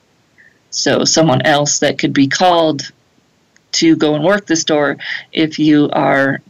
So 0.71 1.05
someone 1.05 1.43
else 1.43 1.79
that 1.79 1.99
could 1.99 2.13
be 2.13 2.29
called 2.29 2.91
to 3.73 3.97
go 3.97 4.15
and 4.15 4.25
work 4.25 4.47
the 4.47 4.57
store 4.57 4.97
if 5.33 5.59
you 5.59 5.91
are 5.93 6.41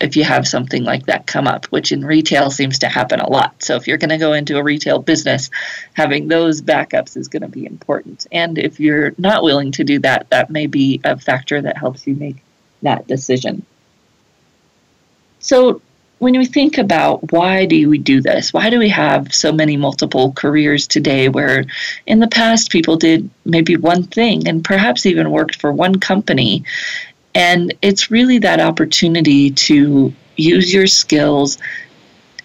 if 0.00 0.16
you 0.16 0.24
have 0.24 0.48
something 0.48 0.82
like 0.82 1.06
that 1.06 1.28
come 1.28 1.46
up, 1.46 1.66
which 1.66 1.92
in 1.92 2.04
retail 2.04 2.50
seems 2.50 2.80
to 2.80 2.88
happen 2.88 3.20
a 3.20 3.30
lot. 3.30 3.62
So 3.62 3.76
if 3.76 3.86
you're 3.86 3.98
going 3.98 4.10
to 4.10 4.18
go 4.18 4.32
into 4.32 4.58
a 4.58 4.62
retail 4.62 4.98
business, 4.98 5.48
having 5.92 6.26
those 6.26 6.60
backups 6.60 7.16
is 7.16 7.28
going 7.28 7.42
to 7.42 7.48
be 7.48 7.64
important. 7.64 8.26
And 8.32 8.58
if 8.58 8.80
you're 8.80 9.14
not 9.16 9.44
willing 9.44 9.70
to 9.72 9.84
do 9.84 10.00
that, 10.00 10.28
that 10.30 10.50
may 10.50 10.66
be 10.66 11.00
a 11.04 11.16
factor 11.16 11.62
that 11.62 11.78
helps 11.78 12.04
you 12.04 12.16
make 12.16 12.42
that 12.82 13.06
decision. 13.06 13.64
So 15.38 15.80
when 16.22 16.38
we 16.38 16.46
think 16.46 16.78
about 16.78 17.32
why 17.32 17.66
do 17.66 17.88
we 17.88 17.98
do 17.98 18.20
this? 18.20 18.52
Why 18.52 18.70
do 18.70 18.78
we 18.78 18.88
have 18.90 19.34
so 19.34 19.50
many 19.50 19.76
multiple 19.76 20.30
careers 20.34 20.86
today 20.86 21.28
where 21.28 21.64
in 22.06 22.20
the 22.20 22.28
past 22.28 22.70
people 22.70 22.96
did 22.96 23.28
maybe 23.44 23.76
one 23.76 24.04
thing 24.04 24.46
and 24.46 24.64
perhaps 24.64 25.04
even 25.04 25.32
worked 25.32 25.60
for 25.60 25.72
one 25.72 25.98
company 25.98 26.62
and 27.34 27.74
it's 27.82 28.12
really 28.12 28.38
that 28.38 28.60
opportunity 28.60 29.50
to 29.50 30.12
use 30.36 30.72
your 30.72 30.86
skills 30.86 31.58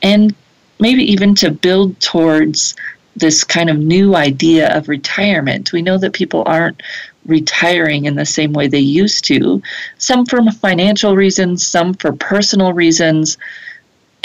and 0.02 0.34
maybe 0.80 1.04
even 1.04 1.36
to 1.36 1.52
build 1.52 2.00
towards 2.02 2.76
this 3.16 3.44
kind 3.44 3.70
of 3.70 3.78
new 3.78 4.16
idea 4.16 4.76
of 4.76 4.90
retirement. 4.90 5.72
We 5.72 5.84
know 5.84 6.00
that 6.00 6.14
people 6.14 6.42
aren't 6.48 6.82
retiring 7.28 8.06
in 8.06 8.16
the 8.16 8.26
same 8.26 8.54
way 8.54 8.68
they 8.68 8.80
used 8.80 9.26
to, 9.26 9.62
some 10.00 10.26
for 10.26 10.42
financial 10.52 11.16
reasons, 11.16 11.66
some 11.66 11.94
for 11.94 12.14
personal 12.14 12.74
reasons. 12.74 13.38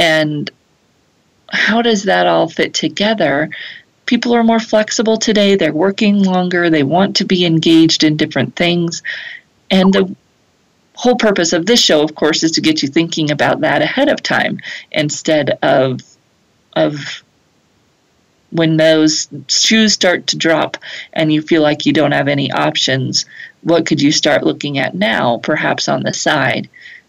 And 0.03 0.51
how 1.53 1.81
does 1.81 2.03
that 2.03 2.27
all 2.27 2.49
fit 2.49 2.75
together? 2.75 3.51
People 4.05 4.35
are 4.35 4.43
more 4.43 4.59
flexible 4.59 5.17
today, 5.17 5.55
they're 5.55 5.73
working 5.73 6.25
longer, 6.25 6.69
they 6.69 6.83
want 6.83 7.15
to 7.17 7.25
be 7.25 7.45
engaged 7.47 8.03
in 8.03 8.17
different 8.17 8.57
things. 8.57 9.01
And 9.71 9.93
the 9.93 10.13
whole 10.95 11.15
purpose 11.15 11.53
of 11.53 11.67
this 11.67 11.81
show, 11.81 12.03
of 12.03 12.17
course, 12.17 12.43
is 12.43 12.51
to 12.53 12.61
get 12.61 12.83
you 12.83 12.89
thinking 12.89 13.31
about 13.31 13.61
that 13.61 13.81
ahead 13.81 14.09
of 14.09 14.21
time 14.21 14.59
instead 14.91 15.57
of 15.63 16.01
of 16.75 17.23
when 18.51 18.79
those 18.79 19.29
shoes 19.47 19.93
start 19.93 20.27
to 20.27 20.37
drop 20.37 20.79
and 21.13 21.33
you 21.33 21.43
feel 21.43 21.63
like 21.63 21.87
you 21.87 21.93
don't 21.93 22.13
have 22.13 22.27
any 22.27 22.51
options, 22.51 23.25
what 23.63 23.87
could 23.87 24.03
you 24.03 24.11
start 24.11 24.43
looking 24.43 24.79
at 24.79 24.97
now, 24.97 25.39
perhaps 25.39 25.89
on 25.89 26.03
the 26.03 26.13
side, 26.13 26.69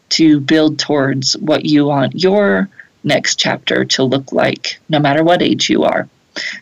to 0.09 0.39
build 0.39 0.77
towards 0.77 1.35
what 1.37 1.65
you 1.65 1.85
want 1.85 2.21
your 2.21 2.69
next 3.03 3.39
chapter 3.39 3.85
to 3.85 4.03
look 4.03 4.31
like, 4.31 4.79
no 4.89 4.99
matter 4.99 5.23
what 5.23 5.41
age 5.41 5.69
you 5.69 5.83
are? 5.83 6.07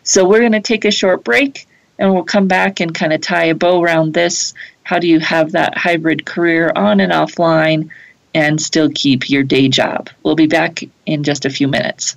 So, 0.02 0.28
we're 0.28 0.40
going 0.40 0.52
to 0.52 0.60
take 0.60 0.84
a 0.84 0.90
short 0.90 1.24
break 1.24 1.66
and 1.98 2.12
we'll 2.12 2.24
come 2.24 2.48
back 2.48 2.80
and 2.80 2.94
kind 2.94 3.12
of 3.12 3.20
tie 3.20 3.44
a 3.44 3.54
bow 3.54 3.82
around 3.82 4.12
this 4.14 4.54
how 4.84 4.98
do 4.98 5.06
you 5.06 5.20
have 5.20 5.52
that 5.52 5.76
hybrid 5.76 6.26
career 6.26 6.72
on 6.74 7.00
and 7.00 7.12
offline 7.12 7.90
and 8.34 8.60
still 8.60 8.90
keep 8.94 9.30
your 9.30 9.42
day 9.42 9.68
job? 9.68 10.10
We'll 10.22 10.34
be 10.34 10.46
back 10.46 10.82
in 11.06 11.22
just 11.22 11.44
a 11.44 11.50
few 11.50 11.68
minutes. 11.68 12.16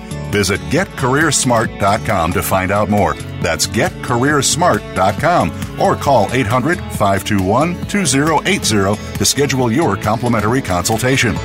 Visit 0.31 0.59
getcareersmart.com 0.71 2.33
to 2.33 2.41
find 2.41 2.71
out 2.71 2.89
more. 2.89 3.13
That's 3.41 3.67
getcareersmart.com 3.67 5.79
or 5.79 5.95
call 5.95 6.31
800 6.31 6.79
521 6.79 7.85
2080 7.87 9.17
to 9.17 9.25
schedule 9.25 9.71
your 9.71 9.97
complimentary 9.97 10.61
consultation. 10.61 11.35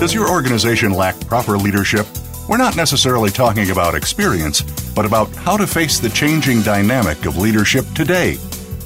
Does 0.00 0.12
your 0.12 0.28
organization 0.28 0.92
lack 0.92 1.18
proper 1.28 1.56
leadership? 1.56 2.06
We're 2.48 2.56
not 2.56 2.76
necessarily 2.76 3.30
talking 3.30 3.70
about 3.70 3.94
experience, 3.94 4.62
but 4.96 5.06
about 5.06 5.32
how 5.36 5.56
to 5.56 5.64
face 5.64 6.00
the 6.00 6.10
changing 6.10 6.62
dynamic 6.62 7.24
of 7.24 7.36
leadership 7.36 7.86
today. 7.94 8.34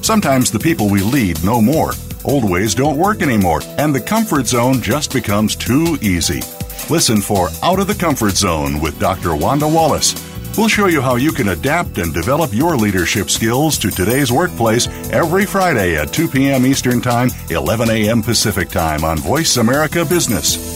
Sometimes 0.02 0.50
the 0.50 0.58
people 0.58 0.90
we 0.90 1.00
lead 1.00 1.42
know 1.42 1.62
more. 1.62 1.92
Old 2.26 2.48
ways 2.48 2.74
don't 2.74 2.98
work 2.98 3.22
anymore, 3.22 3.62
and 3.78 3.94
the 3.94 4.00
comfort 4.00 4.46
zone 4.46 4.82
just 4.82 5.12
becomes 5.12 5.56
too 5.56 5.96
easy. 6.02 6.42
Listen 6.90 7.20
for 7.20 7.48
Out 7.62 7.80
of 7.80 7.86
the 7.86 7.94
Comfort 7.94 8.36
Zone 8.36 8.80
with 8.80 8.98
Dr. 9.00 9.34
Wanda 9.34 9.66
Wallace. 9.66 10.14
We'll 10.56 10.68
show 10.68 10.86
you 10.86 11.02
how 11.02 11.16
you 11.16 11.32
can 11.32 11.48
adapt 11.48 11.98
and 11.98 12.14
develop 12.14 12.54
your 12.54 12.76
leadership 12.76 13.28
skills 13.28 13.76
to 13.78 13.90
today's 13.90 14.32
workplace 14.32 14.86
every 15.10 15.44
Friday 15.44 15.96
at 15.96 16.12
2 16.12 16.28
p.m. 16.28 16.64
Eastern 16.64 17.00
Time, 17.00 17.30
11 17.50 17.90
a.m. 17.90 18.22
Pacific 18.22 18.70
Time 18.70 19.04
on 19.04 19.18
Voice 19.18 19.56
America 19.58 20.04
Business. 20.04 20.75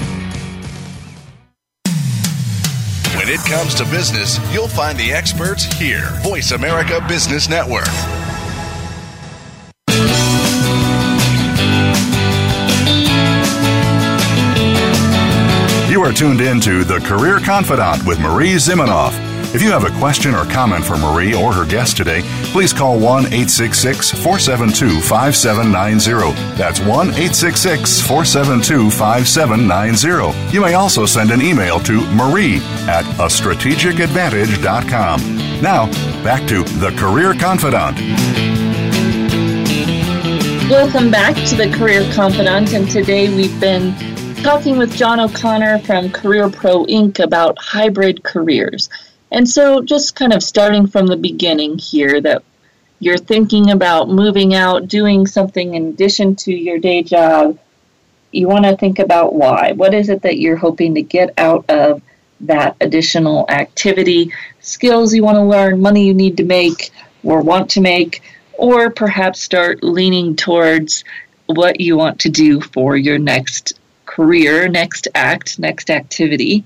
It 3.33 3.39
comes 3.45 3.73
to 3.75 3.85
business, 3.85 4.37
you'll 4.53 4.67
find 4.67 4.99
the 4.99 5.13
experts 5.13 5.63
here. 5.63 6.09
Voice 6.21 6.51
America 6.51 6.99
Business 7.07 7.47
Network. 7.47 7.87
You 15.89 16.03
are 16.03 16.11
tuned 16.11 16.41
in 16.41 16.59
to 16.59 16.83
The 16.83 16.99
Career 17.05 17.39
Confidante 17.39 18.05
with 18.05 18.19
Marie 18.19 18.55
Zimenoff. 18.55 19.13
If 19.55 19.61
you 19.61 19.71
have 19.71 19.85
a 19.85 19.97
question 19.97 20.35
or 20.35 20.43
comment 20.43 20.83
for 20.83 20.97
Marie 20.97 21.33
or 21.33 21.53
her 21.53 21.65
guest 21.65 21.95
today, 21.95 22.23
please 22.51 22.73
call 22.73 22.99
1 22.99 23.25
866 23.25 24.11
472 24.11 25.01
5790. 25.01 26.55
That's 26.55 26.79
1 26.79 26.89
866 26.89 28.01
472 28.01 28.89
5790. 28.91 30.53
You 30.53 30.61
may 30.61 30.73
also 30.75 31.05
send 31.05 31.31
an 31.31 31.41
email 31.41 31.79
to 31.81 32.01
marie 32.11 32.59
at 32.87 33.05
a 33.19 33.29
strategic 33.29 33.81
strategicadvantage.com. 33.81 35.61
Now, 35.61 35.87
back 36.23 36.47
to 36.47 36.63
The 36.63 36.91
Career 36.97 37.33
Confidante. 37.33 38.01
Welcome 40.69 41.11
back 41.11 41.35
to 41.47 41.55
the 41.55 41.69
Career 41.77 42.01
Confidante, 42.13 42.73
and 42.75 42.89
today 42.89 43.33
we've 43.33 43.59
been 43.59 43.93
talking 44.37 44.77
with 44.77 44.95
John 44.95 45.19
O'Connor 45.19 45.79
from 45.79 46.09
Career 46.11 46.49
Pro 46.49 46.85
Inc. 46.85 47.19
about 47.19 47.57
hybrid 47.59 48.23
careers. 48.23 48.89
And 49.31 49.47
so, 49.47 49.81
just 49.81 50.15
kind 50.15 50.33
of 50.33 50.43
starting 50.43 50.87
from 50.87 51.07
the 51.07 51.17
beginning 51.17 51.77
here, 51.77 52.19
that 52.21 52.43
you're 52.99 53.17
thinking 53.17 53.71
about 53.71 54.09
moving 54.09 54.53
out, 54.53 54.87
doing 54.87 55.25
something 55.25 55.73
in 55.73 55.87
addition 55.87 56.35
to 56.37 56.53
your 56.53 56.77
day 56.77 57.01
job, 57.01 57.57
you 58.31 58.47
want 58.47 58.65
to 58.65 58.77
think 58.77 58.99
about 58.99 59.33
why. 59.33 59.71
What 59.73 59.93
is 59.93 60.09
it 60.09 60.21
that 60.21 60.37
you're 60.37 60.55
hoping 60.55 60.95
to 60.95 61.01
get 61.01 61.33
out 61.37 61.69
of 61.69 62.01
that 62.41 62.75
additional 62.81 63.45
activity? 63.49 64.31
Skills 64.59 65.13
you 65.13 65.23
want 65.23 65.37
to 65.37 65.43
learn, 65.43 65.81
money 65.81 66.05
you 66.05 66.13
need 66.13 66.37
to 66.37 66.43
make 66.43 66.91
or 67.23 67.41
want 67.41 67.69
to 67.71 67.81
make, 67.81 68.21
or 68.53 68.89
perhaps 68.89 69.41
start 69.41 69.83
leaning 69.83 70.35
towards 70.35 71.03
what 71.47 71.79
you 71.79 71.97
want 71.97 72.19
to 72.19 72.29
do 72.29 72.61
for 72.61 72.95
your 72.95 73.17
next 73.17 73.79
career, 74.05 74.67
next 74.67 75.07
act, 75.15 75.57
next 75.59 75.89
activity. 75.89 76.65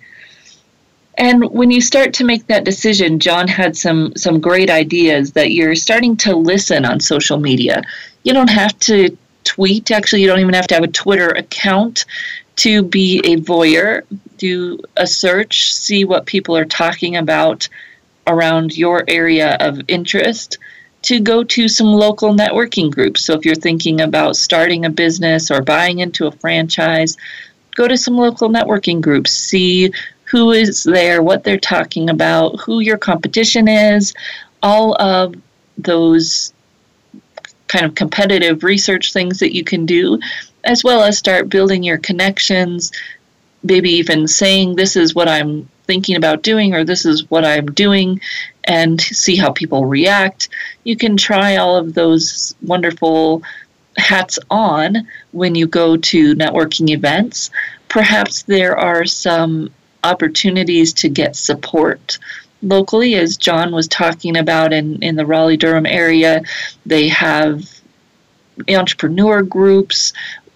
And 1.17 1.49
when 1.51 1.71
you 1.71 1.81
start 1.81 2.13
to 2.15 2.25
make 2.25 2.47
that 2.47 2.65
decision, 2.65 3.19
John 3.19 3.47
had 3.47 3.77
some 3.77 4.13
some 4.15 4.39
great 4.39 4.69
ideas 4.69 5.31
that 5.33 5.51
you're 5.51 5.75
starting 5.75 6.17
to 6.17 6.35
listen 6.35 6.85
on 6.85 6.99
social 6.99 7.39
media. 7.39 7.83
You 8.23 8.33
don't 8.33 8.49
have 8.49 8.77
to 8.79 9.17
tweet. 9.43 9.91
Actually, 9.91 10.21
you 10.21 10.27
don't 10.27 10.39
even 10.39 10.53
have 10.53 10.67
to 10.67 10.75
have 10.75 10.83
a 10.83 10.87
Twitter 10.87 11.29
account 11.29 12.05
to 12.57 12.83
be 12.83 13.19
a 13.19 13.37
voyeur. 13.37 14.03
Do 14.37 14.79
a 14.97 15.07
search, 15.07 15.73
see 15.73 16.03
what 16.03 16.25
people 16.25 16.57
are 16.57 16.65
talking 16.65 17.15
about 17.15 17.69
around 18.27 18.77
your 18.77 19.03
area 19.07 19.55
of 19.59 19.79
interest. 19.87 20.57
To 21.03 21.19
go 21.19 21.43
to 21.43 21.67
some 21.67 21.93
local 21.93 22.33
networking 22.33 22.91
groups. 22.91 23.23
So 23.23 23.33
if 23.33 23.45
you're 23.45 23.53
thinking 23.53 24.01
about 24.01 24.35
starting 24.35 24.85
a 24.85 24.89
business 24.89 25.51
or 25.51 25.61
buying 25.61 25.99
into 25.99 26.25
a 26.25 26.31
franchise, 26.31 27.15
go 27.75 27.87
to 27.87 27.95
some 27.95 28.17
local 28.17 28.49
networking 28.49 29.01
groups. 29.01 29.31
See 29.31 29.91
who 30.25 30.51
is 30.51 30.83
there, 30.83 31.21
what 31.21 31.43
they're 31.43 31.57
talking 31.59 32.09
about, 32.09 32.59
who 32.59 32.79
your 32.79 32.97
competition 32.97 33.67
is, 33.67 34.13
all 34.61 34.99
of 35.01 35.35
those 35.77 36.53
kind 37.67 37.85
of 37.85 37.95
competitive 37.95 38.63
research 38.63 39.13
things 39.13 39.39
that 39.39 39.55
you 39.55 39.63
can 39.63 39.85
do, 39.85 40.19
as 40.63 40.83
well 40.83 41.03
as 41.03 41.17
start 41.17 41.49
building 41.49 41.83
your 41.83 41.97
connections, 41.97 42.91
maybe 43.63 43.91
even 43.91 44.27
saying, 44.27 44.75
This 44.75 44.95
is 44.95 45.15
what 45.15 45.27
I'm 45.27 45.69
thinking 45.85 46.15
about 46.15 46.41
doing, 46.41 46.73
or 46.73 46.83
this 46.83 47.05
is 47.05 47.29
what 47.29 47.45
I'm 47.45 47.67
doing, 47.67 48.19
and 48.63 48.99
see 48.99 49.35
how 49.35 49.51
people 49.51 49.85
react. 49.85 50.49
You 50.83 50.97
can 50.97 51.17
try 51.17 51.57
all 51.57 51.75
of 51.75 51.93
those 51.93 52.55
wonderful 52.63 53.43
hats 53.97 54.39
on 54.49 55.07
when 55.31 55.55
you 55.55 55.67
go 55.67 55.97
to 55.97 56.35
networking 56.35 56.89
events. 56.89 57.51
Perhaps 57.87 58.43
there 58.43 58.77
are 58.77 59.05
some 59.05 59.69
opportunities 60.05 60.93
to 60.93 61.09
get 61.09 61.35
support 61.35 62.17
locally, 62.61 63.15
as 63.15 63.37
John 63.37 63.71
was 63.71 63.87
talking 63.87 64.37
about 64.37 64.73
in, 64.73 65.01
in 65.03 65.15
the 65.15 65.25
Raleigh 65.25 65.57
Durham 65.57 65.85
area. 65.85 66.41
They 66.85 67.07
have 67.09 67.63
entrepreneur 68.69 69.43
groups, 69.43 70.13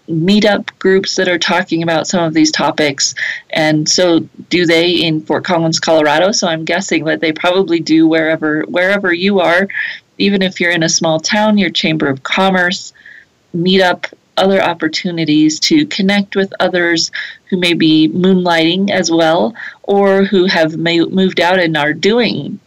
meetup 0.07 0.77
groups 0.79 1.15
that 1.15 1.27
are 1.27 1.37
talking 1.37 1.83
about 1.83 2.07
some 2.07 2.23
of 2.23 2.33
these 2.33 2.51
topics. 2.51 3.13
And 3.51 3.87
so 3.87 4.21
do 4.49 4.65
they 4.65 4.91
in 4.91 5.21
Fort 5.21 5.43
Collins, 5.43 5.79
Colorado. 5.79 6.31
So 6.31 6.47
I'm 6.47 6.65
guessing 6.65 7.05
that 7.05 7.19
they 7.19 7.31
probably 7.31 7.79
do 7.79 8.07
wherever 8.07 8.63
wherever 8.63 9.13
you 9.13 9.39
are, 9.39 9.67
even 10.17 10.41
if 10.41 10.59
you're 10.59 10.71
in 10.71 10.83
a 10.83 10.89
small 10.89 11.19
town, 11.19 11.57
your 11.57 11.69
chamber 11.69 12.07
of 12.07 12.23
commerce, 12.23 12.93
meetup 13.55 14.11
other 14.39 14.61
opportunities 14.61 15.59
to 15.59 15.85
connect 15.85 16.35
with 16.35 16.53
others 16.59 17.11
who 17.49 17.57
may 17.57 17.73
be 17.73 18.09
moonlighting 18.09 18.89
as 18.89 19.11
well 19.11 19.53
or 19.83 20.23
who 20.23 20.45
have 20.45 20.77
moved 20.77 21.39
out 21.39 21.59
and 21.59 21.77
are 21.77 21.93
doing 21.93 22.59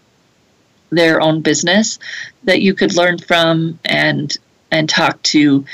their 0.90 1.20
own 1.20 1.40
business 1.40 1.98
that 2.44 2.60
you 2.60 2.74
could 2.74 2.94
learn 2.94 3.18
from 3.18 3.78
and 3.84 4.36
and 4.70 4.88
talk 4.88 5.20
to 5.22 5.64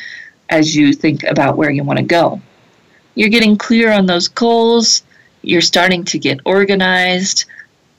as 0.49 0.75
you 0.75 0.93
think 0.93 1.25
about 1.25 1.57
where 1.57 1.71
you 1.71 1.85
want 1.85 1.99
to 1.99 2.05
go. 2.05 2.41
You're 3.15 3.29
getting 3.29 3.59
clear 3.59 3.93
on 3.93 4.07
those 4.07 4.29
goals, 4.29 5.03
you're 5.43 5.61
starting 5.61 6.05
to 6.05 6.19
get 6.19 6.41
organized, 6.45 7.45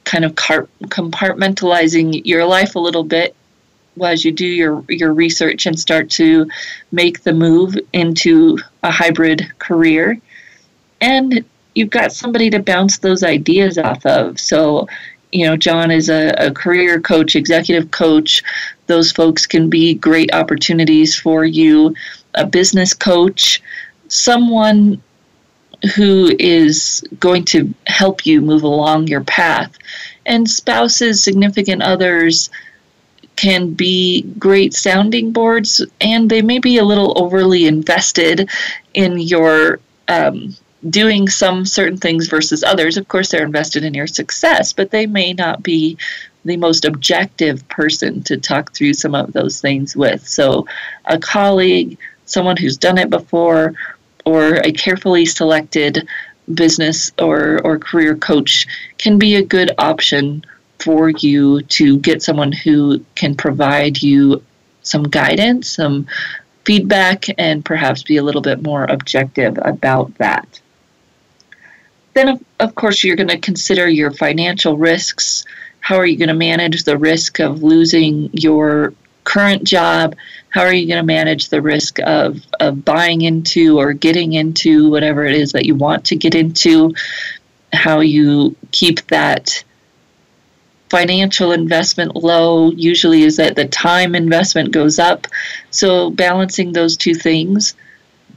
kind 0.03 0.25
of 0.25 0.33
compartmentalizing 0.35 2.21
your 2.25 2.45
life 2.45 2.75
a 2.75 2.79
little 2.79 3.03
bit 3.03 3.35
as 4.03 4.23
you 4.23 4.31
do 4.31 4.45
your 4.45 4.83
your 4.89 5.13
research 5.13 5.65
and 5.65 5.79
start 5.79 6.09
to 6.09 6.47
make 6.91 7.23
the 7.23 7.33
move 7.33 7.75
into 7.93 8.57
a 8.83 8.91
hybrid 8.91 9.51
career. 9.59 10.19
And 11.01 11.43
you've 11.75 11.89
got 11.89 12.11
somebody 12.11 12.49
to 12.49 12.59
bounce 12.59 12.99
those 12.99 13.23
ideas 13.23 13.77
off 13.77 14.05
of. 14.05 14.39
So 14.39 14.87
you 15.31 15.45
know 15.45 15.55
john 15.55 15.91
is 15.91 16.09
a, 16.09 16.33
a 16.39 16.51
career 16.51 16.99
coach 16.99 17.35
executive 17.35 17.91
coach. 17.91 18.43
Those 18.87 19.11
folks 19.11 19.45
can 19.45 19.69
be 19.69 19.93
great 19.93 20.33
opportunities 20.33 21.15
for 21.15 21.45
you. 21.45 21.93
A 22.35 22.45
business 22.45 22.93
coach 22.93 23.61
someone 24.09 25.01
who 25.95 26.35
is 26.39 27.03
going 27.19 27.45
to 27.45 27.73
help 27.87 28.25
you 28.25 28.41
move 28.41 28.63
along 28.63 29.07
your 29.07 29.23
path. 29.23 29.77
And 30.25 30.49
spouses, 30.49 31.23
significant 31.23 31.81
others, 31.81 32.49
can 33.39 33.71
be 33.71 34.23
great 34.37 34.73
sounding 34.73 35.31
boards, 35.31 35.81
and 36.01 36.29
they 36.29 36.41
may 36.41 36.59
be 36.59 36.77
a 36.77 36.83
little 36.83 37.13
overly 37.15 37.67
invested 37.67 38.49
in 38.93 39.17
your 39.17 39.79
um, 40.09 40.53
doing 40.89 41.29
some 41.29 41.65
certain 41.65 41.97
things 41.97 42.27
versus 42.27 42.65
others. 42.65 42.97
Of 42.97 43.07
course, 43.07 43.29
they're 43.29 43.45
invested 43.45 43.85
in 43.85 43.93
your 43.93 44.07
success, 44.07 44.73
but 44.73 44.91
they 44.91 45.05
may 45.05 45.31
not 45.31 45.63
be 45.63 45.97
the 46.43 46.57
most 46.57 46.83
objective 46.83 47.65
person 47.69 48.23
to 48.23 48.35
talk 48.35 48.73
through 48.73 48.93
some 48.93 49.15
of 49.15 49.31
those 49.31 49.61
things 49.61 49.95
with. 49.95 50.27
So, 50.27 50.67
a 51.05 51.17
colleague, 51.17 51.97
someone 52.25 52.57
who's 52.57 52.77
done 52.77 52.97
it 52.97 53.09
before, 53.09 53.73
or 54.25 54.55
a 54.55 54.73
carefully 54.73 55.25
selected 55.25 56.05
business 56.53 57.13
or, 57.17 57.61
or 57.63 57.79
career 57.79 58.17
coach 58.17 58.67
can 58.97 59.17
be 59.17 59.35
a 59.35 59.45
good 59.45 59.71
option 59.77 60.43
for 60.79 61.09
you 61.09 61.61
to 61.61 61.97
get 61.99 62.23
someone 62.23 62.51
who 62.51 63.03
can 63.15 63.35
provide 63.35 64.01
you 64.01 64.41
some 64.81 65.03
guidance, 65.03 65.69
some 65.69 66.07
feedback, 66.65 67.25
and 67.37 67.63
perhaps 67.63 68.03
be 68.03 68.17
a 68.17 68.23
little 68.23 68.41
bit 68.41 68.61
more 68.61 68.85
objective 68.85 69.57
about 69.61 70.13
that. 70.15 70.59
Then, 72.13 72.29
of, 72.29 72.43
of 72.59 72.75
course, 72.75 73.03
you're 73.03 73.15
going 73.15 73.29
to 73.29 73.39
consider 73.39 73.87
your 73.87 74.11
financial 74.11 74.77
risks. 74.77 75.45
How 75.79 75.95
are 75.95 76.05
you 76.05 76.17
going 76.17 76.29
to 76.29 76.33
manage 76.33 76.83
the 76.83 76.97
risk 76.97 77.39
of 77.39 77.63
losing 77.63 78.29
your 78.33 78.93
current 79.23 79.63
job? 79.63 80.15
How 80.49 80.61
are 80.61 80.73
you 80.73 80.87
going 80.87 80.99
to 80.99 81.05
manage 81.05 81.49
the 81.49 81.61
risk 81.61 81.99
of, 81.99 82.39
of 82.59 82.83
buying 82.83 83.21
into 83.21 83.79
or 83.79 83.93
getting 83.93 84.33
into 84.33 84.89
whatever 84.89 85.23
it 85.25 85.35
is 85.35 85.51
that 85.51 85.65
you 85.65 85.75
want 85.75 86.05
to 86.05 86.15
get 86.15 86.35
into? 86.35 86.93
How 87.71 87.99
you 87.99 88.55
keep 88.71 89.05
that 89.07 89.63
financial 90.89 91.51
investment 91.51 92.15
low 92.15 92.71
usually 92.71 93.23
is 93.23 93.37
that 93.37 93.55
the 93.55 93.67
time 93.67 94.15
investment 94.15 94.71
goes 94.71 94.99
up. 94.99 95.27
So 95.71 96.09
balancing 96.09 96.73
those 96.73 96.97
two 96.97 97.13
things, 97.13 97.75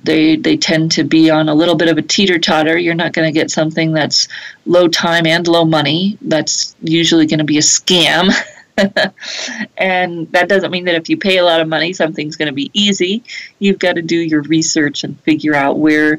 they 0.04 0.36
they 0.36 0.56
tend 0.56 0.90
to 0.92 1.04
be 1.04 1.30
on 1.30 1.48
a 1.48 1.54
little 1.54 1.76
bit 1.76 1.88
of 1.88 1.98
a 1.98 2.02
teeter 2.02 2.38
totter. 2.38 2.76
You're 2.76 2.94
not 2.94 3.12
going 3.12 3.28
to 3.28 3.38
get 3.38 3.50
something 3.50 3.92
that's 3.92 4.28
low 4.66 4.88
time 4.88 5.26
and 5.26 5.46
low 5.46 5.64
money. 5.64 6.18
That's 6.22 6.74
usually 6.82 7.26
going 7.26 7.38
to 7.38 7.44
be 7.44 7.58
a 7.58 7.62
scam. 7.62 8.32
and 9.76 10.30
that 10.32 10.48
doesn't 10.48 10.70
mean 10.70 10.84
that 10.86 10.94
if 10.94 11.08
you 11.08 11.16
pay 11.16 11.38
a 11.38 11.44
lot 11.44 11.60
of 11.60 11.68
money, 11.68 11.92
something's 11.92 12.36
going 12.36 12.48
to 12.48 12.54
be 12.54 12.70
easy. 12.72 13.22
You've 13.58 13.78
got 13.78 13.94
to 13.94 14.02
do 14.02 14.16
your 14.16 14.42
research 14.42 15.04
and 15.04 15.18
figure 15.20 15.54
out 15.54 15.78
where 15.78 16.18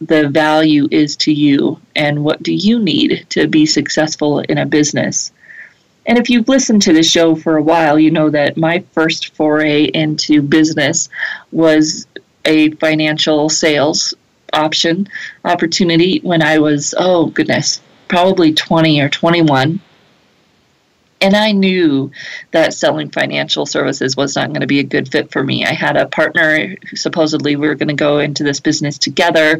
the 0.00 0.28
value 0.28 0.88
is 0.90 1.16
to 1.16 1.32
you 1.32 1.80
and 1.94 2.22
what 2.22 2.42
do 2.42 2.52
you 2.52 2.78
need 2.78 3.26
to 3.30 3.46
be 3.46 3.64
successful 3.66 4.40
in 4.40 4.58
a 4.58 4.66
business. 4.66 5.32
And 6.06 6.18
if 6.18 6.30
you've 6.30 6.48
listened 6.48 6.82
to 6.82 6.92
the 6.92 7.02
show 7.02 7.34
for 7.34 7.56
a 7.56 7.62
while, 7.62 7.98
you 7.98 8.10
know 8.10 8.30
that 8.30 8.56
my 8.56 8.84
first 8.92 9.34
foray 9.34 9.84
into 9.84 10.40
business 10.40 11.08
was 11.50 12.06
a 12.44 12.70
financial 12.72 13.48
sales 13.48 14.14
option 14.52 15.08
opportunity 15.44 16.20
when 16.20 16.42
I 16.42 16.58
was, 16.58 16.94
oh 16.96 17.26
goodness, 17.26 17.80
probably 18.08 18.54
20 18.54 19.00
or 19.00 19.08
21. 19.08 19.80
And 21.26 21.34
I 21.34 21.50
knew 21.50 22.12
that 22.52 22.72
selling 22.72 23.10
financial 23.10 23.66
services 23.66 24.16
was 24.16 24.36
not 24.36 24.50
going 24.50 24.60
to 24.60 24.68
be 24.68 24.78
a 24.78 24.84
good 24.84 25.10
fit 25.10 25.32
for 25.32 25.42
me. 25.42 25.64
I 25.64 25.72
had 25.72 25.96
a 25.96 26.06
partner 26.06 26.76
who 26.88 26.96
supposedly 26.96 27.56
we 27.56 27.66
were 27.66 27.74
going 27.74 27.88
to 27.88 27.94
go 27.94 28.20
into 28.20 28.44
this 28.44 28.60
business 28.60 28.96
together, 28.96 29.58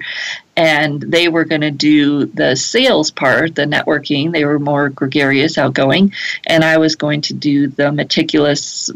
and 0.57 1.03
they 1.03 1.27
were 1.27 1.45
going 1.45 1.63
to 1.63 1.73
do 1.73 2.27
the 2.27 2.55
sales 2.55 3.11
part, 3.11 3.57
the 3.57 3.65
networking. 3.65 4.31
They 4.31 4.45
were 4.45 4.61
more 4.61 4.91
gregarious, 4.91 5.59
outgoing, 5.59 6.13
and 6.47 6.63
I 6.63 6.79
was 6.79 6.95
going 6.95 7.23
to 7.23 7.35
do 7.35 7.67
the 7.67 7.91
meticulous, 7.91 8.89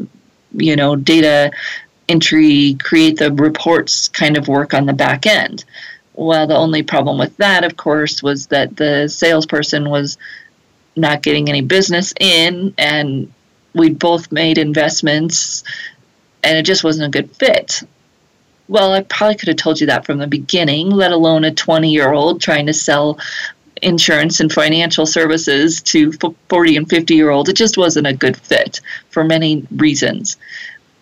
you 0.52 0.76
know, 0.76 0.94
data 0.94 1.50
entry, 2.08 2.76
create 2.80 3.18
the 3.18 3.32
reports 3.32 4.06
kind 4.06 4.38
of 4.38 4.46
work 4.46 4.74
on 4.74 4.86
the 4.86 4.92
back 4.92 5.26
end. 5.26 5.64
Well, 6.14 6.46
the 6.46 6.56
only 6.56 6.84
problem 6.84 7.18
with 7.18 7.36
that, 7.38 7.64
of 7.64 7.76
course, 7.76 8.22
was 8.22 8.46
that 8.46 8.76
the 8.76 9.08
salesperson 9.08 9.90
was 9.90 10.18
not 10.96 11.22
getting 11.22 11.48
any 11.48 11.60
business 11.60 12.12
in, 12.20 12.74
and 12.78 13.32
we 13.74 13.90
both 13.90 14.32
made 14.32 14.58
investments, 14.58 15.62
and 16.42 16.58
it 16.58 16.62
just 16.62 16.84
wasn't 16.84 17.06
a 17.06 17.18
good 17.18 17.30
fit. 17.36 17.82
Well, 18.68 18.92
I 18.92 19.02
probably 19.02 19.36
could 19.36 19.48
have 19.48 19.56
told 19.56 19.80
you 19.80 19.86
that 19.88 20.06
from 20.06 20.18
the 20.18 20.26
beginning, 20.26 20.90
let 20.90 21.12
alone 21.12 21.44
a 21.44 21.52
20 21.52 21.90
year 21.90 22.12
old 22.12 22.40
trying 22.40 22.66
to 22.66 22.72
sell 22.72 23.18
insurance 23.82 24.40
and 24.40 24.52
financial 24.52 25.06
services 25.06 25.80
to 25.82 26.12
40 26.48 26.76
and 26.76 26.88
50 26.88 27.14
year 27.14 27.30
olds. 27.30 27.48
It 27.48 27.56
just 27.56 27.76
wasn't 27.76 28.06
a 28.06 28.12
good 28.12 28.36
fit 28.36 28.80
for 29.10 29.24
many 29.24 29.66
reasons. 29.74 30.36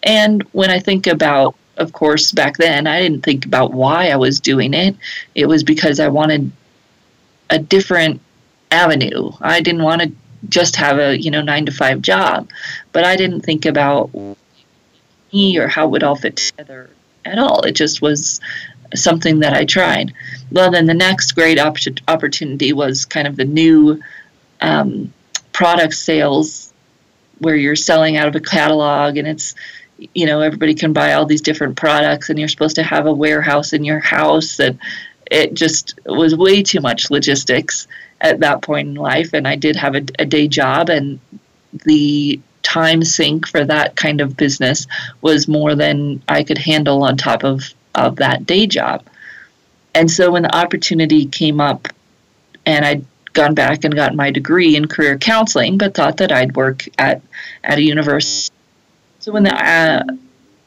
And 0.02 0.42
when 0.52 0.70
I 0.70 0.78
think 0.78 1.06
about, 1.06 1.56
of 1.76 1.92
course, 1.92 2.32
back 2.32 2.56
then, 2.56 2.86
I 2.86 3.02
didn't 3.02 3.22
think 3.22 3.44
about 3.44 3.72
why 3.72 4.08
I 4.08 4.16
was 4.16 4.40
doing 4.40 4.74
it. 4.74 4.96
It 5.34 5.46
was 5.46 5.62
because 5.62 6.00
I 6.00 6.08
wanted 6.08 6.50
a 7.50 7.58
different 7.58 8.20
avenue. 8.70 9.32
I 9.40 9.60
didn't 9.60 9.82
want 9.82 10.02
to 10.02 10.12
just 10.48 10.76
have 10.76 10.98
a 10.98 11.20
you 11.20 11.30
know 11.30 11.42
nine 11.42 11.66
to 11.66 11.72
five 11.72 12.02
job, 12.02 12.48
but 12.92 13.04
I 13.04 13.16
didn't 13.16 13.42
think 13.42 13.66
about 13.66 14.10
me 15.32 15.58
or 15.58 15.68
how 15.68 15.86
it 15.86 15.90
would 15.90 16.02
all 16.02 16.16
fit 16.16 16.36
together 16.36 16.90
at 17.24 17.38
all. 17.38 17.62
It 17.62 17.72
just 17.72 18.00
was 18.00 18.40
something 18.94 19.40
that 19.40 19.52
I 19.52 19.64
tried. 19.64 20.14
Well, 20.50 20.70
then 20.70 20.86
the 20.86 20.94
next 20.94 21.32
great 21.32 21.58
op- 21.58 21.76
opportunity 22.06 22.72
was 22.72 23.04
kind 23.04 23.26
of 23.26 23.36
the 23.36 23.44
new 23.44 24.00
um, 24.60 25.12
product 25.52 25.94
sales, 25.94 26.72
where 27.38 27.56
you're 27.56 27.76
selling 27.76 28.16
out 28.16 28.28
of 28.28 28.34
a 28.34 28.40
catalog, 28.40 29.16
and 29.16 29.28
it's 29.28 29.54
you 30.14 30.26
know 30.26 30.40
everybody 30.40 30.74
can 30.74 30.92
buy 30.92 31.14
all 31.14 31.26
these 31.26 31.42
different 31.42 31.76
products, 31.76 32.30
and 32.30 32.38
you're 32.38 32.48
supposed 32.48 32.76
to 32.76 32.82
have 32.82 33.06
a 33.06 33.12
warehouse 33.12 33.72
in 33.72 33.84
your 33.84 34.00
house, 34.00 34.58
and 34.60 34.78
it 35.30 35.54
just 35.54 35.98
was 36.06 36.34
way 36.34 36.62
too 36.62 36.80
much 36.80 37.10
logistics 37.10 37.86
at 38.20 38.40
that 38.40 38.62
point 38.62 38.88
in 38.88 38.94
life, 38.94 39.32
and 39.32 39.46
I 39.46 39.56
did 39.56 39.76
have 39.76 39.94
a, 39.94 40.04
a 40.18 40.26
day 40.26 40.48
job, 40.48 40.90
and 40.90 41.20
the 41.84 42.40
time 42.62 43.02
sink 43.02 43.46
for 43.46 43.64
that 43.64 43.96
kind 43.96 44.20
of 44.20 44.36
business 44.36 44.86
was 45.20 45.48
more 45.48 45.74
than 45.74 46.22
I 46.28 46.42
could 46.42 46.58
handle 46.58 47.02
on 47.02 47.16
top 47.16 47.44
of, 47.44 47.72
of 47.94 48.16
that 48.16 48.46
day 48.46 48.66
job. 48.66 49.04
And 49.94 50.10
so 50.10 50.32
when 50.32 50.42
the 50.42 50.54
opportunity 50.54 51.26
came 51.26 51.60
up, 51.60 51.88
and 52.66 52.84
I'd 52.84 53.04
gone 53.32 53.54
back 53.54 53.84
and 53.84 53.94
gotten 53.94 54.16
my 54.16 54.30
degree 54.30 54.76
in 54.76 54.88
career 54.88 55.16
counseling, 55.16 55.78
but 55.78 55.94
thought 55.94 56.18
that 56.18 56.32
I'd 56.32 56.56
work 56.56 56.84
at, 56.98 57.22
at 57.64 57.78
a 57.78 57.82
university. 57.82 58.54
So 59.20 59.32
when 59.32 59.44
the, 59.44 59.54
uh, 59.54 60.02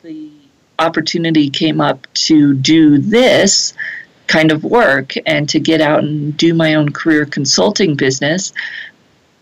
the 0.01 0.31
opportunity 0.79 1.49
came 1.49 1.79
up 1.79 2.07
to 2.13 2.53
do 2.55 2.97
this, 2.97 3.73
kind 4.31 4.51
of 4.51 4.63
work 4.63 5.13
and 5.25 5.49
to 5.49 5.59
get 5.59 5.81
out 5.81 5.99
and 5.99 6.37
do 6.37 6.53
my 6.53 6.75
own 6.75 6.91
career 6.93 7.25
consulting 7.25 7.95
business, 7.95 8.53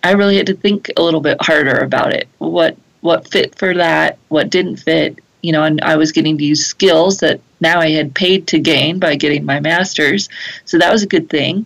I 0.04 0.14
really 0.14 0.38
had 0.38 0.48
to 0.48 0.56
think 0.56 0.90
a 0.98 1.04
little 1.04 1.22
bit 1.22 1.38
harder 1.42 1.78
about 1.78 2.14
it. 2.14 2.28
What 2.40 2.76
what 3.02 3.30
fit 3.30 3.56
for 3.56 3.74
that, 3.76 4.18
what 4.28 4.50
didn't 4.50 4.78
fit, 4.78 5.20
you 5.42 5.52
know, 5.54 5.64
and 5.64 5.80
I 5.82 5.96
was 5.96 6.12
getting 6.12 6.38
to 6.38 6.44
use 6.44 6.66
skills 6.66 7.20
that 7.20 7.40
now 7.62 7.80
I 7.80 7.92
had 7.92 8.14
paid 8.14 8.48
to 8.48 8.60
gain 8.60 9.00
by 9.00 9.16
getting 9.16 9.46
my 9.46 9.60
master's. 9.60 10.28
So 10.66 10.78
that 10.80 10.92
was 10.92 11.04
a 11.04 11.08
good 11.08 11.30
thing. 11.30 11.66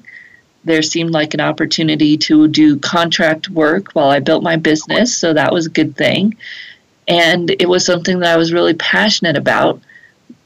There 0.65 0.81
seemed 0.81 1.11
like 1.11 1.33
an 1.33 1.41
opportunity 1.41 2.17
to 2.17 2.47
do 2.47 2.77
contract 2.77 3.49
work 3.49 3.93
while 3.93 4.09
I 4.09 4.19
built 4.19 4.43
my 4.43 4.57
business, 4.57 5.15
so 5.15 5.33
that 5.33 5.53
was 5.53 5.65
a 5.65 5.77
good 5.79 5.95
thing. 5.95 6.35
And 7.07 7.49
it 7.49 7.67
was 7.67 7.85
something 7.85 8.19
that 8.19 8.33
I 8.33 8.37
was 8.37 8.53
really 8.53 8.75
passionate 8.75 9.37
about 9.37 9.81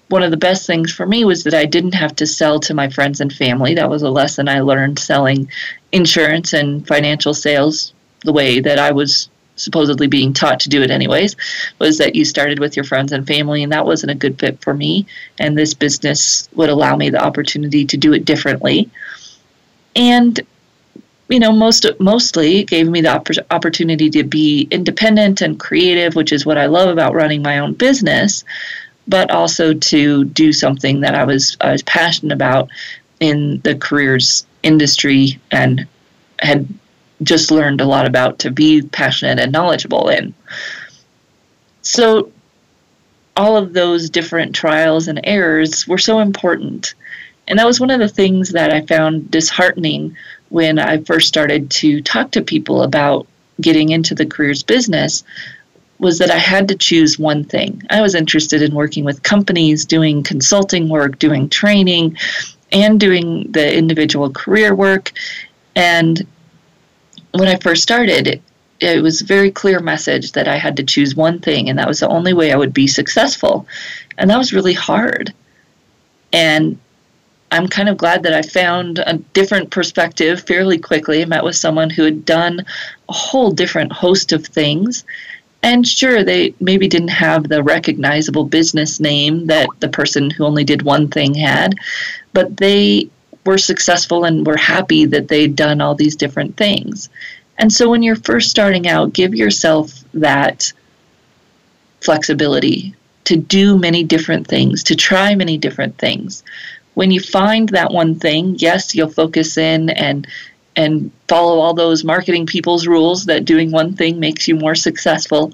one 0.09 0.23
of 0.23 0.31
the 0.31 0.37
best 0.37 0.65
things 0.65 0.91
for 0.91 1.05
me 1.05 1.25
was 1.25 1.43
that 1.43 1.53
I 1.53 1.65
didn't 1.65 1.93
have 1.93 2.15
to 2.17 2.27
sell 2.27 2.59
to 2.61 2.73
my 2.73 2.89
friends 2.89 3.19
and 3.19 3.31
family. 3.31 3.75
That 3.75 3.89
was 3.89 4.03
a 4.03 4.09
lesson 4.09 4.47
I 4.47 4.61
learned 4.61 4.99
selling 4.99 5.51
insurance 5.91 6.53
and 6.53 6.87
financial 6.87 7.33
sales 7.33 7.93
the 8.23 8.33
way 8.33 8.59
that 8.59 8.79
I 8.79 8.91
was 8.91 9.29
supposedly 9.55 10.07
being 10.07 10.33
taught 10.33 10.59
to 10.61 10.69
do 10.69 10.83
it 10.83 10.91
anyways 10.91 11.35
was 11.79 11.97
that 11.97 12.15
you 12.15 12.23
started 12.23 12.59
with 12.59 12.75
your 12.75 12.83
friends 12.85 13.11
and 13.11 13.25
family 13.25 13.63
and 13.63 13.71
that 13.71 13.85
wasn't 13.85 14.11
a 14.11 14.15
good 14.15 14.39
fit 14.39 14.61
for 14.61 14.73
me. 14.73 15.05
And 15.39 15.57
this 15.57 15.73
business 15.73 16.47
would 16.53 16.69
allow 16.69 16.95
me 16.95 17.09
the 17.09 17.23
opportunity 17.23 17.85
to 17.85 17.97
do 17.97 18.13
it 18.13 18.23
differently. 18.23 18.89
And 19.95 20.39
you 21.29 21.39
know 21.39 21.51
most 21.51 21.85
mostly 21.99 22.63
gave 22.63 22.87
me 22.87 23.01
the 23.01 23.43
opportunity 23.51 24.09
to 24.09 24.23
be 24.23 24.67
independent 24.71 25.41
and 25.41 25.59
creative 25.59 26.15
which 26.15 26.31
is 26.31 26.45
what 26.45 26.57
I 26.57 26.67
love 26.67 26.87
about 26.87 27.15
running 27.15 27.41
my 27.41 27.59
own 27.59 27.73
business 27.73 28.45
but 29.07 29.31
also 29.31 29.73
to 29.73 30.25
do 30.25 30.53
something 30.53 31.01
that 31.01 31.15
I 31.15 31.23
was 31.25 31.57
I 31.61 31.71
was 31.71 31.83
passionate 31.83 32.33
about 32.33 32.69
in 33.19 33.61
the 33.63 33.75
careers 33.75 34.45
industry 34.63 35.39
and 35.51 35.87
had 36.39 36.67
just 37.23 37.51
learned 37.51 37.81
a 37.81 37.85
lot 37.85 38.05
about 38.05 38.39
to 38.39 38.51
be 38.51 38.81
passionate 38.81 39.39
and 39.39 39.51
knowledgeable 39.51 40.09
in. 40.09 40.35
So 41.81 42.31
all 43.35 43.57
of 43.57 43.73
those 43.73 44.09
different 44.09 44.55
trials 44.55 45.07
and 45.07 45.19
errors 45.23 45.87
were 45.87 45.97
so 45.97 46.19
important 46.19 46.93
And 47.47 47.59
that 47.59 47.65
was 47.65 47.79
one 47.79 47.91
of 47.91 47.99
the 47.99 48.09
things 48.09 48.49
that 48.51 48.73
I 48.73 48.81
found 48.81 49.31
disheartening 49.31 50.15
when 50.49 50.79
I 50.79 51.03
first 51.03 51.27
started 51.27 51.71
to 51.71 52.01
talk 52.01 52.31
to 52.31 52.41
people 52.41 52.83
about 52.83 53.27
getting 53.61 53.89
into 53.89 54.13
the 54.15 54.25
careers 54.25 54.63
business 54.63 55.23
was 55.99 56.19
that 56.19 56.31
I 56.31 56.37
had 56.37 56.67
to 56.67 56.75
choose 56.75 57.17
one 57.17 57.43
thing. 57.43 57.81
I 57.89 58.01
was 58.01 58.15
interested 58.15 58.61
in 58.61 58.75
working 58.75 59.03
with 59.03 59.23
companies, 59.23 59.85
doing 59.85 60.23
consulting 60.23 60.89
work, 60.89 61.17
doing 61.17 61.49
training, 61.49 62.17
and 62.71 62.99
doing 62.99 63.51
the 63.51 63.75
individual 63.75 64.29
career 64.29 64.75
work. 64.75 65.11
And 65.75 66.25
when 67.31 67.47
I 67.47 67.57
first 67.57 67.83
started, 67.83 68.27
it, 68.27 68.41
it 68.79 69.01
was 69.01 69.21
a 69.21 69.25
very 69.25 69.49
clear 69.49 69.79
message 69.79 70.33
that 70.33 70.47
I 70.47 70.57
had 70.57 70.77
to 70.77 70.83
choose 70.83 71.15
one 71.15 71.39
thing, 71.39 71.69
and 71.69 71.79
that 71.79 71.87
was 71.87 71.99
the 71.99 72.09
only 72.09 72.33
way 72.33 72.51
I 72.51 72.57
would 72.57 72.73
be 72.73 72.87
successful. 72.87 73.67
And 74.17 74.29
that 74.29 74.37
was 74.37 74.53
really 74.53 74.73
hard. 74.73 75.33
And 76.31 76.77
I'm 77.51 77.67
kind 77.67 77.87
of 77.87 77.97
glad 77.97 78.23
that 78.23 78.33
I 78.33 78.41
found 78.41 78.99
a 78.99 79.17
different 79.33 79.71
perspective 79.71 80.41
fairly 80.41 80.77
quickly. 80.77 81.21
I 81.21 81.25
met 81.25 81.43
with 81.43 81.55
someone 81.55 81.89
who 81.89 82.03
had 82.03 82.25
done 82.25 82.65
a 83.07 83.13
whole 83.13 83.51
different 83.51 83.93
host 83.93 84.33
of 84.33 84.45
things. 84.45 85.05
And 85.67 85.85
sure, 85.85 86.23
they 86.23 86.55
maybe 86.61 86.87
didn't 86.87 87.09
have 87.09 87.49
the 87.49 87.61
recognizable 87.61 88.45
business 88.45 89.01
name 89.01 89.47
that 89.47 89.67
the 89.81 89.89
person 89.89 90.29
who 90.29 90.45
only 90.45 90.63
did 90.63 90.81
one 90.81 91.09
thing 91.09 91.33
had, 91.33 91.75
but 92.31 92.55
they 92.55 93.09
were 93.45 93.57
successful 93.57 94.23
and 94.23 94.47
were 94.47 94.55
happy 94.55 95.03
that 95.07 95.27
they'd 95.27 95.57
done 95.57 95.81
all 95.81 95.93
these 95.93 96.15
different 96.15 96.55
things. 96.55 97.09
And 97.57 97.73
so 97.73 97.89
when 97.89 98.01
you're 98.01 98.15
first 98.15 98.49
starting 98.49 98.87
out, 98.87 99.11
give 99.11 99.35
yourself 99.35 99.91
that 100.13 100.71
flexibility 101.99 102.95
to 103.25 103.35
do 103.35 103.77
many 103.77 104.05
different 104.05 104.47
things, 104.47 104.83
to 104.83 104.95
try 104.95 105.35
many 105.35 105.57
different 105.57 105.97
things 105.97 106.43
when 106.97 107.11
you 107.11 107.19
find 107.19 107.69
that 107.69 107.91
one 107.91 108.15
thing, 108.15 108.55
yes, 108.57 108.95
you'll 108.95 109.07
focus 109.07 109.55
in 109.55 109.91
and 109.91 110.25
and 110.77 111.11
follow 111.27 111.59
all 111.59 111.73
those 111.73 112.03
marketing 112.03 112.45
people's 112.45 112.87
rules 112.87 113.25
that 113.25 113.45
doing 113.45 113.71
one 113.71 113.95
thing 113.95 114.19
makes 114.19 114.47
you 114.47 114.55
more 114.55 114.75
successful. 114.75 115.51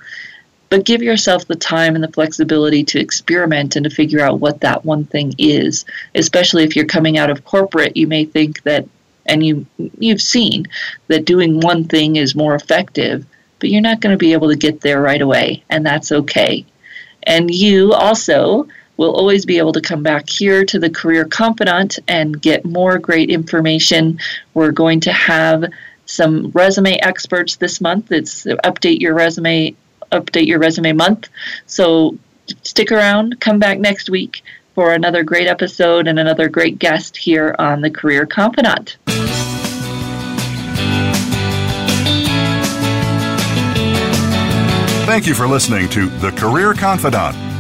But 0.70 0.86
give 0.86 1.02
yourself 1.02 1.48
the 1.48 1.56
time 1.56 1.96
and 1.96 2.04
the 2.04 2.12
flexibility 2.12 2.84
to 2.86 3.00
experiment 3.00 3.76
and 3.76 3.84
to 3.86 3.90
figure 3.90 4.20
out 4.20 4.40
what 4.40 4.62
that 4.62 4.84
one 4.84 5.06
thing 5.06 5.34
is. 5.38 5.86
Especially 6.14 6.64
if 6.64 6.76
you're 6.76 6.86
coming 6.86 7.18
out 7.18 7.30
of 7.30 7.46
corporate, 7.46 7.96
you 7.96 8.06
may 8.06 8.26
think 8.26 8.62
that 8.64 8.88
and 9.26 9.46
you 9.46 9.66
you've 9.98 10.22
seen 10.22 10.68
that 11.08 11.26
doing 11.26 11.62
one 11.62 11.86
thing 11.86 12.18
is 12.18 12.36
more 12.36 12.56
effective, 12.56 13.26
but 13.60 13.70
you're 13.70 13.82
not 13.82 14.02
going 14.02 14.14
to 14.14 14.18
be 14.18 14.34
able 14.34 14.50
to 14.50 14.58
get 14.58 14.82
there 14.82 15.02
right 15.02 15.22
away, 15.22 15.64
and 15.70 15.86
that's 15.86 16.12
okay. 16.12 16.66
And 17.26 17.50
you 17.50 17.94
also 17.94 18.68
will 18.98 19.16
always 19.16 19.46
be 19.46 19.58
able 19.58 19.74
to 19.74 19.82
come 19.82 20.04
back 20.04 20.30
here 20.30 20.66
to 20.66 20.80
the 20.80 20.90
Career 20.90 21.26
Confidante 21.26 22.00
and 22.08 22.42
get 22.42 22.66
more 22.66 23.00
great 23.00 23.30
information. 23.30 24.20
We're 24.54 24.72
going 24.72 25.00
to 25.02 25.12
have 25.12 25.66
some 26.06 26.52
resume 26.52 26.98
experts 27.00 27.56
this 27.56 27.82
month. 27.82 28.12
It's 28.12 28.46
update 28.46 29.02
your 29.02 29.14
resume, 29.14 29.76
update 30.12 30.48
your 30.48 30.60
resume 30.60 30.94
month. 30.94 31.30
So 31.66 32.18
stick 32.62 32.92
around, 32.92 33.40
come 33.40 33.60
back 33.60 33.80
next 33.80 34.10
week 34.10 34.44
for 34.76 34.94
another 34.94 35.24
great 35.24 35.48
episode 35.48 36.08
and 36.08 36.20
another 36.20 36.50
great 36.50 36.80
guest 36.80 37.16
here 37.18 37.56
on 37.60 37.82
the 37.82 37.90
Career 37.90 38.26
Confidante. 38.26 38.98
Thank 45.06 45.28
you 45.28 45.36
for 45.36 45.48
listening 45.48 45.90
to 45.90 46.10
The 46.10 46.32
Career 46.32 46.74
Confidante. 46.74 47.53